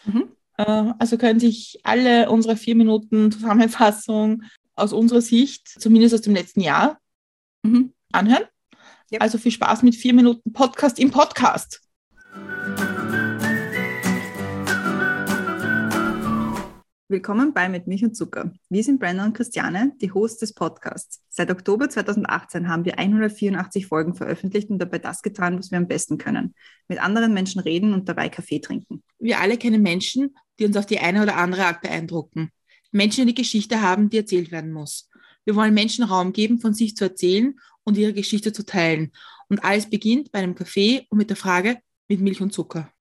Mhm. 0.05 0.29
Äh, 0.57 0.93
Also 0.99 1.17
können 1.17 1.39
sich 1.39 1.79
alle 1.83 2.29
unsere 2.29 2.57
vier 2.57 2.75
Minuten 2.75 3.31
Zusammenfassung 3.31 4.43
aus 4.75 4.91
unserer 4.93 5.21
Sicht, 5.21 5.67
zumindest 5.67 6.13
aus 6.13 6.21
dem 6.21 6.33
letzten 6.35 6.61
Jahr, 6.61 6.99
Mhm. 7.63 7.93
anhören. 8.11 8.43
Yep. 9.13 9.21
Also 9.21 9.37
viel 9.37 9.51
Spaß 9.51 9.83
mit 9.83 9.93
vier 9.93 10.13
Minuten 10.13 10.53
Podcast 10.53 10.97
im 10.97 11.11
Podcast. 11.11 11.81
Willkommen 17.09 17.53
bei 17.53 17.67
Mit 17.67 17.87
Milch 17.87 18.05
und 18.05 18.15
Zucker. 18.15 18.53
Wir 18.69 18.83
sind 18.85 19.01
Brenda 19.01 19.25
und 19.25 19.33
Christiane, 19.33 19.91
die 19.99 20.13
Hosts 20.13 20.39
des 20.39 20.53
Podcasts. 20.53 21.19
Seit 21.27 21.51
Oktober 21.51 21.89
2018 21.89 22.69
haben 22.69 22.85
wir 22.85 22.99
184 22.99 23.85
Folgen 23.85 24.15
veröffentlicht 24.15 24.69
und 24.69 24.79
dabei 24.79 24.99
das 24.99 25.21
getan, 25.21 25.59
was 25.59 25.71
wir 25.71 25.77
am 25.77 25.89
besten 25.89 26.17
können. 26.17 26.55
Mit 26.87 27.03
anderen 27.03 27.33
Menschen 27.33 27.59
reden 27.59 27.93
und 27.93 28.07
dabei 28.07 28.29
Kaffee 28.29 28.59
trinken. 28.59 29.03
Wir 29.19 29.41
alle 29.41 29.57
kennen 29.57 29.81
Menschen, 29.81 30.37
die 30.57 30.65
uns 30.65 30.77
auf 30.77 30.85
die 30.85 30.99
eine 30.99 31.21
oder 31.21 31.35
andere 31.35 31.65
Art 31.65 31.81
beeindrucken. 31.81 32.49
Menschen, 32.93 33.17
die 33.17 33.21
eine 33.23 33.33
Geschichte 33.33 33.81
haben, 33.81 34.09
die 34.09 34.19
erzählt 34.19 34.53
werden 34.53 34.71
muss. 34.71 35.09
Wir 35.43 35.55
wollen 35.55 35.73
Menschen 35.73 36.05
Raum 36.05 36.33
geben, 36.33 36.59
von 36.59 36.73
sich 36.73 36.95
zu 36.95 37.05
erzählen 37.05 37.55
und 37.83 37.97
ihre 37.97 38.13
Geschichte 38.13 38.53
zu 38.53 38.65
teilen. 38.65 39.11
Und 39.49 39.63
alles 39.63 39.89
beginnt 39.89 40.31
bei 40.31 40.39
einem 40.39 40.55
Kaffee 40.55 41.05
und 41.09 41.17
mit 41.17 41.29
der 41.29 41.37
Frage 41.37 41.79
mit 42.07 42.21
Milch 42.21 42.41
und 42.41 42.53
Zucker. 42.53 42.91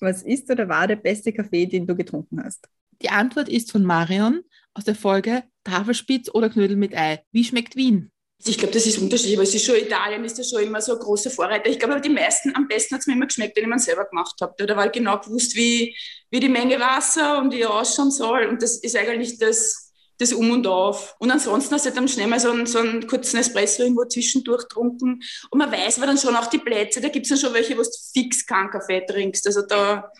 Was 0.00 0.22
ist 0.22 0.50
oder 0.50 0.68
war 0.68 0.86
der 0.86 0.96
beste 0.96 1.32
Kaffee, 1.32 1.66
den 1.66 1.86
du 1.86 1.94
getrunken 1.94 2.42
hast? 2.42 2.66
Die 3.02 3.10
Antwort 3.10 3.48
ist 3.48 3.70
von 3.70 3.84
Marion 3.84 4.42
aus 4.74 4.84
der 4.84 4.94
Folge 4.94 5.44
Tafelspitz 5.64 6.30
oder 6.32 6.50
Knödel 6.50 6.76
mit 6.76 6.96
Ei. 6.96 7.22
Wie 7.32 7.44
schmeckt 7.44 7.76
Wien? 7.76 8.10
Ich 8.42 8.56
glaube, 8.56 8.72
das 8.72 8.86
ist 8.86 8.98
unterschiedlich, 8.98 9.36
aber 9.36 9.42
es 9.42 9.54
ist 9.54 9.66
schon, 9.66 9.76
Italien 9.76 10.24
ist 10.24 10.38
ja 10.38 10.44
schon 10.44 10.62
immer 10.62 10.80
so 10.80 10.94
ein 10.94 10.98
großer 10.98 11.30
Vorreiter. 11.30 11.68
Ich 11.68 11.78
glaube, 11.78 11.94
aber 11.94 12.02
die 12.02 12.08
meisten, 12.08 12.54
am 12.56 12.68
besten 12.68 12.94
hat 12.94 13.00
es 13.00 13.06
mir 13.06 13.12
immer 13.12 13.26
geschmeckt, 13.26 13.54
wenn 13.56 13.64
ich 13.64 13.68
man 13.68 13.78
selber 13.78 14.06
gemacht 14.06 14.34
habe. 14.40 14.66
Da 14.66 14.76
war 14.76 14.86
ich 14.86 14.92
genau 14.92 15.18
gewusst, 15.18 15.54
wie, 15.56 15.94
wie 16.30 16.40
die 16.40 16.48
Menge 16.48 16.80
Wasser 16.80 17.38
und 17.38 17.52
wie 17.52 17.60
er 17.60 17.74
ausschauen 17.74 18.10
soll. 18.10 18.46
Und 18.46 18.62
das 18.62 18.78
ist 18.78 18.96
eigentlich 18.96 19.38
das, 19.38 19.89
das 20.20 20.32
Um 20.32 20.50
und 20.50 20.66
Auf. 20.66 21.16
Und 21.18 21.30
ansonsten 21.30 21.74
hast 21.74 21.86
du 21.86 21.90
dann 21.90 22.08
schnell 22.08 22.26
mal 22.26 22.40
so 22.40 22.50
einen, 22.50 22.66
so 22.66 22.78
einen 22.78 23.06
kurzen 23.06 23.38
Espresso 23.38 23.82
irgendwo 23.82 24.04
zwischendurch 24.04 24.68
getrunken. 24.68 25.20
Und 25.50 25.58
man 25.58 25.72
weiß 25.72 25.98
aber 25.98 26.06
dann 26.06 26.18
schon 26.18 26.36
auch 26.36 26.46
die 26.46 26.58
Plätze, 26.58 27.00
da 27.00 27.08
gibt 27.08 27.26
es 27.26 27.30
dann 27.30 27.38
schon 27.38 27.54
welche, 27.54 27.76
wo 27.76 27.82
du 27.82 27.88
fix 28.12 28.46
keinen 28.46 28.70
Kaffee 28.70 29.04
trinkst. 29.06 29.46
Also 29.46 29.62
da, 29.62 30.12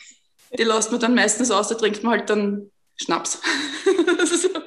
die 0.56 0.64
lässt 0.64 0.90
man 0.90 1.00
dann 1.00 1.14
meistens 1.14 1.50
aus, 1.50 1.68
da 1.68 1.74
trinkt 1.74 2.02
man 2.02 2.18
halt 2.18 2.30
dann 2.30 2.70
Schnaps. 2.96 3.40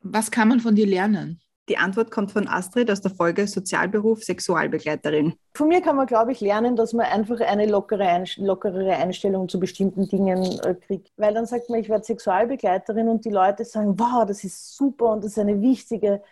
Was 0.00 0.30
kann 0.30 0.48
man 0.48 0.60
von 0.60 0.76
dir 0.76 0.86
lernen? 0.86 1.40
Die 1.68 1.78
Antwort 1.78 2.12
kommt 2.12 2.30
von 2.30 2.46
Astrid 2.46 2.90
aus 2.92 3.00
der 3.00 3.10
Folge 3.10 3.48
Sozialberuf 3.48 4.22
Sexualbegleiterin. 4.22 5.34
Von 5.56 5.66
mir 5.66 5.80
kann 5.80 5.96
man, 5.96 6.06
glaube 6.06 6.30
ich, 6.30 6.40
lernen, 6.40 6.76
dass 6.76 6.92
man 6.92 7.06
einfach 7.06 7.40
eine 7.40 7.66
lockere 7.66 8.24
lockerere 8.36 8.94
Einstellung 8.94 9.48
zu 9.48 9.58
bestimmten 9.58 10.08
Dingen 10.08 10.60
äh, 10.60 10.74
kriegt. 10.74 11.10
Weil 11.16 11.34
dann 11.34 11.46
sagt 11.46 11.68
man, 11.68 11.80
ich 11.80 11.88
werde 11.88 12.04
Sexualbegleiterin 12.04 13.08
und 13.08 13.24
die 13.24 13.30
Leute 13.30 13.64
sagen, 13.64 13.98
wow, 13.98 14.24
das 14.24 14.44
ist 14.44 14.76
super 14.76 15.10
und 15.10 15.24
das 15.24 15.32
ist 15.32 15.38
eine 15.40 15.60
wichtige, 15.60 16.22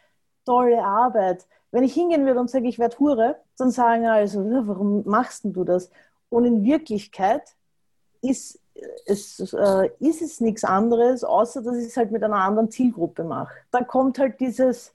tolle 0.44 0.84
Arbeit. 0.84 1.46
Wenn 1.72 1.82
ich 1.82 1.94
hingehen 1.94 2.24
würde 2.26 2.38
und 2.38 2.48
sage, 2.48 2.68
ich 2.68 2.78
werde 2.78 2.96
Hure, 3.00 3.36
dann 3.58 3.72
sagen 3.72 4.06
also, 4.06 4.44
warum 4.66 5.02
machst 5.04 5.44
du 5.44 5.64
das? 5.64 5.90
Und 6.28 6.44
in 6.44 6.62
Wirklichkeit 6.62 7.42
ist 8.22 8.60
es, 9.06 9.52
äh, 9.52 9.90
ist 9.98 10.22
es 10.22 10.40
nichts 10.40 10.62
anderes, 10.62 11.24
außer 11.24 11.62
dass 11.62 11.76
ich 11.76 11.86
es 11.86 11.96
halt 11.96 12.12
mit 12.12 12.22
einer 12.22 12.36
anderen 12.36 12.70
Zielgruppe 12.70 13.24
mache. 13.24 13.52
Da 13.72 13.82
kommt 13.82 14.18
halt 14.18 14.38
dieses, 14.38 14.92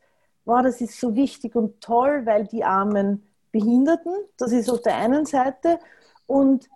wow, 0.49 0.63
das 0.63 0.81
ist 0.81 0.99
so 0.99 1.15
wichtig 1.15 1.55
und 1.55 1.79
toll, 1.79 2.25
weil 2.25 2.47
die 2.47 2.63
armen 2.63 3.23
Behinderten, 3.51 4.13
das 4.37 4.51
ist 4.51 4.69
auf 4.69 4.81
der 4.81 4.97
einen 4.97 5.25
Seite, 5.25 5.79
und 6.27 6.69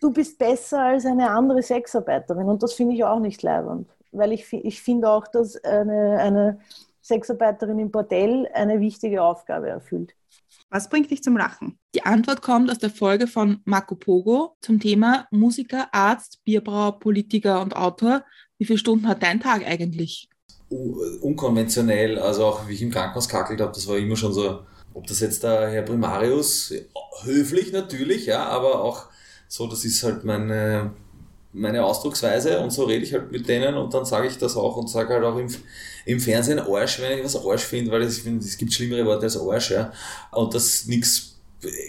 du 0.00 0.12
bist 0.12 0.38
besser 0.38 0.80
als 0.82 1.06
eine 1.06 1.30
andere 1.30 1.62
Sexarbeiterin. 1.62 2.46
Und 2.46 2.62
das 2.62 2.74
finde 2.74 2.94
ich 2.94 3.04
auch 3.04 3.20
nicht 3.20 3.42
leibend, 3.42 3.88
weil 4.12 4.32
ich, 4.32 4.52
ich 4.52 4.82
finde 4.82 5.08
auch, 5.08 5.26
dass 5.26 5.56
eine, 5.64 6.18
eine 6.18 6.60
Sexarbeiterin 7.02 7.78
im 7.78 7.90
Bordell 7.90 8.48
eine 8.54 8.80
wichtige 8.80 9.22
Aufgabe 9.22 9.68
erfüllt. 9.68 10.14
Was 10.68 10.88
bringt 10.88 11.10
dich 11.10 11.22
zum 11.22 11.36
Lachen? 11.36 11.78
Die 11.94 12.04
Antwort 12.04 12.42
kommt 12.42 12.70
aus 12.70 12.78
der 12.78 12.90
Folge 12.90 13.26
von 13.26 13.60
Marco 13.64 13.96
Pogo 13.96 14.56
zum 14.60 14.78
Thema 14.78 15.26
Musiker, 15.30 15.88
Arzt, 15.92 16.42
Bierbrauer, 16.44 17.00
Politiker 17.00 17.60
und 17.60 17.74
Autor. 17.74 18.24
Wie 18.58 18.64
viele 18.64 18.78
Stunden 18.78 19.08
hat 19.08 19.22
dein 19.22 19.40
Tag 19.40 19.66
eigentlich? 19.66 20.28
Unkonventionell, 20.70 22.18
also 22.18 22.44
auch 22.44 22.68
wie 22.68 22.74
ich 22.74 22.82
im 22.82 22.90
Krankenhaus 22.90 23.28
kackelt 23.28 23.60
habe, 23.60 23.72
das 23.72 23.88
war 23.88 23.96
immer 23.98 24.16
schon 24.16 24.32
so, 24.32 24.60
ob 24.94 25.06
das 25.06 25.20
jetzt 25.20 25.42
der 25.42 25.68
Herr 25.68 25.82
Primarius, 25.82 26.72
höflich 27.24 27.72
natürlich, 27.72 28.26
ja, 28.26 28.46
aber 28.46 28.82
auch 28.82 29.06
so, 29.48 29.66
das 29.66 29.84
ist 29.84 30.02
halt 30.04 30.24
meine, 30.24 30.92
meine 31.52 31.84
Ausdrucksweise 31.84 32.60
und 32.60 32.70
so 32.70 32.84
rede 32.84 33.04
ich 33.04 33.12
halt 33.12 33.32
mit 33.32 33.48
denen 33.48 33.74
und 33.74 33.92
dann 33.92 34.04
sage 34.04 34.28
ich 34.28 34.38
das 34.38 34.56
auch 34.56 34.76
und 34.76 34.88
sage 34.88 35.14
halt 35.14 35.24
auch 35.24 35.36
im, 35.36 35.48
im 36.06 36.20
Fernsehen 36.20 36.60
Arsch, 36.60 37.00
wenn 37.00 37.18
ich 37.18 37.24
was 37.24 37.36
Arsch 37.36 37.64
finde, 37.64 37.90
weil 37.90 38.02
es, 38.02 38.24
es 38.24 38.56
gibt 38.56 38.72
schlimmere 38.72 39.04
Worte 39.06 39.24
als 39.24 39.36
Arsch, 39.36 39.72
ja. 39.72 39.92
Und 40.30 40.54
das 40.54 40.86
nichts 40.86 41.40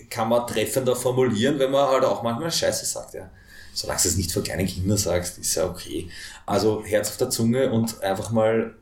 kann 0.10 0.30
man 0.30 0.48
treffender 0.48 0.96
formulieren, 0.96 1.60
wenn 1.60 1.72
man 1.72 1.88
halt 1.88 2.04
auch 2.04 2.24
manchmal 2.24 2.52
Scheiße 2.52 2.86
sagt, 2.86 3.14
ja. 3.14 3.30
Solange 3.74 4.02
du 4.02 4.08
es 4.08 4.18
nicht 4.18 4.32
vor 4.32 4.44
kleinen 4.44 4.68
Kindern 4.68 4.98
sagst, 4.98 5.38
ist 5.38 5.56
ja 5.56 5.70
okay. 5.70 6.10
Also 6.46 6.84
Herz 6.84 7.10
auf 7.10 7.18
der 7.18 7.30
Zunge 7.30 7.72
und 7.72 8.02
einfach 8.02 8.32
mal 8.32 8.76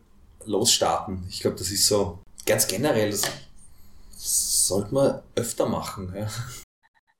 losstarten. 0.46 1.24
Ich 1.30 1.42
glaube, 1.42 1.58
das 1.58 1.70
ist 1.72 1.86
so 1.86 2.20
ganz 2.46 2.68
generell, 2.68 3.12
das 3.12 3.24
sollte 4.18 4.94
man 4.94 5.20
öfter 5.36 5.68
machen. 5.68 6.14
Ja. 6.16 6.28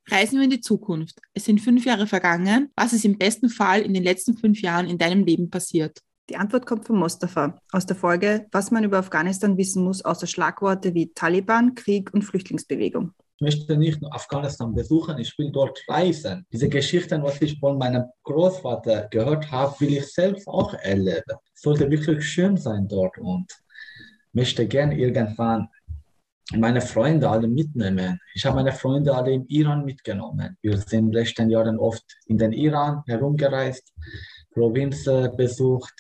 Reisen 0.10 0.38
wir 0.38 0.46
in 0.46 0.50
die 0.50 0.62
Zukunft. 0.62 1.20
Es 1.34 1.46
sind 1.46 1.62
fünf 1.62 1.86
Jahre 1.86 2.08
vergangen. 2.08 2.72
Was 2.76 2.94
ist 2.94 3.06
im 3.06 3.18
besten 3.18 3.50
Fall 3.50 3.82
in 3.82 3.94
den 3.94 4.04
letzten 4.04 4.36
fünf 4.36 4.62
Jahren 4.62 4.88
in 4.88 4.98
deinem 4.98 5.24
Leben 5.24 5.50
passiert? 5.50 6.00
Die 6.30 6.38
Antwort 6.38 6.66
kommt 6.66 6.86
von 6.86 6.98
Mustafa 6.98 7.60
aus 7.72 7.86
der 7.86 7.96
Folge, 7.96 8.48
was 8.52 8.72
man 8.72 8.84
über 8.84 9.00
Afghanistan 9.00 9.58
wissen 9.58 9.84
muss, 9.84 10.04
außer 10.04 10.28
Schlagworte 10.28 10.94
wie 10.94 11.12
Taliban, 11.14 11.74
Krieg 11.76 12.14
und 12.14 12.24
Flüchtlingsbewegung. 12.24 13.14
Ich 13.40 13.42
möchte 13.42 13.78
nicht 13.78 14.02
nur 14.02 14.14
Afghanistan 14.14 14.76
besuchen, 14.76 15.18
ich 15.18 15.38
will 15.40 15.50
dort 15.50 15.82
reisen. 15.88 16.46
Diese 16.52 16.68
Geschichten, 16.68 17.24
was 17.24 17.42
ich 17.42 17.58
von 17.58 17.78
meinem 17.78 18.04
Großvater 18.24 19.08
gehört 19.10 19.50
habe, 19.50 19.80
will 19.80 19.94
ich 19.94 20.08
selbst 20.12 20.46
auch 20.46 20.74
erleben. 20.74 21.38
Sollte 21.54 21.90
wirklich 21.90 22.22
schön 22.28 22.58
sein 22.58 22.86
dort 22.90 23.18
und 23.18 23.48
möchte 24.34 24.68
gerne 24.68 25.00
irgendwann 25.00 25.70
meine 26.54 26.82
Freunde 26.82 27.30
alle 27.30 27.48
mitnehmen. 27.48 28.20
Ich 28.36 28.46
habe 28.46 28.58
meine 28.58 28.74
Freunde 28.74 29.16
alle 29.16 29.32
im 29.32 29.46
Iran 29.48 29.86
mitgenommen. 29.86 30.58
Wir 30.62 30.76
sind 30.76 30.92
in 30.92 31.06
den 31.06 31.14
letzten 31.14 31.50
Jahren 31.50 31.80
oft 31.80 32.04
in 32.26 32.38
den 32.38 32.52
Iran 32.52 33.04
herumgereist, 33.08 33.94
Provinzen 34.52 35.34
besucht 35.38 35.94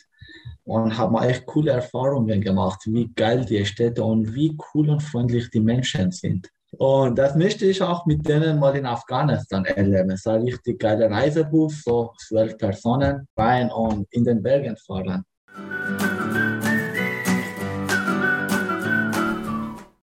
und 0.65 0.97
haben 0.97 1.15
echt 1.23 1.45
coole 1.45 1.71
Erfahrungen 1.71 2.41
gemacht, 2.41 2.81
wie 2.87 3.07
geil 3.15 3.45
die 3.45 3.65
Städte 3.65 4.03
und 4.03 4.35
wie 4.35 4.57
cool 4.73 4.89
und 4.89 5.01
freundlich 5.01 5.49
die 5.51 5.61
Menschen 5.61 6.11
sind. 6.11 6.49
Und 6.77 7.17
das 7.17 7.35
möchte 7.35 7.65
ich 7.65 7.81
auch 7.81 8.05
mit 8.05 8.27
denen 8.27 8.59
mal 8.59 8.75
in 8.75 8.85
Afghanistan 8.85 9.65
erleben. 9.65 10.11
Es 10.11 10.19
ist 10.19 10.27
ein 10.27 10.43
richtig 10.43 10.79
geiler 10.79 11.09
Reisebus, 11.09 11.83
so 11.83 12.13
zwölf 12.19 12.57
Personen 12.57 13.27
rein 13.35 13.71
und 13.71 14.07
in 14.11 14.23
den 14.23 14.43
Bergen 14.43 14.77
fahren. 14.77 15.23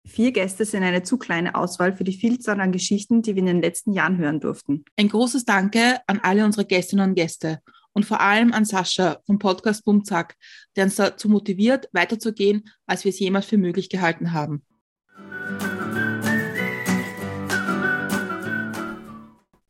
Vier 0.06 0.32
Gäste 0.32 0.64
sind 0.64 0.82
eine 0.82 1.02
zu 1.02 1.18
kleine 1.18 1.54
Auswahl 1.54 1.92
für 1.92 2.04
die 2.04 2.14
Vielzahl 2.14 2.58
an 2.58 2.72
Geschichten, 2.72 3.20
die 3.20 3.34
wir 3.34 3.40
in 3.40 3.46
den 3.46 3.60
letzten 3.60 3.92
Jahren 3.92 4.16
hören 4.16 4.40
durften. 4.40 4.86
Ein 4.96 5.10
großes 5.10 5.44
Danke 5.44 5.98
an 6.06 6.20
alle 6.22 6.46
unsere 6.46 6.64
Gästinnen 6.64 7.10
und 7.10 7.14
Gäste 7.16 7.60
und 7.92 8.06
vor 8.06 8.22
allem 8.22 8.54
an 8.54 8.64
Sascha 8.64 9.18
vom 9.26 9.38
Podcast 9.38 9.84
Bumzack, 9.84 10.36
der 10.74 10.84
uns 10.84 10.96
dazu 10.96 11.28
motiviert, 11.28 11.90
weiterzugehen, 11.92 12.64
als 12.86 13.04
wir 13.04 13.10
es 13.10 13.18
jemals 13.18 13.44
für 13.44 13.58
möglich 13.58 13.90
gehalten 13.90 14.32
haben. 14.32 14.64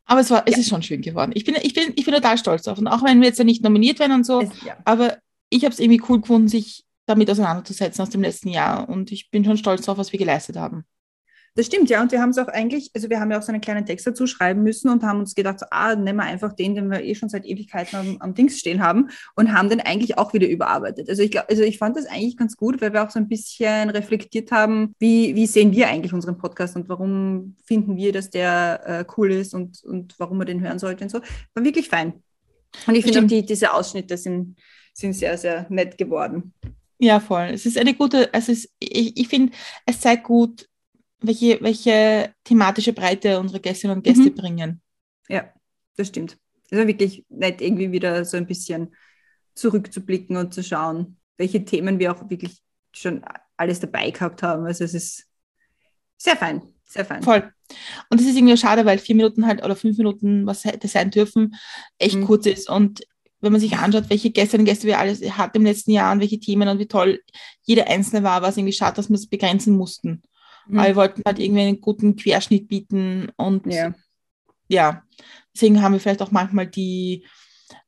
Aber 0.07 0.21
es, 0.21 0.31
war, 0.31 0.43
es 0.45 0.57
ist 0.57 0.69
schon 0.69 0.81
schön 0.81 1.01
geworden. 1.01 1.31
Ich 1.35 1.43
bin, 1.43 1.55
ich, 1.61 1.73
bin, 1.73 1.91
ich 1.95 2.05
bin 2.05 2.13
total 2.13 2.37
stolz 2.37 2.63
drauf. 2.63 2.79
Und 2.79 2.87
auch 2.87 3.03
wenn 3.03 3.19
wir 3.19 3.27
jetzt 3.27 3.39
ja 3.39 3.45
nicht 3.45 3.61
nominiert 3.61 3.99
werden 3.99 4.13
und 4.13 4.25
so, 4.25 4.41
es, 4.41 4.49
ja. 4.65 4.77
aber 4.85 5.17
ich 5.49 5.63
habe 5.63 5.73
es 5.73 5.79
irgendwie 5.79 6.01
cool 6.07 6.21
gefunden, 6.21 6.47
sich 6.47 6.85
damit 7.05 7.29
auseinanderzusetzen 7.29 8.01
aus 8.01 8.09
dem 8.09 8.21
letzten 8.21 8.49
Jahr. 8.49 8.87
Und 8.87 9.11
ich 9.11 9.29
bin 9.29 9.43
schon 9.43 9.57
stolz 9.57 9.81
darauf, 9.81 9.97
was 9.97 10.13
wir 10.13 10.19
geleistet 10.19 10.55
haben. 10.55 10.85
Das 11.57 11.65
stimmt, 11.65 11.89
ja. 11.89 12.03
Und 12.03 12.11
wir 12.11 12.21
haben 12.21 12.29
es 12.29 12.37
auch 12.37 12.49
eigentlich, 12.49 12.91
also 12.93 13.09
wir 13.09 13.19
haben 13.19 13.31
ja 13.31 13.39
auch 13.39 13.41
so 13.41 13.51
einen 13.51 13.61
kleinen 13.61 13.83
Text 13.83 14.05
dazu 14.05 14.27
schreiben 14.27 14.61
müssen 14.61 14.91
und 14.91 15.01
haben 15.01 15.17
uns 15.17 15.33
gedacht, 15.33 15.59
so, 15.59 15.65
ah, 15.71 15.95
nehmen 15.95 16.19
wir 16.19 16.25
einfach 16.25 16.53
den, 16.53 16.75
den 16.75 16.91
wir 16.91 17.03
eh 17.03 17.15
schon 17.15 17.29
seit 17.29 17.47
Ewigkeiten 17.47 17.95
am, 17.95 18.17
am 18.19 18.35
Dings 18.35 18.59
stehen 18.59 18.83
haben 18.83 19.09
und 19.35 19.51
haben 19.51 19.67
den 19.67 19.81
eigentlich 19.81 20.19
auch 20.19 20.33
wieder 20.33 20.47
überarbeitet. 20.47 21.09
Also 21.09 21.23
ich 21.23 21.31
glaube, 21.31 21.49
also 21.49 21.63
ich 21.63 21.79
fand 21.79 21.97
das 21.97 22.05
eigentlich 22.05 22.37
ganz 22.37 22.57
gut, 22.57 22.79
weil 22.79 22.93
wir 22.93 23.03
auch 23.03 23.09
so 23.09 23.17
ein 23.17 23.27
bisschen 23.27 23.89
reflektiert 23.89 24.51
haben, 24.51 24.93
wie, 24.99 25.33
wie 25.33 25.47
sehen 25.47 25.71
wir 25.71 25.87
eigentlich 25.87 26.13
unseren 26.13 26.37
Podcast 26.37 26.75
und 26.75 26.89
warum 26.89 27.55
finden 27.65 27.97
wir, 27.97 28.11
dass 28.13 28.29
der 28.29 28.81
äh, 28.85 29.05
cool 29.17 29.31
ist 29.31 29.55
und, 29.55 29.83
und 29.83 30.13
warum 30.19 30.37
man 30.37 30.45
den 30.45 30.61
hören 30.61 30.77
sollte 30.77 31.05
und 31.05 31.09
so. 31.09 31.21
War 31.55 31.63
wirklich 31.63 31.89
fein. 31.89 32.21
Und 32.85 32.93
ich 32.93 33.03
finde 33.03 33.21
auch 33.21 33.27
die, 33.27 33.43
diese 33.43 33.73
Ausschnitte 33.73 34.15
sind, 34.15 34.59
sind 34.93 35.13
sehr, 35.13 35.35
sehr 35.39 35.65
nett 35.69 35.97
geworden. 35.97 36.53
Ja, 36.99 37.19
voll. 37.19 37.49
Es 37.51 37.65
ist 37.65 37.79
eine 37.79 37.95
gute, 37.95 38.31
also 38.31 38.51
es, 38.51 38.69
ich, 38.79 39.17
ich 39.17 39.27
finde, 39.27 39.53
es 39.87 39.99
zeigt 40.01 40.23
gut, 40.25 40.67
welche, 41.19 41.59
welche 41.61 42.33
thematische 42.43 42.93
Breite 42.93 43.39
unsere 43.39 43.59
Gästinnen 43.59 43.97
und 43.97 44.03
Gäste 44.03 44.29
mhm. 44.29 44.35
bringen. 44.35 44.81
Ja, 45.29 45.51
das 45.95 46.07
stimmt. 46.07 46.37
Es 46.69 46.77
ist 46.77 46.87
wirklich 46.87 47.25
nett, 47.29 47.61
irgendwie 47.61 47.91
wieder 47.91 48.25
so 48.25 48.37
ein 48.37 48.45
bisschen 48.45 48.93
zurückzublicken 49.55 50.37
und 50.37 50.53
zu 50.53 50.63
schauen, 50.63 51.17
welche 51.37 51.63
Themen 51.65 51.99
wir 51.99 52.11
auch 52.11 52.29
wirklich 52.29 52.57
schon 52.91 53.23
alles 53.55 53.79
dabei 53.79 54.11
gehabt 54.11 54.43
haben. 54.43 54.65
Also 54.65 54.83
es 54.83 54.93
ist 54.93 55.25
sehr 56.17 56.35
fein, 56.35 56.61
sehr 56.85 57.05
fein. 57.05 57.23
Voll. 57.23 57.51
Und 58.09 58.21
es 58.21 58.27
ist 58.27 58.35
irgendwie 58.35 58.57
schade, 58.57 58.85
weil 58.85 58.97
vier 58.97 59.15
Minuten 59.15 59.45
halt 59.45 59.63
oder 59.63 59.75
fünf 59.75 59.97
Minuten, 59.97 60.45
was 60.45 60.65
hätte 60.65 60.87
sein 60.87 61.11
dürfen, 61.11 61.55
echt 61.97 62.15
mhm. 62.15 62.25
kurz 62.25 62.45
ist. 62.45 62.69
Und 62.69 63.01
wenn 63.41 63.51
man 63.51 63.61
sich 63.61 63.77
anschaut, 63.77 64.09
welche 64.09 64.31
Gäste 64.31 64.57
und 64.57 64.65
Gäste 64.65 64.87
wir 64.87 64.99
alles 64.99 65.21
hatten 65.37 65.57
im 65.57 65.65
letzten 65.65 65.91
Jahr 65.91 66.11
und 66.11 66.21
welche 66.21 66.39
Themen 66.39 66.67
und 66.67 66.79
wie 66.79 66.87
toll 66.87 67.21
jeder 67.63 67.87
einzelne 67.87 68.23
war, 68.23 68.41
war 68.41 68.49
es 68.49 68.57
irgendwie 68.57 68.73
schade, 68.73 68.95
dass 68.95 69.09
wir 69.09 69.15
es 69.15 69.27
begrenzen 69.27 69.75
mussten. 69.75 70.23
Mhm. 70.67 70.79
Aber 70.79 70.87
wir 70.87 70.95
wollten 70.95 71.21
halt 71.25 71.39
irgendwie 71.39 71.61
einen 71.61 71.81
guten 71.81 72.15
Querschnitt 72.15 72.67
bieten 72.67 73.31
und 73.37 73.65
ja. 73.71 73.93
ja, 74.67 75.03
deswegen 75.53 75.81
haben 75.81 75.93
wir 75.93 75.99
vielleicht 75.99 76.21
auch 76.21 76.31
manchmal 76.31 76.67
die 76.67 77.25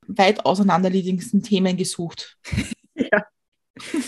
weit 0.08 0.46
auseinanderliegendsten 0.46 1.44
Themen 1.44 1.78
gesucht. 1.78 2.38
ja. 2.96 3.26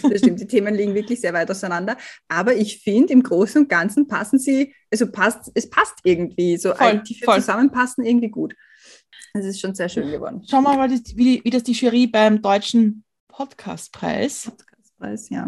Das 0.02 0.20
stimmt, 0.20 0.40
die 0.42 0.48
Themen 0.48 0.76
liegen 0.76 0.94
wirklich 0.94 1.22
sehr 1.22 1.34
weit 1.34 1.50
auseinander. 1.50 1.96
Aber 2.28 2.56
ich 2.56 2.80
finde, 2.80 3.14
im 3.14 3.24
Großen 3.24 3.62
und 3.62 3.70
Ganzen 3.70 4.08
passen 4.08 4.38
sie, 4.38 4.74
also 4.92 5.10
passt, 5.10 5.50
es 5.54 5.70
passt 5.70 6.00
irgendwie. 6.04 6.58
So 6.58 6.76
voll, 6.76 7.02
die 7.08 7.16
voll. 7.24 7.36
zusammenpassen 7.36 8.04
irgendwie 8.04 8.30
gut. 8.30 8.54
Es 9.34 9.46
ist 9.46 9.62
schon 9.62 9.74
sehr 9.74 9.88
schön 9.88 10.12
geworden. 10.12 10.44
Schauen 10.50 10.64
wir 10.64 10.76
mal, 10.76 10.90
wie, 10.90 11.42
wie 11.42 11.50
das 11.50 11.64
die 11.64 11.72
Jury 11.72 12.08
beim 12.08 12.42
deutschen 12.42 13.06
Podcastpreis, 13.30 14.46
Podcastpreis 14.46 15.30
ja. 15.30 15.48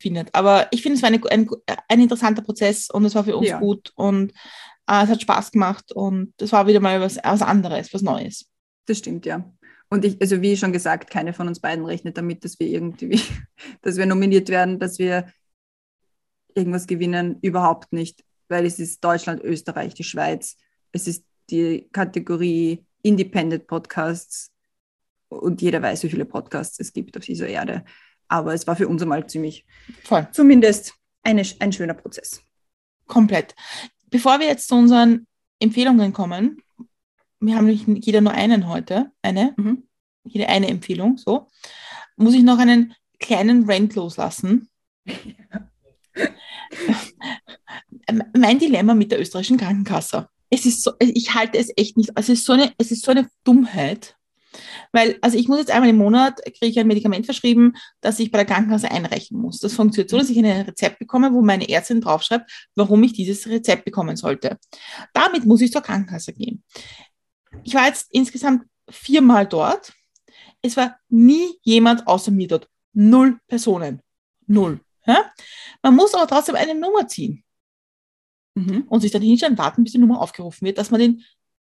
Findet. 0.00 0.34
Aber 0.34 0.68
ich 0.70 0.82
finde, 0.82 0.96
es 0.96 1.02
war 1.02 1.08
eine, 1.08 1.20
ein, 1.30 1.48
ein 1.88 2.00
interessanter 2.00 2.42
Prozess 2.42 2.90
und 2.90 3.04
es 3.04 3.14
war 3.14 3.24
für 3.24 3.36
uns 3.36 3.48
ja. 3.48 3.58
gut 3.58 3.92
und 3.94 4.32
äh, 4.86 5.04
es 5.04 5.10
hat 5.10 5.22
Spaß 5.22 5.52
gemacht 5.52 5.92
und 5.92 6.32
es 6.40 6.52
war 6.52 6.66
wieder 6.66 6.80
mal 6.80 7.00
was, 7.00 7.18
was 7.22 7.42
anderes, 7.42 7.92
was 7.92 8.02
Neues. 8.02 8.46
Das 8.86 8.98
stimmt, 8.98 9.26
ja. 9.26 9.50
Und 9.88 10.04
ich, 10.04 10.20
also 10.20 10.40
wie 10.40 10.56
schon 10.56 10.72
gesagt, 10.72 11.10
keine 11.10 11.32
von 11.32 11.48
uns 11.48 11.60
beiden 11.60 11.84
rechnet 11.84 12.16
damit, 12.16 12.44
dass 12.44 12.58
wir 12.60 12.68
irgendwie, 12.68 13.20
dass 13.82 13.96
wir 13.96 14.06
nominiert 14.06 14.48
werden, 14.48 14.78
dass 14.78 14.98
wir 14.98 15.32
irgendwas 16.54 16.86
gewinnen. 16.86 17.38
Überhaupt 17.42 17.92
nicht, 17.92 18.24
weil 18.48 18.66
es 18.66 18.78
ist 18.78 19.02
Deutschland, 19.04 19.42
Österreich, 19.42 19.94
die 19.94 20.04
Schweiz. 20.04 20.56
Es 20.92 21.06
ist 21.06 21.24
die 21.50 21.88
Kategorie 21.92 22.84
Independent 23.02 23.66
Podcasts 23.66 24.50
und 25.28 25.62
jeder 25.62 25.80
weiß, 25.82 26.02
wie 26.02 26.10
viele 26.10 26.24
Podcasts 26.24 26.78
es 26.80 26.92
gibt 26.92 27.16
auf 27.16 27.24
dieser 27.24 27.48
Erde. 27.48 27.84
Aber 28.30 28.54
es 28.54 28.66
war 28.66 28.76
für 28.76 28.88
uns 28.88 29.02
einmal 29.02 29.26
ziemlich, 29.26 29.66
Voll. 30.04 30.26
zumindest 30.32 30.94
eine, 31.22 31.42
ein 31.58 31.72
schöner 31.72 31.94
Prozess. 31.94 32.42
Komplett. 33.06 33.54
Bevor 34.08 34.40
wir 34.40 34.46
jetzt 34.46 34.68
zu 34.68 34.76
unseren 34.76 35.26
Empfehlungen 35.58 36.12
kommen, 36.12 36.62
wir 37.40 37.56
haben 37.56 37.66
nämlich 37.66 37.86
jeder 38.04 38.20
nur 38.20 38.32
einen 38.32 38.68
heute, 38.68 39.10
eine, 39.22 39.54
mhm. 39.56 39.88
jede 40.24 40.48
eine 40.48 40.68
Empfehlung, 40.68 41.18
so, 41.18 41.48
muss 42.16 42.34
ich 42.34 42.42
noch 42.42 42.58
einen 42.58 42.94
kleinen 43.18 43.68
Rant 43.68 43.94
loslassen. 43.94 44.68
mein 48.36 48.58
Dilemma 48.58 48.94
mit 48.94 49.12
der 49.12 49.20
österreichischen 49.20 49.58
Krankenkasse 49.58 50.28
es 50.50 50.66
ist 50.66 50.82
so, 50.82 50.92
ich 50.98 51.34
halte 51.34 51.58
es 51.58 51.72
echt 51.76 51.96
nicht, 51.96 52.10
es 52.16 52.28
ist 52.28 52.44
so 52.44 52.52
eine, 52.52 52.72
es 52.76 52.90
ist 52.90 53.04
so 53.04 53.12
eine 53.12 53.30
Dummheit. 53.44 54.16
Weil, 54.92 55.18
also 55.22 55.38
ich 55.38 55.48
muss 55.48 55.58
jetzt 55.58 55.70
einmal 55.70 55.90
im 55.90 55.96
Monat, 55.96 56.42
kriege 56.44 56.66
ich 56.66 56.78
ein 56.78 56.86
Medikament 56.86 57.24
verschrieben, 57.24 57.74
das 58.00 58.18
ich 58.18 58.30
bei 58.30 58.38
der 58.38 58.46
Krankenkasse 58.46 58.90
einreichen 58.90 59.38
muss. 59.38 59.60
Das 59.60 59.74
funktioniert 59.74 60.10
so, 60.10 60.18
dass 60.18 60.30
ich 60.30 60.38
ein 60.38 60.44
Rezept 60.44 60.98
bekomme, 60.98 61.32
wo 61.32 61.42
meine 61.42 61.68
Ärztin 61.68 62.00
draufschreibt, 62.00 62.68
warum 62.74 63.02
ich 63.02 63.12
dieses 63.12 63.46
Rezept 63.46 63.84
bekommen 63.84 64.16
sollte. 64.16 64.58
Damit 65.12 65.46
muss 65.46 65.60
ich 65.60 65.70
zur 65.70 65.82
Krankenkasse 65.82 66.32
gehen. 66.32 66.64
Ich 67.62 67.74
war 67.74 67.86
jetzt 67.86 68.08
insgesamt 68.10 68.64
viermal 68.88 69.46
dort. 69.46 69.92
Es 70.62 70.76
war 70.76 70.98
nie 71.08 71.58
jemand 71.62 72.06
außer 72.06 72.30
mir 72.30 72.48
dort. 72.48 72.68
Null 72.92 73.38
Personen. 73.46 74.02
Null. 74.46 74.80
Ja? 75.06 75.30
Man 75.82 75.94
muss 75.94 76.14
aber 76.14 76.26
trotzdem 76.26 76.56
eine 76.56 76.74
Nummer 76.74 77.06
ziehen 77.06 77.44
Mhm. 78.56 78.84
und 78.88 79.00
sich 79.00 79.12
dann 79.12 79.22
hinstellen, 79.22 79.58
warten, 79.58 79.84
bis 79.84 79.92
die 79.92 79.98
Nummer 79.98 80.20
aufgerufen 80.20 80.66
wird, 80.66 80.78
dass 80.78 80.90
man 80.90 81.00
den, 81.00 81.24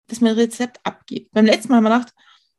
dass 0.07 0.21
man 0.21 0.31
ein 0.31 0.39
Rezept 0.39 0.81
abgibt. 0.85 1.31
Beim 1.33 1.45
letzten 1.45 1.69
Mal 1.69 1.77
haben 1.77 1.85
wir 1.85 1.91
gedacht, 1.91 2.15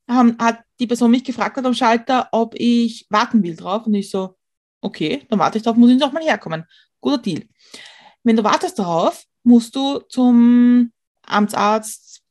haben, 0.10 0.38
hat 0.40 0.60
die 0.80 0.88
Person 0.88 1.12
mich 1.12 1.24
gefragt 1.24 1.58
hat 1.58 1.66
am 1.66 1.74
Schalter, 1.74 2.28
ob 2.32 2.56
ich 2.58 3.06
warten 3.10 3.42
will 3.44 3.56
drauf. 3.56 3.86
Und 3.88 3.94
ich 3.94 4.10
so, 4.10 4.36
okay, 4.82 5.26
dann 5.30 5.40
warte 5.40 5.58
ich 5.58 5.64
drauf, 5.64 5.76
muss 5.76 5.92
ich 5.92 6.04
auch 6.04 6.12
mal 6.12 6.24
herkommen. 6.24 6.66
Guter 7.02 7.20
Deal. 7.20 7.44
Wenn 8.24 8.36
du 8.36 8.44
wartest 8.44 8.80
darauf, 8.80 9.24
musst 9.44 9.76
du 9.76 10.00
zum 10.10 10.92
Amtsarzt, 11.26 12.22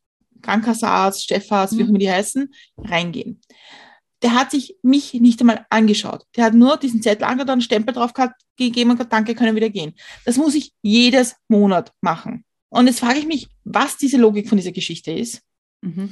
Krankenkassearzt, 0.43 1.29
Chefarzt, 1.29 1.77
wie 1.77 1.83
auch 1.83 1.87
Mhm. 1.87 1.91
immer 1.91 1.99
die 1.99 2.11
heißen, 2.11 2.53
reingehen. 2.79 3.41
Der 4.23 4.35
hat 4.35 4.51
sich 4.51 4.77
mich 4.83 5.15
nicht 5.15 5.41
einmal 5.41 5.67
angeschaut. 5.71 6.25
Der 6.37 6.45
hat 6.45 6.55
nur 6.55 6.77
diesen 6.77 7.03
Zettel 7.03 7.25
angeschaut, 7.25 7.51
einen 7.51 7.61
Stempel 7.61 7.95
drauf 7.95 8.13
gehabt, 8.13 8.41
gegeben 8.57 8.91
und 8.91 8.97
gesagt, 8.97 9.13
danke, 9.13 9.35
können 9.35 9.57
wieder 9.57 9.71
gehen. 9.71 9.95
Das 10.25 10.37
muss 10.37 10.55
ich 10.55 10.73
jedes 10.83 11.37
Monat 11.49 11.93
machen. 12.01 12.45
Und 12.69 12.87
jetzt 12.87 13.01
frage 13.01 13.19
ich 13.19 13.27
mich, 13.27 13.49
was 13.65 13.97
diese 13.97 14.17
Logik 14.19 14.49
von 14.49 14.59
dieser 14.59 14.73
Geschichte 14.73 15.13
ist 15.13 15.43
Mhm. 15.85 16.11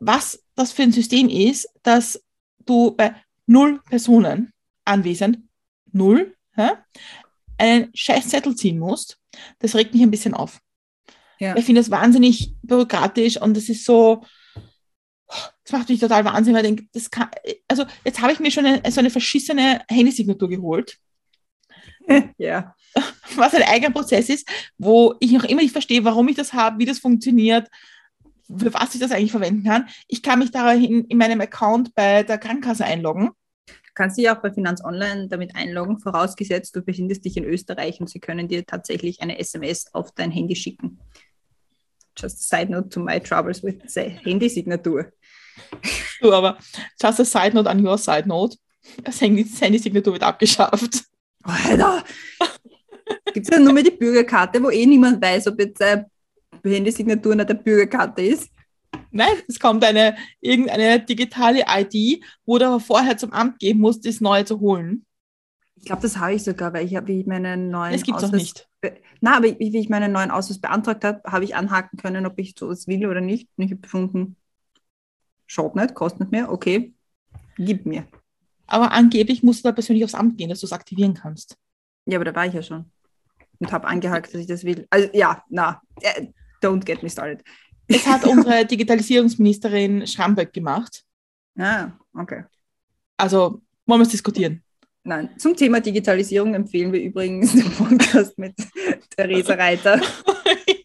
Was 0.00 0.42
das 0.56 0.72
für 0.72 0.82
ein 0.82 0.92
System 0.92 1.28
ist, 1.28 1.68
dass 1.82 2.22
du 2.66 2.92
bei 2.92 3.14
null 3.46 3.80
Personen 3.88 4.52
anwesend, 4.84 5.38
null, 5.92 6.36
hä, 6.56 6.70
einen 7.58 7.90
Scheißzettel 7.94 8.56
ziehen 8.56 8.78
musst, 8.78 9.18
das 9.58 9.74
regt 9.74 9.92
mich 9.92 10.02
ein 10.02 10.10
bisschen 10.10 10.34
auf. 10.34 10.60
Ja. 11.38 11.56
Ich 11.56 11.64
finde 11.64 11.80
das 11.80 11.90
wahnsinnig 11.90 12.54
bürokratisch 12.62 13.40
und 13.40 13.56
das 13.56 13.68
ist 13.68 13.84
so, 13.84 14.24
das 15.26 15.72
macht 15.72 15.88
mich 15.88 16.00
total 16.00 16.24
wahnsinnig, 16.24 16.58
weil 16.58 16.64
ich 16.64 16.76
denke, 16.76 16.90
das 16.92 17.10
kann, 17.10 17.28
also 17.68 17.84
jetzt 18.04 18.20
habe 18.20 18.32
ich 18.32 18.40
mir 18.40 18.50
schon 18.50 18.66
eine, 18.66 18.90
so 18.90 19.00
eine 19.00 19.10
verschissene 19.10 19.82
Handysignatur 19.88 20.48
geholt, 20.48 20.98
ja. 22.38 22.74
was 23.36 23.54
ein 23.54 23.62
eigener 23.62 23.90
Prozess 23.90 24.28
ist, 24.28 24.48
wo 24.78 25.14
ich 25.20 25.32
noch 25.32 25.44
immer 25.44 25.62
nicht 25.62 25.72
verstehe, 25.72 26.04
warum 26.04 26.28
ich 26.28 26.36
das 26.36 26.52
habe, 26.52 26.78
wie 26.78 26.86
das 26.86 26.98
funktioniert, 26.98 27.68
für 28.58 28.72
was 28.74 28.94
ich 28.94 29.00
das 29.00 29.12
eigentlich 29.12 29.30
verwenden 29.30 29.64
kann. 29.64 29.88
Ich 30.08 30.22
kann 30.22 30.38
mich 30.38 30.50
dahin 30.50 31.04
in 31.04 31.18
meinem 31.18 31.40
Account 31.40 31.94
bei 31.94 32.22
der 32.22 32.38
Krankenkasse 32.38 32.84
einloggen. 32.84 33.30
Du 33.66 33.94
kannst 33.94 34.16
dich 34.18 34.30
auch 34.30 34.40
bei 34.40 34.52
Finanz 34.52 34.82
Online 34.84 35.28
damit 35.28 35.54
einloggen, 35.56 35.98
vorausgesetzt 35.98 36.74
du 36.74 36.82
befindest 36.82 37.24
dich 37.24 37.36
in 37.36 37.44
Österreich 37.44 38.00
und 38.00 38.08
sie 38.08 38.20
können 38.20 38.48
dir 38.48 38.64
tatsächlich 38.64 39.20
eine 39.20 39.38
SMS 39.38 39.92
auf 39.92 40.12
dein 40.12 40.30
Handy 40.30 40.56
schicken. 40.56 40.98
Just 42.16 42.52
a 42.52 42.58
side 42.58 42.70
note 42.70 42.88
to 42.88 43.00
my 43.00 43.20
troubles 43.20 43.62
with 43.62 43.76
the 43.86 44.00
Handysignatur. 44.24 45.12
Du, 46.20 46.32
aber 46.32 46.58
just 47.00 47.20
a 47.20 47.24
side 47.24 47.54
note 47.54 47.68
an 47.68 47.84
your 47.84 47.98
side 47.98 48.26
note. 48.26 48.56
Das 49.04 49.20
Handy- 49.20 49.44
das 49.44 49.60
Handysignatur 49.60 50.14
wird 50.14 50.22
abgeschafft. 50.22 51.04
Alter! 51.42 52.04
Gibt 53.32 53.48
es 53.48 53.54
ja 53.56 53.58
nur 53.60 53.72
mehr 53.72 53.82
die 53.82 53.90
Bürgerkarte, 53.90 54.62
wo 54.62 54.70
eh 54.70 54.86
niemand 54.86 55.22
weiß, 55.22 55.48
ob 55.48 55.58
jetzt 55.60 55.80
eine 55.82 56.06
Handysignatur 56.64 57.34
nicht 57.34 57.50
eine 57.50 57.58
Bürgerkarte 57.58 58.22
ist. 58.22 58.50
Nein, 59.10 59.32
es 59.48 59.58
kommt 59.58 59.84
eine 59.84 60.16
irgendeine 60.40 61.00
digitale 61.00 61.64
ID, 61.68 62.22
wo 62.44 62.58
du 62.58 62.66
aber 62.66 62.80
vorher 62.80 63.16
zum 63.16 63.32
Amt 63.32 63.58
gehen 63.58 63.78
musst, 63.78 64.06
das 64.06 64.20
neue 64.20 64.44
zu 64.44 64.60
holen. 64.60 65.04
Ich 65.76 65.86
glaube, 65.86 66.02
das 66.02 66.18
habe 66.18 66.34
ich 66.34 66.44
sogar, 66.44 66.72
weil 66.72 66.84
ich 66.84 66.94
habe, 66.94 67.08
wie 67.08 67.20
ich 67.20 67.26
meinen 67.26 67.70
neuen 67.70 67.92
Das 67.92 68.02
gibt's 68.02 68.30
nicht. 68.30 68.68
Na, 69.20 69.36
aber 69.36 69.58
wie 69.58 69.78
ich 69.78 69.88
meinen 69.88 70.12
neuen 70.12 70.30
Ausweis 70.30 70.60
beantragt 70.60 71.04
habe, 71.04 71.22
habe 71.24 71.44
ich 71.44 71.56
anhaken 71.56 71.98
können, 71.98 72.26
ob 72.26 72.38
ich 72.38 72.54
sowas 72.58 72.86
will 72.86 73.06
oder 73.06 73.20
nicht. 73.20 73.48
Und 73.56 73.64
ich 73.64 73.70
habe 73.70 73.80
befunden, 73.80 74.36
schaut 75.46 75.76
nicht, 75.76 75.94
kostet 75.94 76.20
nicht 76.20 76.32
mehr, 76.32 76.52
okay, 76.52 76.94
gib 77.56 77.86
mir. 77.86 78.06
Aber 78.66 78.92
angeblich 78.92 79.42
musst 79.42 79.64
du 79.64 79.68
da 79.68 79.72
persönlich 79.72 80.04
aufs 80.04 80.14
Amt 80.14 80.38
gehen, 80.38 80.48
dass 80.48 80.60
du 80.60 80.66
es 80.66 80.72
aktivieren 80.72 81.14
kannst. 81.14 81.56
Ja, 82.06 82.18
aber 82.18 82.24
da 82.24 82.34
war 82.34 82.46
ich 82.46 82.54
ja 82.54 82.62
schon. 82.62 82.90
Und 83.58 83.72
habe 83.72 83.88
angehakt, 83.88 84.32
dass 84.32 84.40
ich 84.40 84.46
das 84.46 84.64
will. 84.64 84.86
Also 84.90 85.08
ja, 85.12 85.44
na, 85.48 85.82
äh, 86.00 86.28
don't 86.62 86.84
get 86.84 87.02
me 87.02 87.10
started. 87.10 87.42
Es 87.86 88.06
hat 88.06 88.24
unsere 88.24 88.64
Digitalisierungsministerin 88.64 90.06
Schramböck 90.06 90.52
gemacht. 90.52 91.02
Ah, 91.58 91.92
okay. 92.14 92.44
Also 93.16 93.62
wollen 93.86 94.00
wir 94.00 94.04
es 94.04 94.10
diskutieren. 94.10 94.62
Nein, 95.02 95.30
zum 95.38 95.56
Thema 95.56 95.80
Digitalisierung 95.80 96.54
empfehlen 96.54 96.92
wir 96.92 97.00
übrigens 97.00 97.52
den 97.52 97.70
Podcast 97.72 98.38
mit 98.38 98.54
Theresa 99.16 99.54
Reiter. 99.54 100.00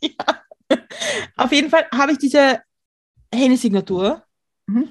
ja. 0.01 0.79
Auf 1.35 1.51
jeden 1.51 1.69
Fall 1.69 1.85
habe 1.93 2.13
ich 2.13 2.17
diese 2.17 2.61
Handysignatur. 3.33 4.23
Mhm. 4.67 4.89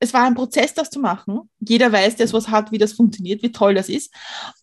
Es 0.00 0.12
war 0.12 0.24
ein 0.24 0.34
Prozess, 0.34 0.74
das 0.74 0.90
zu 0.90 1.00
machen. 1.00 1.48
Jeder 1.60 1.90
weiß, 1.90 2.16
der 2.16 2.28
sowas 2.28 2.48
hat, 2.48 2.72
wie 2.72 2.78
das 2.78 2.92
funktioniert, 2.92 3.42
wie 3.42 3.52
toll 3.52 3.74
das 3.74 3.88
ist. 3.88 4.12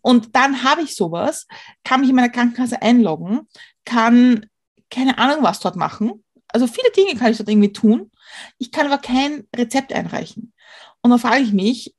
Und 0.02 0.36
dann 0.36 0.64
habe 0.64 0.84
ich 0.84 0.94
sowas, 0.94 1.48
kann 1.84 2.02
mich 2.02 2.10
in 2.10 2.16
meiner 2.16 2.30
Krankenkasse 2.30 2.82
einloggen, 2.82 3.48
kann 3.86 4.46
keine 4.91 5.17
Ahnung 5.17 5.43
was 5.43 5.60
dort 5.60 5.75
machen. 5.75 6.23
Also 6.47 6.67
viele 6.67 6.91
Dinge 6.91 7.17
kann 7.17 7.32
ich 7.32 7.38
dort 7.38 7.49
irgendwie 7.49 7.73
tun. 7.73 8.12
Ich 8.58 8.71
kann 8.71 8.86
aber 8.86 9.01
kein 9.01 9.47
Rezept 9.56 9.93
einreichen. 9.93 10.54
Und 11.01 11.10
dann 11.10 11.19
frage 11.19 11.41
ich 11.41 11.54
mich, 11.54 11.95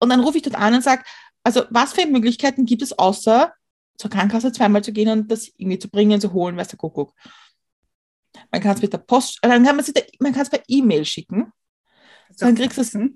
und 0.00 0.10
dann 0.10 0.20
rufe 0.20 0.36
ich 0.36 0.42
dort 0.44 0.56
an 0.56 0.74
und 0.74 0.84
sage, 0.84 1.02
also 1.42 1.64
was 1.70 1.92
für 1.92 2.06
Möglichkeiten 2.06 2.66
gibt 2.66 2.82
es 2.82 2.96
außer 2.96 3.52
zur 3.96 4.10
Krankenkasse 4.10 4.52
zweimal 4.52 4.84
zu 4.84 4.92
gehen 4.92 5.08
und 5.08 5.30
das 5.30 5.48
irgendwie 5.56 5.78
zu 5.78 5.88
bringen, 5.88 6.20
zu 6.20 6.32
holen, 6.32 6.56
weiß 6.56 6.68
der 6.68 6.78
Kuckuck. 6.78 7.14
Man 8.52 8.60
kann 8.60 8.76
es 8.76 8.82
mit 8.82 8.92
der 8.92 8.98
Post, 8.98 9.38
äh, 9.42 9.48
dann 9.48 9.64
kann 9.64 9.76
man 9.76 9.84
es, 9.84 9.92
man 10.20 10.32
kann 10.32 10.42
es 10.42 10.50
per 10.50 10.62
E-Mail 10.68 11.04
schicken. 11.04 11.52
Dann 12.38 12.54
kriegst 12.54 12.76
du 12.76 12.82
es, 12.82 12.92
du 12.92 13.10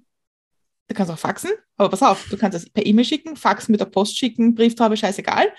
kannst 0.95 1.13
auch 1.13 1.19
faxen, 1.19 1.53
aber 1.77 1.91
pass 1.91 2.03
auf, 2.03 2.27
du 2.29 2.37
kannst 2.37 2.59
es 2.59 2.69
per 2.69 2.85
E-Mail 2.85 3.05
schicken, 3.05 3.37
faxen 3.37 3.73
mit 3.73 3.81
der 3.81 3.87
Post 3.87 4.19
schicken, 4.19 4.55
Brieftaube, 4.55 4.97
scheißegal. 4.97 5.53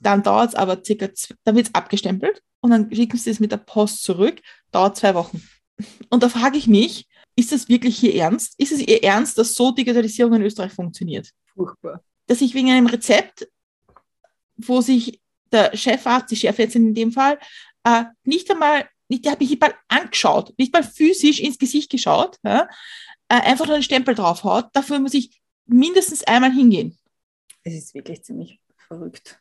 Dann 0.00 0.22
dauert 0.22 0.50
es 0.50 0.54
aber 0.54 0.82
circa, 0.84 1.08
dann 1.44 1.56
wird 1.56 1.68
es 1.68 1.74
abgestempelt 1.74 2.42
und 2.60 2.70
dann 2.70 2.92
schicken 2.92 3.16
sie 3.16 3.30
es 3.30 3.40
mit 3.40 3.52
der 3.52 3.58
Post 3.58 4.02
zurück, 4.02 4.40
dauert 4.72 4.96
zwei 4.96 5.14
Wochen. 5.14 5.42
Und 6.10 6.22
da 6.22 6.28
frage 6.28 6.58
ich 6.58 6.66
mich, 6.66 7.08
ist 7.36 7.52
das 7.52 7.70
wirklich 7.70 7.98
hier 7.98 8.14
ernst? 8.16 8.54
Ist 8.58 8.72
es 8.72 8.80
ihr 8.80 9.02
Ernst, 9.02 9.38
dass 9.38 9.54
so 9.54 9.70
Digitalisierung 9.72 10.34
in 10.34 10.42
Österreich 10.42 10.72
funktioniert? 10.72 11.30
Furchtbar. 11.54 12.02
dass 12.26 12.42
ich 12.42 12.54
wegen 12.54 12.70
einem 12.70 12.86
Rezept, 12.86 13.48
wo 14.56 14.80
sich 14.80 15.20
der 15.50 15.76
Chefarzt, 15.76 16.30
die 16.30 16.36
Chefärztin 16.36 16.88
in 16.88 16.94
dem 16.94 17.12
Fall, 17.12 17.38
äh, 17.84 18.04
nicht 18.24 18.50
einmal, 18.50 18.88
nicht, 19.08 19.24
der 19.24 19.32
hat 19.32 19.40
mich 19.40 19.50
nicht 19.50 19.60
mal 19.60 19.74
angeschaut, 19.88 20.54
nicht 20.58 20.72
mal 20.72 20.84
physisch 20.84 21.40
ins 21.40 21.58
Gesicht 21.58 21.90
geschaut, 21.90 22.36
ja, 22.44 22.68
äh, 23.28 23.40
einfach 23.40 23.66
nur 23.66 23.74
einen 23.74 23.82
Stempel 23.82 24.14
draufhaut, 24.14 24.66
dafür 24.74 25.00
muss 25.00 25.14
ich 25.14 25.40
mindestens 25.66 26.22
einmal 26.24 26.52
hingehen. 26.52 26.98
Es 27.64 27.74
ist 27.74 27.94
wirklich 27.94 28.22
ziemlich 28.22 28.60
verrückt. 28.76 29.40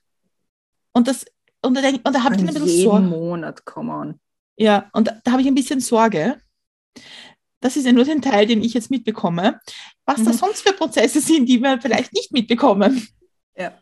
Und 0.93 1.08
das, 1.08 1.25
und 1.62 1.75
da, 1.75 1.82
denk, 1.82 2.06
und 2.08 2.15
da 2.15 2.23
habe 2.23 2.36
ich 2.36 2.41
ein 2.41 2.47
bisschen 2.47 2.65
jeden 2.65 2.84
Sorge. 2.89 3.06
Monat, 3.08 3.65
come 3.65 3.91
on. 3.93 4.19
Ja, 4.58 4.89
und 4.93 5.08
da, 5.08 5.19
da 5.23 5.32
habe 5.32 5.41
ich 5.41 5.47
ein 5.47 5.56
bisschen 5.56 5.80
Sorge. 5.80 6.39
Das 7.62 7.75
ist 7.75 7.86
ja 7.86 7.91
nur 7.91 8.06
den 8.06 8.21
Teil, 8.21 8.45
den 8.45 8.63
ich 8.63 8.73
jetzt 8.73 8.89
mitbekomme. 8.89 9.60
Was 10.06 10.23
da 10.23 10.32
Mhm. 10.32 10.36
sonst 10.38 10.62
für 10.62 10.73
Prozesse 10.73 11.19
sind, 11.21 11.45
die 11.47 11.62
wir 11.62 11.80
vielleicht 11.82 12.13
nicht 12.13 12.32
mitbekommen. 12.32 13.08
Ja. 13.58 13.78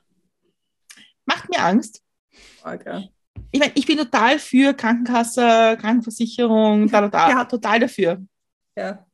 Macht 1.26 1.50
mir 1.50 1.60
Angst. 1.64 2.02
Okay. 2.64 3.10
ich 3.52 3.60
meine, 3.60 3.72
ich 3.76 3.86
bin 3.86 3.98
total 3.98 4.40
für 4.40 4.74
Krankenkasse, 4.74 5.78
Krankenversicherung, 5.80 6.90
da, 6.90 7.02
da, 7.02 7.08
da, 7.08 7.30
Ja. 7.30 7.46
total 7.46 7.80
dafür. 7.80 8.22
Ja. 8.76 9.06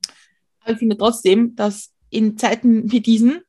Aber 0.60 0.72
ich 0.72 0.78
finde 0.78 0.96
trotzdem, 0.96 1.54
dass 1.54 1.92
in 2.10 2.36
Zeiten 2.38 2.90
wie 2.90 3.00
diesen 3.00 3.42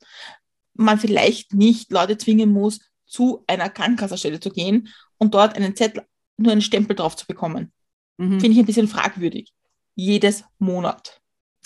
man 0.74 1.00
vielleicht 1.00 1.54
nicht 1.54 1.92
Leute 1.92 2.18
zwingen 2.18 2.52
muss, 2.52 2.80
zu 3.06 3.44
einer 3.48 3.70
Krankenkassenstelle 3.70 4.40
zu 4.40 4.50
gehen 4.50 4.90
und 5.18 5.34
dort 5.34 5.56
einen 5.56 5.76
Zettel, 5.76 6.04
nur 6.38 6.52
einen 6.52 6.62
Stempel 6.62 6.96
drauf 6.96 7.16
zu 7.16 7.26
bekommen. 7.28 7.72
Mhm. 8.18 8.40
Finde 8.40 8.52
ich 8.52 8.60
ein 8.60 8.66
bisschen 8.66 8.88
fragwürdig. 8.88 9.54
Jedes 9.96 10.44
Monat. 10.60 11.22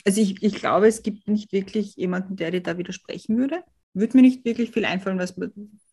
Also 0.05 0.21
ich, 0.21 0.41
ich 0.41 0.55
glaube, 0.55 0.87
es 0.87 1.03
gibt 1.03 1.27
nicht 1.27 1.51
wirklich 1.51 1.95
jemanden, 1.95 2.35
der 2.35 2.51
dir 2.51 2.61
da 2.61 2.77
widersprechen 2.77 3.37
würde. 3.37 3.63
Würde 3.93 4.17
mir 4.17 4.21
nicht 4.21 4.45
wirklich 4.45 4.71
viel 4.71 4.85
einfallen, 4.85 5.19
was, 5.19 5.35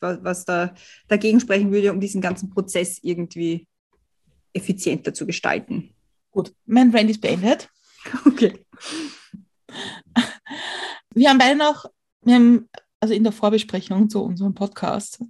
was, 0.01 0.45
da 0.45 0.75
dagegen 1.09 1.41
sprechen 1.41 1.73
würde, 1.73 1.93
um 1.93 2.01
diesen 2.01 2.21
ganzen 2.21 2.51
Prozess 2.51 2.99
irgendwie 3.03 3.67
effizienter 4.53 5.15
zu 5.15 5.27
gestalten. 5.27 5.95
Gut, 6.31 6.55
mein 6.67 6.91
Brand 6.91 7.11
ist 7.11 7.21
beendet. 7.21 7.69
Okay. 8.25 8.65
Wir 11.13 11.31
haben 11.31 11.39
beide 11.39 11.59
noch, 11.59 11.87
wir 12.23 12.37
haben, 12.37 12.69
also 13.01 13.15
in 13.15 13.23
der 13.23 13.33
Vorbesprechung 13.33 14.09
zu 14.09 14.23
unserem 14.23 14.55
Podcast, 14.55 15.23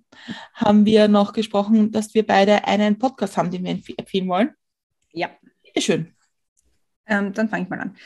haben 0.55 0.85
wir 0.85 1.09
noch 1.09 1.33
gesprochen, 1.33 1.91
dass 1.93 2.15
wir 2.15 2.27
beide 2.27 2.65
einen 2.67 2.99
Podcast 2.99 3.37
haben, 3.37 3.51
den 3.51 3.65
wir 3.65 3.73
empf- 3.73 3.99
empfehlen 3.99 4.29
wollen. 4.29 4.51
Ja. 5.13 5.31
Bitte 5.63 5.81
schön. 5.81 6.15
Ähm, 7.07 7.33
dann 7.33 7.49
fange 7.49 7.65
ich 7.65 7.69
mal 7.69 7.81
an. 7.81 7.97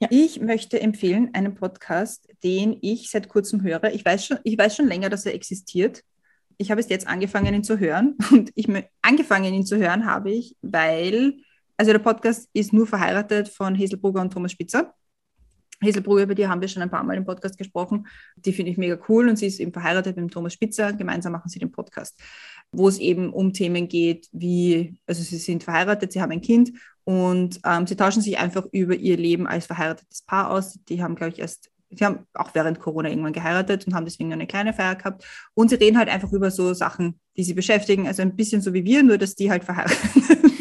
Ja. 0.00 0.08
Ich 0.10 0.40
möchte 0.40 0.80
empfehlen 0.80 1.30
einen 1.32 1.54
Podcast, 1.54 2.28
den 2.44 2.76
ich 2.82 3.10
seit 3.10 3.28
kurzem 3.28 3.62
höre. 3.62 3.94
Ich 3.94 4.04
weiß 4.04 4.26
schon, 4.26 4.38
ich 4.44 4.58
weiß 4.58 4.76
schon 4.76 4.88
länger, 4.88 5.08
dass 5.08 5.24
er 5.24 5.34
existiert. 5.34 6.02
Ich 6.58 6.70
habe 6.70 6.80
es 6.80 6.88
jetzt 6.88 7.06
angefangen, 7.06 7.54
ihn 7.54 7.64
zu 7.64 7.78
hören. 7.78 8.16
Und 8.30 8.50
ich 8.54 8.68
angefangen, 9.02 9.54
ihn 9.54 9.64
zu 9.66 9.78
hören, 9.78 10.04
habe 10.04 10.30
ich, 10.32 10.56
weil, 10.62 11.38
also 11.76 11.92
der 11.92 11.98
Podcast 11.98 12.48
ist 12.52 12.72
nur 12.72 12.86
verheiratet 12.86 13.48
von 13.48 13.78
Hazel 13.78 13.98
Brugger 13.98 14.20
und 14.20 14.32
Thomas 14.32 14.52
Spitzer. 14.52 14.94
Hazel 15.82 16.02
über 16.02 16.34
die 16.34 16.48
haben 16.48 16.60
wir 16.60 16.68
schon 16.68 16.82
ein 16.82 16.90
paar 16.90 17.04
Mal 17.04 17.16
im 17.16 17.24
Podcast 17.24 17.58
gesprochen. 17.58 18.06
Die 18.36 18.52
finde 18.52 18.72
ich 18.72 18.78
mega 18.78 18.98
cool 19.08 19.28
und 19.28 19.36
sie 19.36 19.46
ist 19.46 19.60
eben 19.60 19.72
verheiratet 19.72 20.16
mit 20.16 20.24
dem 20.24 20.30
Thomas 20.30 20.52
Spitzer. 20.52 20.92
Gemeinsam 20.92 21.32
machen 21.32 21.48
sie 21.48 21.58
den 21.58 21.72
Podcast, 21.72 22.18
wo 22.72 22.88
es 22.88 22.98
eben 22.98 23.32
um 23.32 23.52
Themen 23.52 23.88
geht, 23.88 24.28
wie, 24.32 24.98
also 25.06 25.22
sie 25.22 25.38
sind 25.38 25.64
verheiratet, 25.64 26.12
sie 26.12 26.22
haben 26.22 26.32
ein 26.32 26.40
Kind 26.40 26.72
und 27.04 27.60
ähm, 27.64 27.86
sie 27.86 27.94
tauschen 27.94 28.20
sich 28.20 28.36
einfach 28.38 28.66
über 28.72 28.94
ihr 28.94 29.16
Leben 29.16 29.46
als 29.46 29.66
verheiratetes 29.66 30.22
Paar 30.22 30.50
aus. 30.50 30.78
Die 30.88 31.02
haben, 31.02 31.14
glaube 31.14 31.32
ich, 31.32 31.38
erst, 31.38 31.70
sie 31.90 32.04
haben 32.04 32.26
auch 32.34 32.50
während 32.54 32.80
Corona 32.80 33.08
irgendwann 33.08 33.32
geheiratet 33.32 33.86
und 33.86 33.94
haben 33.94 34.04
deswegen 34.04 34.32
eine 34.32 34.48
kleine 34.48 34.72
Feier 34.72 34.96
gehabt. 34.96 35.24
Und 35.54 35.68
sie 35.68 35.76
reden 35.76 35.98
halt 35.98 36.08
einfach 36.08 36.32
über 36.32 36.50
so 36.50 36.74
Sachen, 36.74 37.20
die 37.36 37.44
sie 37.44 37.54
beschäftigen. 37.54 38.08
Also 38.08 38.22
ein 38.22 38.34
bisschen 38.34 38.60
so 38.60 38.74
wie 38.74 38.84
wir, 38.84 39.04
nur 39.04 39.18
dass 39.18 39.36
die 39.36 39.50
halt 39.50 39.62
verheiratet 39.62 39.98
sind. 40.26 40.55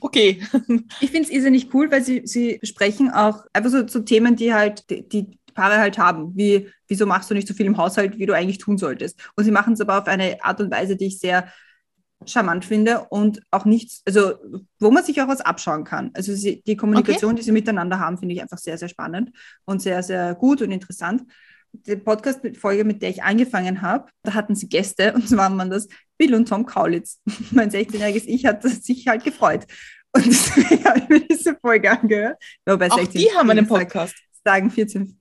Okay. 0.00 0.42
Ich 1.00 1.10
finde 1.10 1.28
es 1.28 1.30
irrsinnig 1.30 1.72
cool, 1.74 1.90
weil 1.90 2.02
sie, 2.02 2.22
sie 2.24 2.58
besprechen 2.58 3.10
auch 3.10 3.44
einfach 3.52 3.70
so, 3.70 3.86
so 3.86 4.00
Themen, 4.00 4.36
die 4.36 4.52
halt 4.52 4.88
die, 4.90 5.08
die 5.08 5.38
Paare 5.54 5.78
halt 5.78 5.98
haben, 5.98 6.36
wie 6.36 6.70
wieso 6.86 7.06
machst 7.06 7.30
du 7.30 7.34
nicht 7.34 7.48
so 7.48 7.54
viel 7.54 7.66
im 7.66 7.76
Haushalt, 7.76 8.18
wie 8.18 8.26
du 8.26 8.34
eigentlich 8.34 8.58
tun 8.58 8.78
solltest. 8.78 9.18
Und 9.36 9.44
sie 9.44 9.50
machen 9.50 9.74
es 9.74 9.80
aber 9.80 9.98
auf 9.98 10.06
eine 10.06 10.42
Art 10.42 10.60
und 10.60 10.70
Weise, 10.70 10.96
die 10.96 11.06
ich 11.06 11.18
sehr 11.18 11.48
charmant 12.26 12.64
finde 12.64 13.06
und 13.10 13.40
auch 13.50 13.64
nichts, 13.64 14.02
also 14.06 14.34
wo 14.80 14.90
man 14.90 15.04
sich 15.04 15.20
auch 15.22 15.28
was 15.28 15.40
abschauen 15.40 15.84
kann. 15.84 16.10
Also 16.14 16.34
sie, 16.34 16.62
die 16.66 16.76
Kommunikation, 16.76 17.36
die 17.36 17.42
sie 17.42 17.52
miteinander 17.52 18.00
haben, 18.00 18.18
finde 18.18 18.34
ich 18.34 18.42
einfach 18.42 18.58
sehr, 18.58 18.78
sehr 18.78 18.88
spannend 18.88 19.30
und 19.64 19.82
sehr, 19.82 20.02
sehr 20.02 20.34
gut 20.34 20.62
und 20.62 20.70
interessant. 20.70 21.22
Die 21.72 21.96
Podcast-Folge, 21.96 22.84
mit 22.84 23.02
der 23.02 23.10
ich 23.10 23.22
angefangen 23.22 23.82
habe, 23.82 24.10
da 24.22 24.34
hatten 24.34 24.54
sie 24.54 24.68
Gäste 24.68 25.12
und 25.14 25.28
zwar 25.28 25.56
waren 25.56 25.70
das 25.70 25.88
Bill 26.18 26.34
und 26.34 26.48
Tom 26.48 26.66
Kaulitz. 26.66 27.20
Mein 27.52 27.70
16-jähriges 27.70 28.24
Ich 28.26 28.44
hat 28.44 28.62
sich 28.62 29.06
halt 29.08 29.24
gefreut. 29.24 29.66
Und 30.12 30.26
deswegen 30.26 30.84
habe 30.84 30.98
ich 31.00 31.08
mir 31.08 31.20
diese 31.20 31.56
Folge 31.56 31.90
angehört. 31.90 32.42
Wobei 32.66 32.90
Auch 32.90 32.98
16 32.98 33.20
die 33.20 33.30
haben 33.36 33.50
einen 33.50 33.66
Podcast. 33.66 34.16
Sagen 34.44 34.70
14, 34.70 35.18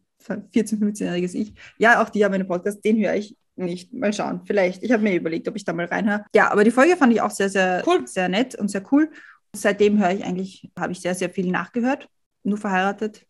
14 0.51 0.79
15-jähriges 0.79 1.33
Ich. 1.35 1.53
Ja, 1.77 2.01
auch 2.01 2.09
die 2.09 2.23
haben 2.25 2.33
einen 2.33 2.47
Podcast, 2.47 2.83
den 2.83 2.97
höre 2.97 3.15
ich 3.15 3.35
nicht. 3.55 3.93
Mal 3.93 4.13
schauen. 4.13 4.41
Vielleicht. 4.45 4.83
Ich 4.83 4.91
habe 4.91 5.03
mir 5.03 5.15
überlegt, 5.15 5.47
ob 5.47 5.55
ich 5.55 5.65
da 5.65 5.73
mal 5.73 5.85
reinhöre. 5.85 6.25
Ja, 6.33 6.51
aber 6.51 6.63
die 6.63 6.71
Folge 6.71 6.95
fand 6.95 7.13
ich 7.13 7.21
auch 7.21 7.31
sehr, 7.31 7.49
sehr, 7.49 7.83
Cool. 7.85 8.07
sehr 8.07 8.29
nett 8.29 8.55
und 8.55 8.69
sehr 8.69 8.83
cool. 8.91 9.11
Seitdem 9.55 9.99
höre 9.99 10.11
ich 10.11 10.23
eigentlich, 10.23 10.69
habe 10.77 10.91
ich 10.91 11.01
sehr, 11.01 11.15
sehr 11.15 11.29
viel 11.29 11.49
nachgehört. 11.51 12.07
Nur 12.43 12.57
verheiratet. 12.57 13.25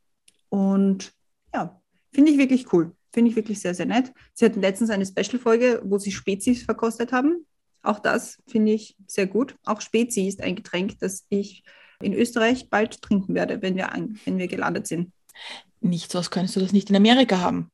Und 0.49 1.11
ja, 1.53 1.81
finde 2.11 2.31
ich 2.31 2.37
wirklich 2.37 2.71
cool. 2.73 2.91
Finde 3.13 3.31
ich 3.31 3.35
wirklich 3.35 3.59
sehr, 3.59 3.73
sehr 3.73 3.85
nett. 3.85 4.11
Sie 4.33 4.45
hatten 4.45 4.61
letztens 4.61 4.89
eine 4.89 5.05
Special-Folge, 5.05 5.81
wo 5.85 5.97
sie 5.97 6.11
Spezies 6.11 6.63
verkostet 6.63 7.11
haben. 7.11 7.45
Auch 7.87 7.99
das 7.99 8.41
finde 8.47 8.73
ich 8.73 8.95
sehr 9.07 9.27
gut. 9.27 9.55
Auch 9.65 9.79
Spezi 9.79 10.27
ist 10.27 10.41
ein 10.41 10.55
Getränk, 10.55 10.99
das 10.99 11.25
ich 11.29 11.63
in 12.01 12.13
Österreich 12.13 12.69
bald 12.69 13.01
trinken 13.01 13.33
werde, 13.33 13.61
wenn 13.61 13.75
wir, 13.75 13.93
an, 13.93 14.19
wenn 14.25 14.37
wir 14.37 14.47
gelandet 14.47 14.87
sind. 14.87 15.11
Nicht 15.79 16.11
so, 16.11 16.17
als 16.17 16.29
könntest 16.29 16.55
du 16.57 16.59
das 16.59 16.73
nicht 16.73 16.89
in 16.89 16.95
Amerika 16.95 17.39
haben. 17.39 17.71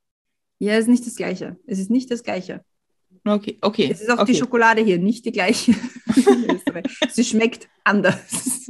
Ja, 0.60 0.73
es 0.73 0.82
ist 0.82 0.89
nicht 0.89 1.08
das 1.08 1.15
Gleiche. 1.15 1.58
Es 1.65 1.80
ist 1.80 1.89
nicht 1.89 2.12
das 2.12 2.23
Gleiche. 2.23 2.63
Okay, 3.26 3.58
okay. 3.62 3.89
Es 3.91 4.02
ist 4.02 4.10
auch 4.10 4.19
okay. 4.19 4.34
die 4.34 4.38
Schokolade 4.38 4.84
hier 4.84 4.99
nicht 4.99 5.26
die 5.26 5.32
gleiche. 5.32 5.73
Sie 7.10 7.23
schmeckt 7.23 7.67
anders. 7.84 8.69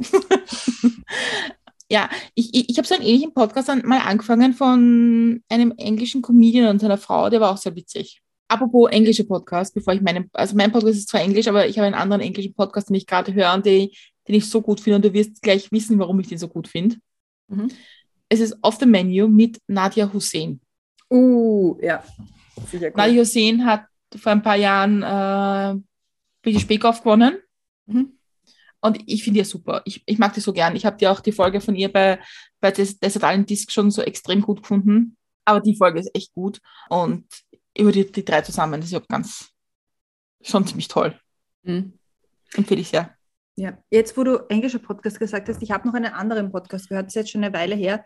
Ja, 1.90 2.08
ich, 2.34 2.54
ich, 2.54 2.70
ich 2.70 2.78
habe 2.78 2.88
so 2.88 2.94
einen 2.94 3.04
ähnlichen 3.04 3.34
Podcast 3.34 3.68
an, 3.68 3.82
mal 3.84 4.00
angefangen 4.00 4.54
von 4.54 5.42
einem 5.50 5.74
englischen 5.76 6.22
Comedian 6.22 6.70
und 6.70 6.80
seiner 6.80 6.96
Frau, 6.96 7.28
der 7.28 7.40
war 7.40 7.52
auch 7.52 7.58
sehr 7.58 7.76
witzig. 7.76 8.23
Apropos 8.54 8.88
englische 8.92 9.24
Podcast, 9.24 9.74
bevor 9.74 9.94
ich 9.94 10.00
meinen, 10.00 10.30
also 10.32 10.54
mein 10.54 10.70
Podcast 10.70 10.96
ist 10.96 11.08
zwar 11.08 11.22
Englisch, 11.22 11.48
aber 11.48 11.66
ich 11.66 11.76
habe 11.76 11.86
einen 11.86 11.96
anderen 11.96 12.22
englischen 12.22 12.54
Podcast, 12.54 12.88
den 12.88 12.94
ich 12.94 13.04
gerade 13.04 13.34
höre 13.34 13.52
und 13.52 13.66
den, 13.66 13.90
den 14.28 14.34
ich 14.36 14.48
so 14.48 14.62
gut 14.62 14.80
finde 14.80 14.96
und 14.96 15.04
du 15.04 15.12
wirst 15.12 15.42
gleich 15.42 15.72
wissen, 15.72 15.98
warum 15.98 16.20
ich 16.20 16.28
den 16.28 16.38
so 16.38 16.46
gut 16.46 16.68
finde. 16.68 16.96
Mhm. 17.48 17.68
Es 18.28 18.38
ist 18.38 18.56
Off 18.62 18.76
the 18.78 18.86
Menu 18.86 19.26
mit 19.26 19.60
Nadia 19.66 20.08
Hussein. 20.12 20.60
Uh, 21.10 21.76
ja. 21.82 22.04
Sicher 22.70 22.86
cool. 22.86 22.92
Nadia 22.94 23.22
Hussein 23.22 23.66
hat 23.66 23.86
vor 24.14 24.30
ein 24.30 24.42
paar 24.42 24.54
Jahren 24.54 25.02
äh, 25.02 25.80
British 26.40 26.68
Bake 26.68 26.84
Off 26.84 27.02
gewonnen. 27.02 27.38
Mhm. 27.86 28.12
Und 28.80 29.02
ich 29.06 29.24
finde 29.24 29.40
die 29.40 29.46
super. 29.46 29.82
Ich, 29.84 30.00
ich 30.06 30.18
mag 30.18 30.32
die 30.32 30.40
so 30.40 30.52
gern. 30.52 30.76
Ich 30.76 30.86
habe 30.86 30.96
dir 30.96 31.10
auch 31.10 31.18
die 31.18 31.32
Folge 31.32 31.60
von 31.60 31.74
ihr 31.74 31.92
bei, 31.92 32.20
bei 32.60 32.70
Des 32.70 33.00
Desert 33.00 33.24
Island 33.24 33.50
Disc 33.50 33.72
schon 33.72 33.90
so 33.90 34.02
extrem 34.02 34.42
gut 34.42 34.62
gefunden. 34.62 35.16
Aber 35.44 35.60
die 35.60 35.74
Folge 35.74 35.98
ist 35.98 36.14
echt 36.14 36.32
gut. 36.34 36.60
Und 36.88 37.26
über 37.76 37.92
die, 37.92 38.10
die 38.10 38.24
drei 38.24 38.42
zusammen, 38.42 38.80
das 38.80 38.86
ist 38.86 38.92
ja 38.92 39.02
ganz 39.08 39.50
schon 40.42 40.66
ziemlich 40.66 40.88
toll. 40.88 41.18
Mhm. 41.62 41.98
Empfehle 42.54 42.80
ich 42.80 42.88
sehr. 42.88 43.14
Ja, 43.56 43.78
jetzt 43.90 44.16
wo 44.16 44.24
du 44.24 44.46
englischer 44.48 44.80
Podcast 44.80 45.18
gesagt 45.18 45.48
hast, 45.48 45.62
ich 45.62 45.70
habe 45.70 45.86
noch 45.86 45.94
einen 45.94 46.12
anderen 46.12 46.50
Podcast 46.50 46.88
gehört, 46.88 47.06
das 47.06 47.12
ist 47.12 47.20
jetzt 47.20 47.30
schon 47.30 47.44
eine 47.44 47.54
Weile 47.54 47.74
her, 47.74 48.04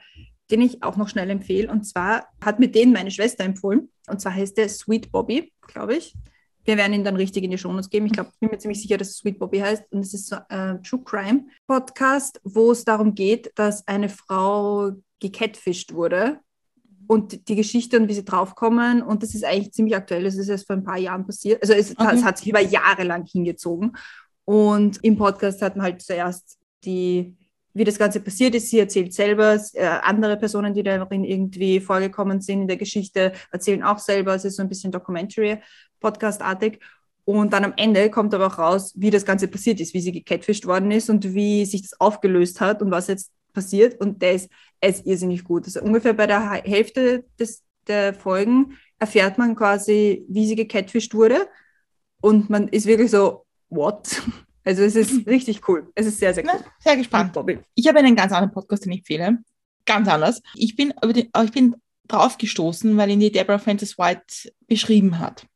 den 0.50 0.61
ich 0.62 0.83
auch 0.83 0.96
noch 0.96 1.09
schnell 1.09 1.31
empfehle. 1.31 1.70
Und 1.70 1.85
zwar 1.85 2.28
hat 2.42 2.59
mir 2.59 2.68
den 2.68 2.92
meine 2.92 3.11
Schwester 3.11 3.44
empfohlen. 3.44 3.90
Und 4.09 4.20
zwar 4.20 4.35
heißt 4.35 4.57
der 4.57 4.68
Sweet 4.68 5.11
Bobby, 5.11 5.52
glaube 5.66 5.96
ich. 5.96 6.14
Wir 6.64 6.76
werden 6.76 6.92
ihn 6.92 7.04
dann 7.04 7.16
richtig 7.16 7.44
in 7.44 7.50
die 7.50 7.59
Shownotes 7.59 7.88
geben. 7.88 8.07
Ich 8.07 8.12
glaube, 8.12 8.31
ich 8.33 8.40
bin 8.40 8.50
mir 8.50 8.59
ziemlich 8.59 8.83
sicher, 8.83 8.98
dass 8.98 9.09
es 9.09 9.18
Sweet 9.18 9.38
Bobby 9.38 9.59
heißt. 9.61 9.85
Und 9.90 10.00
es 10.00 10.12
ist 10.12 10.28
so 10.28 10.37
ein 10.48 10.83
True 10.83 11.02
Crime 11.02 11.46
Podcast, 11.66 12.40
wo 12.44 12.72
es 12.72 12.85
darum 12.85 13.14
geht, 13.14 13.52
dass 13.54 13.87
eine 13.88 14.09
Frau 14.09 14.92
gecatfischt 15.18 15.94
wurde. 15.94 16.40
Und 17.08 17.48
die 17.48 17.56
Geschichte 17.56 17.96
und 17.98 18.06
wie 18.08 18.14
sie 18.14 18.24
draufkommen. 18.24 19.02
Und 19.02 19.22
das 19.22 19.34
ist 19.34 19.44
eigentlich 19.44 19.72
ziemlich 19.72 19.96
aktuell. 19.96 20.24
Das 20.24 20.36
ist 20.36 20.48
erst 20.48 20.66
vor 20.66 20.76
ein 20.76 20.84
paar 20.84 20.98
Jahren 20.98 21.26
passiert. 21.26 21.60
Also 21.62 21.72
es, 21.72 21.98
Okay. 21.98 22.14
es 22.14 22.22
hat 22.22 22.38
sich 22.38 22.48
über 22.48 22.60
Jahre 22.60 23.02
lang 23.02 23.24
hingezogen. 23.26 23.96
Und 24.44 25.02
im 25.02 25.16
Podcast 25.16 25.60
hat 25.62 25.74
man 25.74 25.86
halt 25.86 26.02
zuerst 26.02 26.58
die, 26.84 27.34
wie 27.74 27.84
das 27.84 27.98
Ganze 27.98 28.20
passiert 28.20 28.54
ist. 28.54 28.68
Sie 28.70 28.78
erzählt 28.78 29.14
selber, 29.14 29.58
äh, 29.72 29.86
andere 30.02 30.36
Personen, 30.36 30.74
die 30.74 30.82
darin 30.82 31.24
irgendwie 31.24 31.80
vorgekommen 31.80 32.40
sind 32.42 32.62
in 32.62 32.68
der 32.68 32.76
Geschichte, 32.76 33.32
erzählen 33.50 33.82
auch 33.82 33.98
selber. 33.98 34.34
Es 34.34 34.44
ist 34.44 34.56
so 34.56 34.62
ein 34.62 34.68
bisschen 34.68 34.92
Documentary-Podcast-artig. 34.92 36.78
Und 37.24 37.52
dann 37.52 37.64
am 37.64 37.74
Ende 37.76 38.10
kommt 38.10 38.32
aber 38.34 38.46
auch 38.46 38.58
raus, 38.58 38.92
wie 38.96 39.10
das 39.10 39.24
Ganze 39.24 39.48
passiert 39.48 39.80
ist, 39.80 39.92
wie 39.92 40.00
sie 40.00 40.12
gecatfischt 40.12 40.66
worden 40.66 40.90
ist 40.90 41.10
und 41.10 41.34
wie 41.34 41.64
sich 41.66 41.82
das 41.82 42.00
aufgelöst 42.00 42.60
hat 42.60 42.80
und 42.80 42.90
was 42.90 43.08
jetzt 43.08 43.32
passiert. 43.58 44.00
Und 44.00 44.22
der 44.22 44.34
ist, 44.34 44.50
irrsinnig 45.04 45.44
gut. 45.44 45.64
Also 45.64 45.80
ungefähr 45.80 46.14
bei 46.14 46.26
der 46.26 46.62
Hälfte 46.64 47.24
des, 47.38 47.64
der 47.86 48.14
Folgen 48.14 48.78
erfährt 48.98 49.38
man 49.38 49.56
quasi, 49.56 50.24
wie 50.28 50.46
sie 50.46 50.56
gecatfischt 50.56 51.14
wurde. 51.14 51.48
Und 52.20 52.50
man 52.50 52.68
ist 52.68 52.86
wirklich 52.86 53.10
so, 53.10 53.44
what? 53.68 54.22
Also 54.64 54.82
es 54.82 54.96
ist 54.96 55.26
richtig 55.26 55.66
cool. 55.66 55.90
Es 55.94 56.04
ist 56.04 56.18
sehr, 56.18 56.34
sehr 56.34 56.44
cool. 56.44 56.60
Sehr 56.80 56.94
gespannt. 56.94 57.32
Bobby. 57.32 57.58
Ich 57.74 57.88
habe 57.88 58.00
einen 58.00 58.14
ganz 58.14 58.32
anderen 58.32 58.52
Podcast, 58.52 58.84
den 58.84 58.92
ich 58.92 58.98
empfehle. 58.98 59.38
Ganz 59.86 60.06
anders. 60.08 60.42
Ich 60.56 60.76
bin, 60.76 60.92
den, 61.02 61.30
ich 61.42 61.52
bin 61.52 61.74
drauf 62.06 62.36
gestoßen, 62.36 62.94
weil 62.98 63.08
ihn 63.08 63.20
die 63.20 63.32
Deborah 63.32 63.58
Francis 63.58 63.96
White 63.96 64.52
beschrieben 64.66 65.18
hat. 65.20 65.46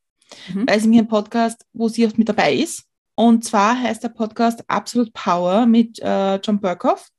Mhm. 0.51 0.67
Weil 0.67 0.79
sie 0.79 0.87
mir 0.87 1.01
einen 1.01 1.07
Podcast, 1.07 1.63
wo 1.73 1.89
sie 1.89 2.07
oft 2.07 2.17
mit 2.17 2.27
dabei 2.27 2.55
ist. 2.55 2.85
Und 3.13 3.45
zwar 3.45 3.79
heißt 3.79 4.03
der 4.03 4.09
Podcast 4.09 4.63
Absolute 4.67 5.11
Power 5.13 5.67
mit 5.67 5.99
äh, 5.99 6.37
John 6.37 6.59
Burkhoff. 6.59 7.09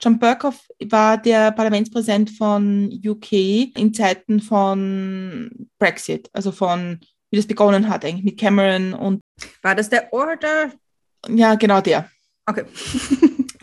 John 0.00 0.18
Burkhoff 0.18 0.66
war 0.86 1.16
der 1.18 1.52
Parlamentspräsident 1.52 2.30
von 2.30 2.90
UK 3.04 3.32
in 3.32 3.92
Zeiten 3.94 4.40
von 4.40 5.50
Brexit, 5.78 6.28
also 6.32 6.52
von 6.52 7.00
wie 7.30 7.36
das 7.36 7.46
begonnen 7.46 7.88
hat 7.88 8.04
eigentlich 8.04 8.24
mit 8.24 8.38
Cameron 8.38 8.94
und 8.94 9.20
War 9.62 9.74
das 9.74 9.88
der 9.88 10.12
Order? 10.12 10.70
ja, 11.28 11.54
genau 11.54 11.80
der. 11.80 12.10
Okay. 12.46 12.64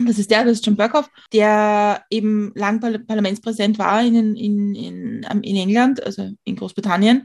Das 0.04 0.18
ist 0.18 0.32
der, 0.32 0.42
das 0.42 0.54
ist 0.54 0.66
John 0.66 0.74
Burkhoff, 0.74 1.08
der 1.32 2.02
eben 2.10 2.50
lang 2.56 2.80
Par- 2.80 2.98
Parlamentspräsident 2.98 3.78
war 3.78 4.02
in, 4.02 4.34
in, 4.34 4.74
in, 4.74 5.26
ähm, 5.30 5.42
in 5.44 5.54
England, 5.54 6.02
also 6.04 6.28
in 6.42 6.56
Großbritannien. 6.56 7.24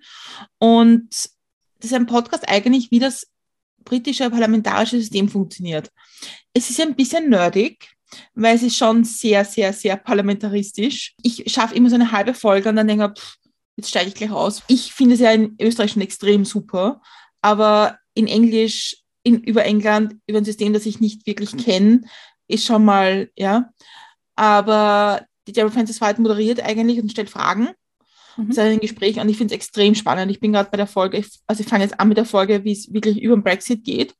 Und 0.59 1.09
das 1.09 1.89
ist 1.91 1.93
ein 1.93 2.05
Podcast 2.05 2.47
eigentlich, 2.47 2.91
wie 2.91 2.99
das 2.99 3.25
britische 3.84 4.30
parlamentarische 4.30 4.97
System 4.99 5.28
funktioniert. 5.28 5.89
Es 6.53 6.69
ist 6.69 6.80
ein 6.80 6.95
bisschen 6.95 7.30
nerdig, 7.32 7.89
weil 8.34 8.55
es 8.55 8.64
ist 8.64 8.76
schon 8.76 9.03
sehr, 9.03 9.45
sehr, 9.45 9.74
sehr 9.74 9.97
parlamentaristisch. 9.97 11.16
Ich 11.24 11.43
schaffe 11.47 11.76
immer 11.76 11.89
so 11.89 11.95
eine 11.95 12.12
halbe 12.12 12.34
Folge 12.34 12.70
und 12.70 12.76
dann 12.76 12.88
denke 12.88 13.05
ich, 13.05 13.22
pff, 13.22 13.38
jetzt 13.76 13.89
steige 13.89 14.10
ich 14.10 14.16
gleich 14.16 14.32
aus. 14.32 14.64
Ich 14.68 14.93
finde 14.93 15.16
es 15.16 15.22
ja 15.22 15.32
in 15.32 15.55
Österreich 15.62 15.91
schon 15.91 16.01
extrem 16.01 16.45
super, 16.45 17.01
aber 17.41 17.97
in 18.14 18.28
Englisch, 18.28 18.97
in, 19.24 19.41
über 19.43 19.66
England, 19.66 20.16
über 20.28 20.39
ein 20.39 20.45
System, 20.45 20.74
das 20.74 20.86
ich 20.86 20.99
nicht 20.99 21.26
wirklich 21.28 21.55
kenne, 21.58 22.01
ist 22.47 22.66
schon 22.66 22.84
mal, 22.84 23.30
ja. 23.36 23.70
Aber 24.36 25.26
die 25.47 25.53
Deborah 25.53 25.72
Francis 25.72 26.01
White 26.01 26.22
moderiert 26.22 26.62
eigentlich 26.62 26.99
und 26.99 27.12
stellt 27.12 27.30
Fragen. 27.30 27.70
Mhm. 28.38 28.47
Das 28.49 28.58
ist 28.58 28.60
ein 28.60 28.80
Gespräch 28.80 29.20
und 29.20 29.30
ich 29.30 29.38
finde 29.38 29.53
es 29.53 29.58
extrem 29.58 29.95
spannend. 29.95 30.32
Ich 30.32 30.39
bin 30.39 30.53
gerade 30.53 30.70
bei 30.70 30.78
der 30.78 30.88
Folge, 30.88 31.24
also 31.47 31.62
ich 31.62 31.68
fange 31.68 31.84
jetzt 31.84 31.99
an 31.99 32.08
mit 32.08 32.18
der 32.18 32.26
Folge, 32.26 32.64
wie 32.64 32.72
es 32.72 32.91
wirklich 32.93 33.22
über 33.22 33.36
den 33.36 33.43
Brexit 33.43 33.84
geht. 33.84 34.16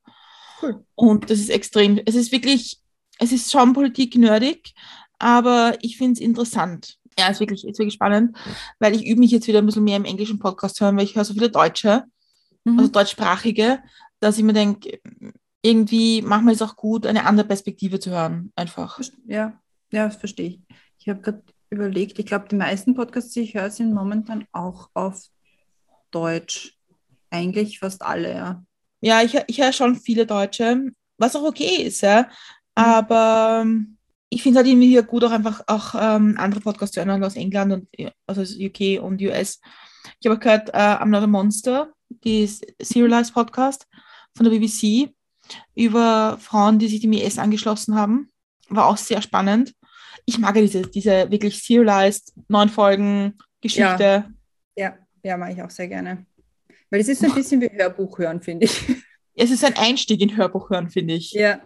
Cool. 0.60 0.84
Und 0.94 1.30
das 1.30 1.38
ist 1.38 1.50
extrem, 1.50 2.00
es 2.04 2.14
ist 2.14 2.32
wirklich, 2.32 2.78
es 3.18 3.32
ist 3.32 3.50
schon 3.50 3.72
Politik 3.72 4.16
nerdig, 4.16 4.72
aber 5.18 5.76
ich 5.82 5.96
finde 5.98 6.14
es 6.14 6.20
interessant. 6.20 6.96
Ja, 7.18 7.28
ist 7.28 7.40
wirklich, 7.40 7.66
ist 7.66 7.78
wirklich 7.78 7.94
spannend, 7.94 8.36
weil 8.78 8.94
ich 8.94 9.04
übe 9.06 9.20
mich 9.20 9.32
jetzt 9.32 9.48
wieder 9.48 9.58
ein 9.58 9.66
bisschen 9.66 9.84
mehr 9.84 9.96
im 9.96 10.04
englischen 10.04 10.38
Podcast 10.38 10.80
hören, 10.80 10.96
weil 10.96 11.04
ich 11.04 11.16
höre 11.16 11.24
so 11.24 11.34
viele 11.34 11.50
Deutsche, 11.50 12.04
Mhm. 12.64 12.78
also 12.78 12.90
deutschsprachige, 12.90 13.80
dass 14.20 14.36
ich 14.38 14.44
mir 14.44 14.52
denke, 14.52 15.00
irgendwie 15.62 16.22
manchmal 16.22 16.54
ist 16.54 16.60
es 16.60 16.68
auch 16.68 16.76
gut, 16.76 17.06
eine 17.06 17.24
andere 17.24 17.46
Perspektive 17.46 18.00
zu 18.00 18.10
hören, 18.10 18.52
einfach. 18.56 19.00
Ja, 19.26 19.60
ja, 19.90 20.06
das 20.06 20.16
verstehe 20.16 20.48
ich. 20.48 20.60
Ich 20.98 21.08
habe 21.08 21.20
gerade 21.20 21.42
überlegt, 21.70 22.18
ich 22.18 22.26
glaube, 22.26 22.48
die 22.48 22.56
meisten 22.56 22.94
Podcasts, 22.94 23.32
die 23.32 23.40
ich 23.40 23.54
höre, 23.54 23.70
sind 23.70 23.94
momentan 23.94 24.44
auch 24.52 24.90
auf 24.94 25.28
Deutsch. 26.10 26.76
Eigentlich 27.30 27.78
fast 27.78 28.02
alle, 28.02 28.34
ja. 28.34 28.64
Ja, 29.00 29.22
ich, 29.22 29.38
ich 29.46 29.60
höre 29.60 29.72
schon 29.72 29.96
viele 29.96 30.26
Deutsche, 30.26 30.90
was 31.18 31.36
auch 31.36 31.44
okay 31.44 31.82
ist, 31.82 32.00
ja. 32.00 32.28
Aber 32.78 33.62
ähm, 33.62 33.96
ich 34.28 34.42
finde 34.42 34.60
es 34.60 34.64
halt 34.64 34.68
irgendwie 34.68 34.88
hier 34.88 35.02
gut, 35.02 35.24
auch 35.24 35.32
einfach 35.32 35.64
auch 35.66 35.96
ähm, 35.98 36.36
andere 36.38 36.60
Podcasts 36.60 36.94
zu 36.94 37.04
hören 37.04 37.24
aus 37.24 37.34
England 37.34 37.72
und 37.72 37.88
ja, 37.96 38.12
also 38.24 38.42
aus 38.42 38.54
UK 38.56 39.02
und 39.02 39.20
US. 39.20 39.60
Ich 40.20 40.28
habe 40.30 40.38
gehört, 40.38 40.68
äh, 40.70 40.76
I'm 40.76 41.06
Not 41.06 41.24
a 41.24 41.26
Monster, 41.26 41.92
die 42.08 42.46
Serialized 42.80 43.34
Podcast 43.34 43.88
von 44.36 44.48
der 44.48 44.56
BBC 44.56 45.12
über 45.74 46.38
Frauen, 46.40 46.78
die 46.78 46.86
sich 46.86 47.00
dem 47.00 47.12
IS 47.12 47.38
angeschlossen 47.38 47.96
haben. 47.96 48.30
War 48.68 48.86
auch 48.86 48.96
sehr 48.96 49.22
spannend. 49.22 49.74
Ich 50.24 50.38
mag 50.38 50.54
ja 50.54 50.62
diese, 50.62 50.82
diese 50.82 51.32
wirklich 51.32 51.60
Serialized, 51.60 52.32
neun 52.46 52.68
Folgen 52.68 53.38
Geschichte. 53.60 54.32
Ja, 54.76 54.96
ja, 55.24 55.36
mache 55.36 55.50
ich 55.50 55.62
auch 55.62 55.70
sehr 55.70 55.88
gerne. 55.88 56.26
Weil 56.90 57.00
es 57.00 57.08
ist 57.08 57.22
so 57.22 57.26
ein 57.26 57.34
bisschen 57.34 57.60
wie 57.60 57.70
Hörbuch 57.72 58.20
hören, 58.20 58.40
finde 58.40 58.66
ich. 58.66 58.84
Es 59.34 59.50
ist 59.50 59.64
ein 59.64 59.76
Einstieg 59.76 60.20
in 60.20 60.36
Hörbuch 60.36 60.70
hören, 60.70 60.90
finde 60.90 61.14
ich. 61.14 61.32
Ja, 61.32 61.60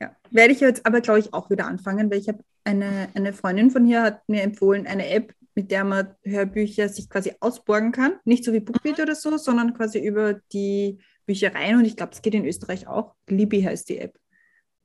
ja. 0.00 0.14
Werde 0.30 0.52
ich 0.52 0.60
jetzt 0.60 0.84
aber, 0.86 1.00
glaube 1.00 1.20
ich, 1.20 1.32
auch 1.32 1.50
wieder 1.50 1.66
anfangen, 1.66 2.10
weil 2.10 2.18
ich 2.18 2.28
habe 2.28 2.40
eine, 2.64 3.08
eine 3.14 3.32
Freundin 3.32 3.70
von 3.70 3.84
hier 3.84 4.02
hat 4.02 4.28
mir 4.28 4.42
empfohlen, 4.42 4.86
eine 4.86 5.08
App, 5.08 5.32
mit 5.54 5.70
der 5.70 5.84
man 5.84 6.14
Hörbücher 6.22 6.88
sich 6.88 7.08
quasi 7.08 7.32
ausborgen 7.40 7.92
kann. 7.92 8.14
Nicht 8.24 8.44
so 8.44 8.52
wie 8.52 8.60
BookBeat 8.60 9.00
oder 9.00 9.14
so, 9.14 9.36
sondern 9.38 9.72
quasi 9.72 9.98
über 9.98 10.34
die 10.52 10.98
Büchereien. 11.24 11.78
Und 11.78 11.84
ich 11.84 11.96
glaube, 11.96 12.12
es 12.12 12.22
geht 12.22 12.34
in 12.34 12.44
Österreich 12.44 12.86
auch. 12.86 13.14
Libby 13.28 13.62
heißt 13.62 13.88
die 13.88 13.98
App. 13.98 14.18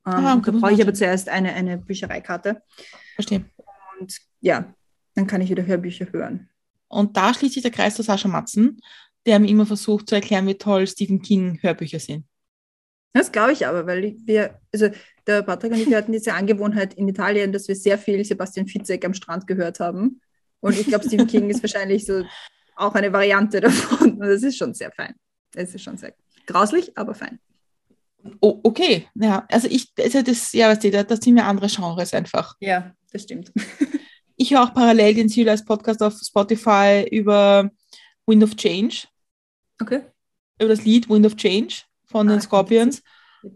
Ähm, 0.06 0.12
Ah, 0.14 0.36
da 0.36 0.50
brauche 0.50 0.72
ich 0.72 0.82
aber 0.82 0.94
zuerst 0.94 1.28
eine, 1.28 1.52
eine 1.52 1.78
Büchereikarte. 1.78 2.62
Verstehe. 3.14 3.44
Und 4.00 4.16
ja, 4.40 4.74
dann 5.14 5.26
kann 5.26 5.40
ich 5.40 5.50
wieder 5.50 5.66
Hörbücher 5.66 6.06
hören. 6.10 6.48
Und 6.88 7.16
da 7.16 7.34
schließt 7.34 7.54
sich 7.54 7.62
der 7.62 7.70
Kreis 7.70 7.94
zu 7.94 8.02
Sascha 8.02 8.28
Matzen, 8.28 8.80
der 9.26 9.38
mir 9.38 9.48
immer 9.48 9.66
versucht 9.66 10.08
zu 10.08 10.14
erklären, 10.14 10.46
wie 10.46 10.54
toll 10.54 10.86
Stephen 10.86 11.22
King 11.22 11.58
Hörbücher 11.62 12.00
sind. 12.00 12.24
Das 13.12 13.30
glaube 13.30 13.52
ich 13.52 13.66
aber, 13.66 13.86
weil 13.86 14.16
wir, 14.24 14.58
also 14.72 14.88
der 15.26 15.42
Patrick 15.42 15.72
und 15.72 15.80
ich 15.80 15.94
hatten 15.94 16.12
diese 16.12 16.34
Angewohnheit 16.34 16.94
in 16.94 17.08
Italien, 17.08 17.52
dass 17.52 17.68
wir 17.68 17.76
sehr 17.76 17.98
viel 17.98 18.24
Sebastian 18.24 18.66
Fitzek 18.66 19.04
am 19.04 19.14
Strand 19.14 19.46
gehört 19.46 19.80
haben. 19.80 20.20
Und 20.60 20.78
ich 20.78 20.86
glaube, 20.86 21.04
Stephen 21.06 21.26
King 21.26 21.50
ist 21.50 21.62
wahrscheinlich 21.62 22.06
so 22.06 22.24
auch 22.76 22.94
eine 22.94 23.12
Variante 23.12 23.60
davon. 23.60 24.12
Und 24.12 24.20
das 24.20 24.42
ist 24.42 24.56
schon 24.56 24.74
sehr 24.74 24.90
fein. 24.92 25.14
Es 25.54 25.74
ist 25.74 25.82
schon 25.82 25.98
sehr 25.98 26.14
grauslich, 26.46 26.96
aber 26.96 27.14
fein. 27.14 27.38
Oh, 28.40 28.60
okay, 28.62 29.08
ja, 29.14 29.44
also 29.50 29.66
ich, 29.68 29.92
also 29.98 30.22
das, 30.22 30.52
ja, 30.52 30.68
weißt 30.68 30.84
du, 30.84 30.90
das 31.04 31.18
sind 31.20 31.34
mir 31.34 31.44
andere 31.44 31.66
Genres 31.66 32.14
einfach. 32.14 32.54
Ja, 32.60 32.94
das 33.12 33.22
stimmt. 33.22 33.52
Ich 34.36 34.50
höre 34.52 34.64
auch 34.64 34.74
parallel 34.74 35.14
den 35.14 35.28
Serialized 35.28 35.66
Podcast 35.66 36.02
auf 36.02 36.14
Spotify 36.20 37.06
über 37.08 37.70
Wind 38.26 38.42
of 38.42 38.56
Change, 38.56 39.04
Okay. 39.80 40.00
über 40.58 40.70
das 40.70 40.84
Lied 40.84 41.08
Wind 41.08 41.26
of 41.26 41.36
Change 41.36 41.82
von 42.12 42.26
den 42.28 42.38
Ah, 42.38 42.42
Scorpions, 42.42 43.02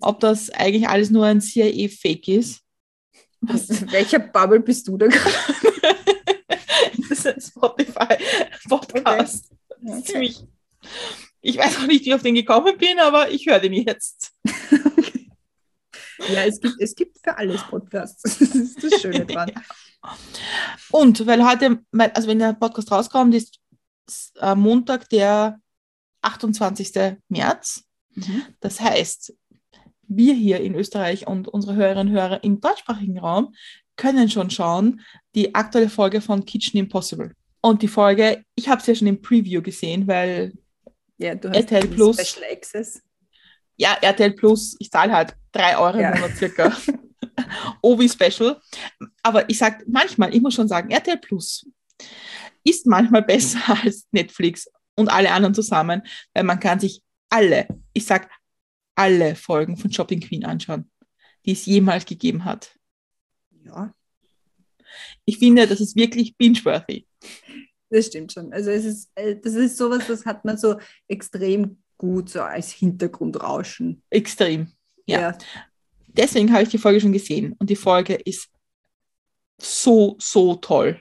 ob 0.00 0.18
das 0.20 0.50
eigentlich 0.50 0.88
alles 0.88 1.10
nur 1.10 1.26
ein 1.26 1.40
CIA-Fake 1.40 2.28
ist. 2.28 2.62
Was, 3.40 3.68
welcher 3.92 4.18
Bubble 4.18 4.60
bist 4.60 4.88
du 4.88 4.96
da 4.96 5.06
gerade? 5.06 5.30
das 6.98 7.10
ist 7.10 7.26
ein 7.26 7.40
Spotify-Podcast. 7.40 9.44
Ist 9.44 9.52
Okay. 9.88 10.02
ziemlich. 10.02 10.44
Ich 11.42 11.58
weiß 11.58 11.78
auch 11.78 11.86
nicht, 11.86 12.04
wie 12.04 12.08
ich 12.08 12.14
auf 12.14 12.22
den 12.22 12.34
gekommen 12.34 12.76
bin, 12.78 12.98
aber 12.98 13.30
ich 13.30 13.46
höre 13.46 13.60
den 13.60 13.74
jetzt. 13.74 14.32
Ja, 16.28 16.44
es 16.44 16.60
gibt, 16.60 16.76
es 16.80 16.94
gibt 16.94 17.18
für 17.22 17.36
alles 17.36 17.62
Podcasts. 17.64 18.22
Das 18.22 18.40
ist 18.40 18.82
das 18.82 19.00
Schöne 19.00 19.26
dran. 19.26 19.52
Und 20.90 21.26
weil 21.26 21.46
heute, 21.46 21.84
also 21.92 22.28
wenn 22.28 22.38
der 22.38 22.54
Podcast 22.54 22.90
rauskommt, 22.90 23.34
ist 23.34 23.58
äh, 24.40 24.54
Montag, 24.54 25.08
der 25.10 25.60
28. 26.22 27.18
März. 27.28 27.84
Mhm. 28.16 28.42
Das 28.60 28.80
heißt, 28.80 29.34
wir 30.08 30.34
hier 30.34 30.60
in 30.60 30.74
Österreich 30.74 31.26
und 31.26 31.48
unsere 31.48 31.74
Hörerinnen 31.76 32.08
und 32.08 32.14
Hörer 32.20 32.42
im 32.44 32.60
deutschsprachigen 32.60 33.18
Raum 33.18 33.54
können 33.96 34.28
schon 34.28 34.50
schauen, 34.50 35.00
die 35.34 35.54
aktuelle 35.54 35.88
Folge 35.88 36.20
von 36.20 36.44
Kitchen 36.44 36.78
Impossible. 36.78 37.32
Und 37.62 37.82
die 37.82 37.88
Folge, 37.88 38.44
ich 38.54 38.68
habe 38.68 38.80
es 38.80 38.86
ja 38.86 38.94
schon 38.94 39.06
im 39.08 39.20
Preview 39.22 39.62
gesehen, 39.62 40.06
weil 40.06 40.52
Ja, 41.18 41.34
du 41.34 41.48
hast 41.48 41.56
RTL 41.56 41.88
Plus. 41.88 42.16
Special 42.20 42.44
Access. 42.52 43.02
ja, 43.76 43.94
RTL 44.00 44.32
Plus, 44.32 44.76
ich 44.78 44.90
zahle 44.90 45.12
halt 45.12 45.34
drei 45.52 45.76
Euro 45.78 45.98
Ja. 45.98 46.10
im 46.12 46.20
Monat 46.20 46.36
circa. 46.36 46.76
Obi 47.82 48.08
Special. 48.08 48.60
Aber 49.22 49.48
ich 49.48 49.58
sage 49.58 49.84
manchmal, 49.88 50.34
ich 50.34 50.40
muss 50.42 50.54
schon 50.54 50.68
sagen, 50.68 50.90
RTL 50.90 51.18
Plus 51.18 51.66
ist 52.64 52.86
manchmal 52.86 53.22
besser 53.26 53.60
als 53.82 54.06
Netflix 54.12 54.68
und 54.94 55.08
alle 55.08 55.30
anderen 55.32 55.54
zusammen, 55.54 56.02
weil 56.34 56.44
man 56.44 56.60
kann 56.60 56.80
sich 56.80 57.02
alle, 57.28 57.68
ich 57.92 58.06
sag 58.06 58.30
alle 58.94 59.34
Folgen 59.36 59.76
von 59.76 59.92
Shopping 59.92 60.20
Queen 60.20 60.44
anschauen, 60.44 60.90
die 61.44 61.52
es 61.52 61.66
jemals 61.66 62.04
gegeben 62.06 62.44
hat. 62.44 62.74
Ja, 63.64 63.92
Ich 65.24 65.38
finde, 65.38 65.66
das 65.66 65.80
ist 65.80 65.96
wirklich 65.96 66.36
binge-worthy. 66.36 67.06
das 67.90 68.06
stimmt 68.06 68.32
schon. 68.32 68.52
Also 68.52 68.70
es 68.70 68.84
ist, 68.84 69.10
äh, 69.16 69.36
das 69.36 69.54
ist 69.54 69.76
sowas, 69.76 70.06
das 70.06 70.24
hat 70.24 70.44
man 70.44 70.56
so 70.56 70.78
extrem 71.08 71.82
gut 71.98 72.30
so 72.30 72.42
als 72.42 72.70
Hintergrundrauschen. 72.72 74.02
Extrem. 74.10 74.72
Ja. 75.06 75.36
Deswegen 76.08 76.52
habe 76.52 76.62
ich 76.62 76.68
die 76.68 76.78
Folge 76.78 77.00
schon 77.00 77.12
gesehen 77.12 77.54
und 77.58 77.68
die 77.70 77.76
Folge 77.76 78.14
ist 78.14 78.48
so, 79.58 80.16
so 80.18 80.54
toll. 80.56 81.00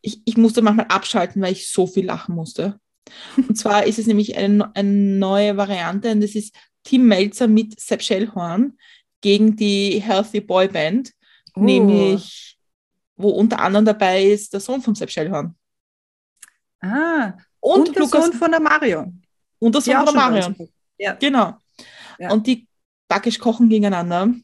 Ich, 0.00 0.22
ich 0.24 0.36
musste 0.36 0.62
manchmal 0.62 0.86
abschalten, 0.86 1.42
weil 1.42 1.52
ich 1.52 1.68
so 1.70 1.86
viel 1.86 2.06
lachen 2.06 2.34
musste. 2.34 2.80
Und 3.36 3.56
zwar 3.56 3.84
ist 3.86 3.98
es 3.98 4.06
nämlich 4.06 4.36
eine, 4.36 4.74
eine 4.74 4.88
neue 4.90 5.56
Variante 5.56 6.10
und 6.10 6.20
das 6.20 6.34
ist 6.34 6.54
Tim 6.84 7.06
Melzer 7.06 7.48
mit 7.48 7.78
Sepp 7.80 8.02
Schellhorn 8.02 8.76
gegen 9.20 9.56
die 9.56 10.00
Healthy 10.00 10.40
Boy 10.40 10.68
Band, 10.68 11.12
Oh. 11.54 11.60
nämlich 11.60 12.58
wo 13.16 13.30
unter 13.30 13.58
anderem 13.60 13.86
dabei 13.86 14.24
ist 14.24 14.52
der 14.52 14.60
Sohn 14.60 14.82
von 14.82 14.94
Sepp 14.94 15.10
Schellhorn. 15.10 15.56
Ah, 16.80 17.32
Und, 17.60 17.88
und, 17.88 17.96
der 17.96 18.02
Lukas 18.02 18.26
Sohn 18.26 18.34
von 18.34 18.50
der 18.50 18.60
Mario. 18.60 19.12
und 19.58 19.74
der 19.74 19.80
Sohn 19.80 19.96
auch 19.96 20.04
von 20.04 20.14
der 20.14 20.22
Marion. 20.30 20.68
Ja. 20.98 21.14
Genau. 21.14 21.54
Ja. 22.18 22.30
Und 22.32 22.46
die 22.46 22.66
backisch 23.08 23.38
kochen 23.38 23.68
gegeneinander. 23.68 24.34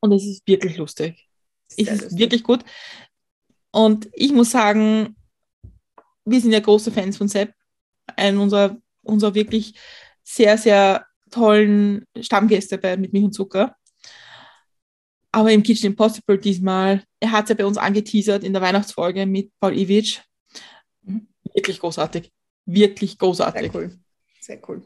Und 0.00 0.12
es 0.12 0.24
ist 0.24 0.46
wirklich 0.46 0.76
lustig. 0.76 1.28
Es 1.70 1.78
ist 1.78 1.90
lustig. 2.02 2.18
wirklich 2.18 2.42
gut. 2.42 2.64
Und 3.70 4.08
ich 4.12 4.32
muss 4.32 4.50
sagen, 4.50 5.16
wir 6.24 6.40
sind 6.40 6.52
ja 6.52 6.60
große 6.60 6.90
Fans 6.90 7.16
von 7.16 7.28
Sepp. 7.28 7.54
Ein 8.16 8.38
unserer, 8.38 8.76
unserer 9.02 9.34
wirklich 9.34 9.74
sehr, 10.22 10.58
sehr 10.58 11.06
tollen 11.30 12.04
Stammgäste 12.20 12.78
bei 12.78 12.96
Mit 12.96 13.12
Milch 13.12 13.24
und 13.24 13.32
Zucker. 13.32 13.76
Aber 15.32 15.52
im 15.52 15.62
Kitchen 15.62 15.86
Impossible 15.88 16.38
diesmal, 16.38 17.04
er 17.20 17.32
hat 17.32 17.44
es 17.44 17.50
ja 17.50 17.54
bei 17.54 17.66
uns 17.66 17.76
angeteasert 17.76 18.44
in 18.44 18.52
der 18.52 18.62
Weihnachtsfolge 18.62 19.26
mit 19.26 19.52
Paul 19.60 19.76
Iwitsch. 19.76 20.20
Mhm. 21.02 21.28
Wirklich 21.54 21.80
großartig. 21.80 22.32
Wirklich 22.64 23.18
großartig. 23.18 23.72
Sehr 23.72 23.74
cool. 23.74 23.98
Sehr 24.40 24.68
cool. 24.68 24.82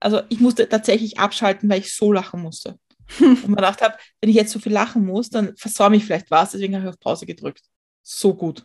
Also 0.00 0.22
ich 0.28 0.40
musste 0.40 0.68
tatsächlich 0.68 1.18
abschalten, 1.18 1.68
weil 1.68 1.80
ich 1.80 1.94
so 1.94 2.12
lachen 2.12 2.40
musste. 2.40 2.78
Und 3.20 3.48
mir 3.48 3.56
gedacht 3.56 3.82
habe, 3.82 3.96
wenn 4.20 4.30
ich 4.30 4.36
jetzt 4.36 4.52
so 4.52 4.58
viel 4.58 4.72
lachen 4.72 5.04
muss, 5.04 5.30
dann 5.30 5.56
versäume 5.56 5.96
ich 5.96 6.04
vielleicht 6.04 6.30
was. 6.30 6.52
Deswegen 6.52 6.74
habe 6.74 6.84
ich 6.84 6.90
auf 6.90 7.00
Pause 7.00 7.26
gedrückt. 7.26 7.62
So 8.02 8.34
gut. 8.34 8.64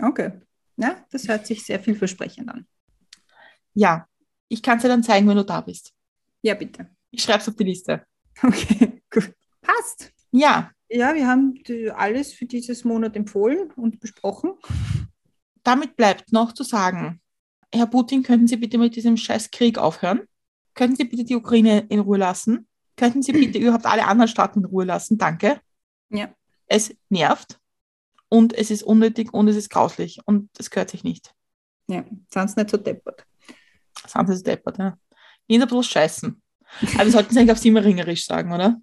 Okay. 0.00 0.32
Ja, 0.76 1.04
das 1.10 1.28
hört 1.28 1.46
sich 1.46 1.64
sehr 1.64 1.80
vielversprechend 1.80 2.48
an. 2.48 2.66
Ja, 3.74 4.06
ich 4.48 4.62
kann 4.62 4.76
es 4.76 4.82
dir 4.82 4.88
dann 4.88 5.02
zeigen, 5.02 5.26
wenn 5.28 5.36
du 5.36 5.44
da 5.44 5.60
bist. 5.60 5.92
Ja, 6.42 6.54
bitte. 6.54 6.88
Ich 7.10 7.22
schreibe 7.22 7.40
es 7.40 7.48
auf 7.48 7.56
die 7.56 7.64
Liste. 7.64 8.04
Okay, 8.42 9.02
gut. 9.10 9.32
Passt. 9.60 10.12
Ja, 10.32 10.70
Ja, 10.88 11.14
wir 11.14 11.26
haben 11.26 11.58
alles 11.94 12.32
für 12.32 12.46
dieses 12.46 12.84
Monat 12.84 13.16
empfohlen 13.16 13.70
und 13.76 14.00
besprochen. 14.00 14.52
damit 15.62 15.96
bleibt 15.96 16.32
noch 16.32 16.52
zu 16.52 16.64
sagen, 16.64 17.20
Herr 17.74 17.86
Putin, 17.86 18.22
könnten 18.22 18.46
Sie 18.48 18.56
bitte 18.56 18.76
mit 18.78 18.96
diesem 18.96 19.16
scheiß 19.16 19.50
Krieg 19.50 19.78
aufhören? 19.78 20.22
Könnten 20.74 20.96
Sie 20.96 21.04
bitte 21.04 21.24
die 21.24 21.36
Ukraine 21.36 21.86
in 21.88 22.00
Ruhe 22.00 22.18
lassen? 22.18 22.66
Könnten 22.96 23.22
Sie 23.22 23.32
bitte 23.32 23.58
überhaupt 23.58 23.86
alle 23.86 24.06
anderen 24.06 24.28
Staaten 24.28 24.60
in 24.60 24.64
Ruhe 24.66 24.84
lassen? 24.84 25.16
Danke. 25.16 25.60
Ja. 26.10 26.34
Es 26.66 26.94
nervt 27.08 27.58
und 28.28 28.52
es 28.52 28.70
ist 28.70 28.82
unnötig 28.82 29.32
und 29.32 29.48
es 29.48 29.56
ist 29.56 29.70
grauslich 29.70 30.20
und 30.26 30.50
es 30.58 30.70
gehört 30.70 30.90
sich 30.90 31.04
nicht. 31.04 31.34
Ja, 31.88 32.04
sonst 32.30 32.56
nicht 32.56 32.70
so 32.70 32.76
deppert. 32.76 33.24
Ist 34.04 34.16
es 34.28 34.42
deppert, 34.42 34.78
ja. 34.78 34.96
Jeder 35.46 35.66
bloß 35.66 35.86
scheißen. 35.86 36.40
Aber 36.94 37.04
wir 37.04 37.12
sollten 37.12 37.30
es 37.30 37.36
eigentlich 37.36 37.52
auf 37.52 37.58
Siemeringerisch 37.58 38.26
sagen, 38.26 38.52
oder? 38.52 38.80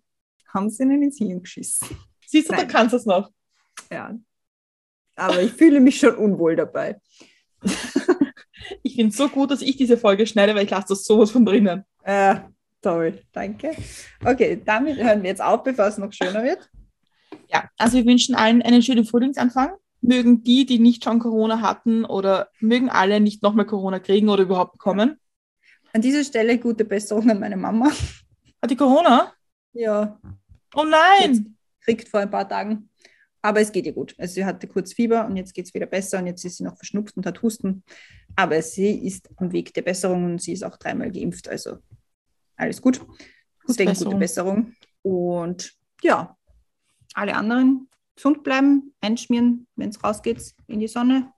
Haben 0.53 0.69
sie 0.69 0.83
ihnen 0.83 1.03
ins 1.03 1.17
Hirn 1.17 1.41
geschissen. 1.41 1.87
Siehst 2.25 2.49
du, 2.49 2.53
da 2.53 2.59
Nein. 2.59 2.67
kannst 2.67 2.93
du 2.93 2.97
es 2.97 3.05
noch. 3.05 3.31
Ja. 3.91 4.15
Aber 5.15 5.41
ich 5.41 5.51
fühle 5.53 5.79
mich 5.79 5.99
schon 5.99 6.15
unwohl 6.15 6.55
dabei. 6.55 6.99
Ich 8.83 8.95
finde 8.95 9.09
es 9.09 9.17
so 9.17 9.29
gut, 9.29 9.51
dass 9.51 9.61
ich 9.61 9.77
diese 9.77 9.97
Folge 9.97 10.27
schneide, 10.27 10.53
weil 10.53 10.65
ich 10.65 10.69
lasse 10.69 10.89
das 10.89 11.05
sowas 11.05 11.31
von 11.31 11.45
drinnen. 11.45 11.85
Äh, 12.03 12.35
toll, 12.81 13.21
danke. 13.31 13.75
Okay, 14.23 14.61
damit 14.63 14.97
hören 14.97 15.23
wir 15.23 15.29
jetzt 15.29 15.41
auf, 15.41 15.63
bevor 15.63 15.87
es 15.87 15.97
noch 15.97 16.11
schöner 16.13 16.43
wird. 16.43 16.69
Ja, 17.47 17.69
also 17.77 17.97
wir 17.97 18.05
wünschen 18.05 18.35
allen 18.35 18.61
einen 18.61 18.81
schönen 18.81 19.05
Frühlingsanfang. 19.05 19.71
Mögen 20.01 20.43
die, 20.43 20.65
die 20.65 20.79
nicht 20.79 21.03
schon 21.03 21.19
Corona 21.19 21.61
hatten 21.61 22.05
oder 22.05 22.49
mögen 22.59 22.89
alle 22.89 23.19
nicht 23.19 23.43
nochmal 23.43 23.65
Corona 23.65 23.99
kriegen 23.99 24.29
oder 24.29 24.43
überhaupt 24.43 24.73
bekommen. 24.73 25.19
An 25.93 26.01
dieser 26.01 26.23
Stelle 26.23 26.57
gute 26.57 26.85
Besserung 26.85 27.29
an 27.29 27.39
meine 27.39 27.57
Mama. 27.57 27.91
Hat 28.61 28.71
die 28.71 28.75
Corona? 28.75 29.33
Ja, 29.73 30.19
Oh 30.75 30.83
nein! 30.83 31.55
kriegt 31.81 32.09
vor 32.09 32.19
ein 32.19 32.29
paar 32.29 32.47
Tagen. 32.47 32.89
Aber 33.41 33.61
es 33.61 33.71
geht 33.71 33.85
ihr 33.85 33.93
gut. 33.93 34.13
Also 34.17 34.35
sie 34.35 34.45
hatte 34.45 34.67
kurz 34.67 34.93
Fieber 34.93 35.25
und 35.25 35.37
jetzt 35.37 35.53
geht 35.53 35.65
es 35.65 35.73
wieder 35.73 35.85
besser 35.85 36.19
und 36.19 36.27
jetzt 36.27 36.43
ist 36.43 36.57
sie 36.57 36.63
noch 36.63 36.75
verschnupft 36.75 37.15
und 37.15 37.25
hat 37.25 37.41
Husten. 37.41 37.83
Aber 38.35 38.61
sie 38.61 38.91
ist 38.91 39.29
am 39.37 39.51
Weg 39.53 39.73
der 39.73 39.81
Besserung 39.81 40.25
und 40.25 40.41
sie 40.41 40.53
ist 40.53 40.63
auch 40.63 40.77
dreimal 40.77 41.09
geimpft. 41.11 41.47
Also 41.47 41.77
alles 42.57 42.81
gut. 42.81 43.01
Deswegen 43.67 43.93
gute 43.93 44.17
Besserung. 44.17 44.73
Und 45.01 45.73
ja, 46.03 46.37
alle 47.13 47.35
anderen 47.35 47.88
gesund 48.19 48.43
bleiben, 48.43 48.93
einschmieren, 48.99 49.65
wenn 49.77 49.89
es 49.89 50.03
rausgeht 50.03 50.53
in 50.67 50.81
die 50.81 50.89
Sonne. 50.89 51.31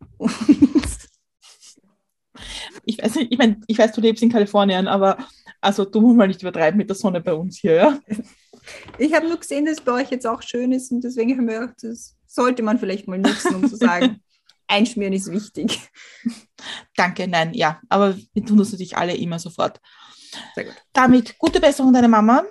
Ich 2.86 2.98
weiß 2.98 3.16
nicht, 3.16 3.32
ich 3.32 3.38
meine, 3.38 3.62
ich 3.68 3.78
weiß, 3.78 3.92
du 3.92 4.02
lebst 4.02 4.24
in 4.24 4.32
Kalifornien, 4.32 4.88
aber 4.88 5.18
also 5.60 5.86
du 5.86 6.02
musst 6.02 6.18
mal 6.18 6.28
nicht 6.28 6.42
übertreiben 6.42 6.78
mit 6.78 6.90
der 6.90 6.96
Sonne 6.96 7.22
bei 7.22 7.34
uns 7.34 7.60
hier, 7.60 7.76
ja? 7.76 8.00
ich 8.98 9.14
habe 9.14 9.28
nur 9.28 9.38
gesehen, 9.38 9.66
dass 9.66 9.76
es 9.76 9.82
bei 9.82 9.92
euch 9.92 10.10
jetzt 10.10 10.26
auch 10.26 10.42
schön 10.42 10.72
ist 10.72 10.92
und 10.92 11.04
deswegen 11.04 11.38
haben 11.38 11.48
wir 11.48 11.60
gedacht, 11.60 11.84
das 11.84 12.18
sollte 12.26 12.64
man 12.64 12.80
vielleicht 12.80 13.08
mal 13.08 13.20
nutzen, 13.20 13.56
um 13.56 13.70
zu 13.70 13.76
sagen, 13.76 14.22
einschmieren 14.68 15.14
ist 15.14 15.32
wichtig. 15.32 15.82
Danke, 16.96 17.28
nein, 17.28 17.54
ja. 17.54 17.80
Aber 17.90 18.18
wir 18.34 18.46
tun 18.46 18.58
das 18.58 18.72
natürlich 18.72 18.98
alle 18.98 19.16
immer 19.16 19.38
sofort. 19.38 19.80
Sehr 20.56 20.66
gut. 20.66 20.76
Damit 20.94 21.38
gute 21.38 21.60
Besserung 21.60 21.94
deiner 21.94 22.08
Mama. 22.08 22.46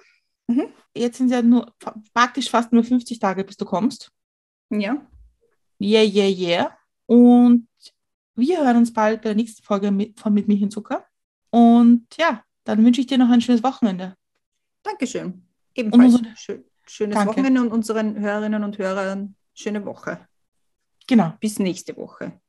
Mhm. 0.47 0.67
Jetzt 0.95 1.19
sind 1.19 1.27
es 1.27 1.33
ja 1.33 1.43
nur 1.43 1.73
praktisch 2.13 2.51
fast 2.51 2.73
nur 2.73 2.85
50 2.85 3.19
Tage, 3.19 3.43
bis 3.43 3.57
du 3.57 3.65
kommst. 3.65 4.13
Ja, 4.71 4.97
Yeah, 5.83 6.03
yeah, 6.03 6.29
yeah. 6.29 6.79
Und 7.07 7.67
wir 8.35 8.59
hören 8.63 8.77
uns 8.77 8.93
bald 8.93 9.23
bei 9.23 9.31
der 9.31 9.35
nächsten 9.35 9.63
Folge 9.63 9.91
mit, 9.91 10.21
von 10.21 10.33
Mit 10.35 10.47
Milch 10.47 10.63
und 10.63 10.71
Zucker. 10.71 11.07
Und 11.51 12.07
ja, 12.19 12.45
dann 12.65 12.85
wünsche 12.85 13.01
ich 13.01 13.07
dir 13.07 13.17
noch 13.19 13.31
ein 13.31 13.41
schönes 13.41 13.63
Wochenende. 13.63 14.15
Dankeschön. 14.83 15.43
Ebenfalls 15.75 16.15
unsere- 16.15 16.37
schön, 16.37 16.65
schönes 16.87 17.15
Danke. 17.15 17.31
Wochenende 17.33 17.63
und 17.63 17.73
unseren 17.73 18.19
Hörerinnen 18.19 18.63
und 18.63 18.77
Hörern 18.79 19.35
schöne 19.55 19.85
Woche. 19.85 20.27
Genau. 21.07 21.33
Bis 21.41 21.59
nächste 21.59 21.97
Woche. 21.97 22.41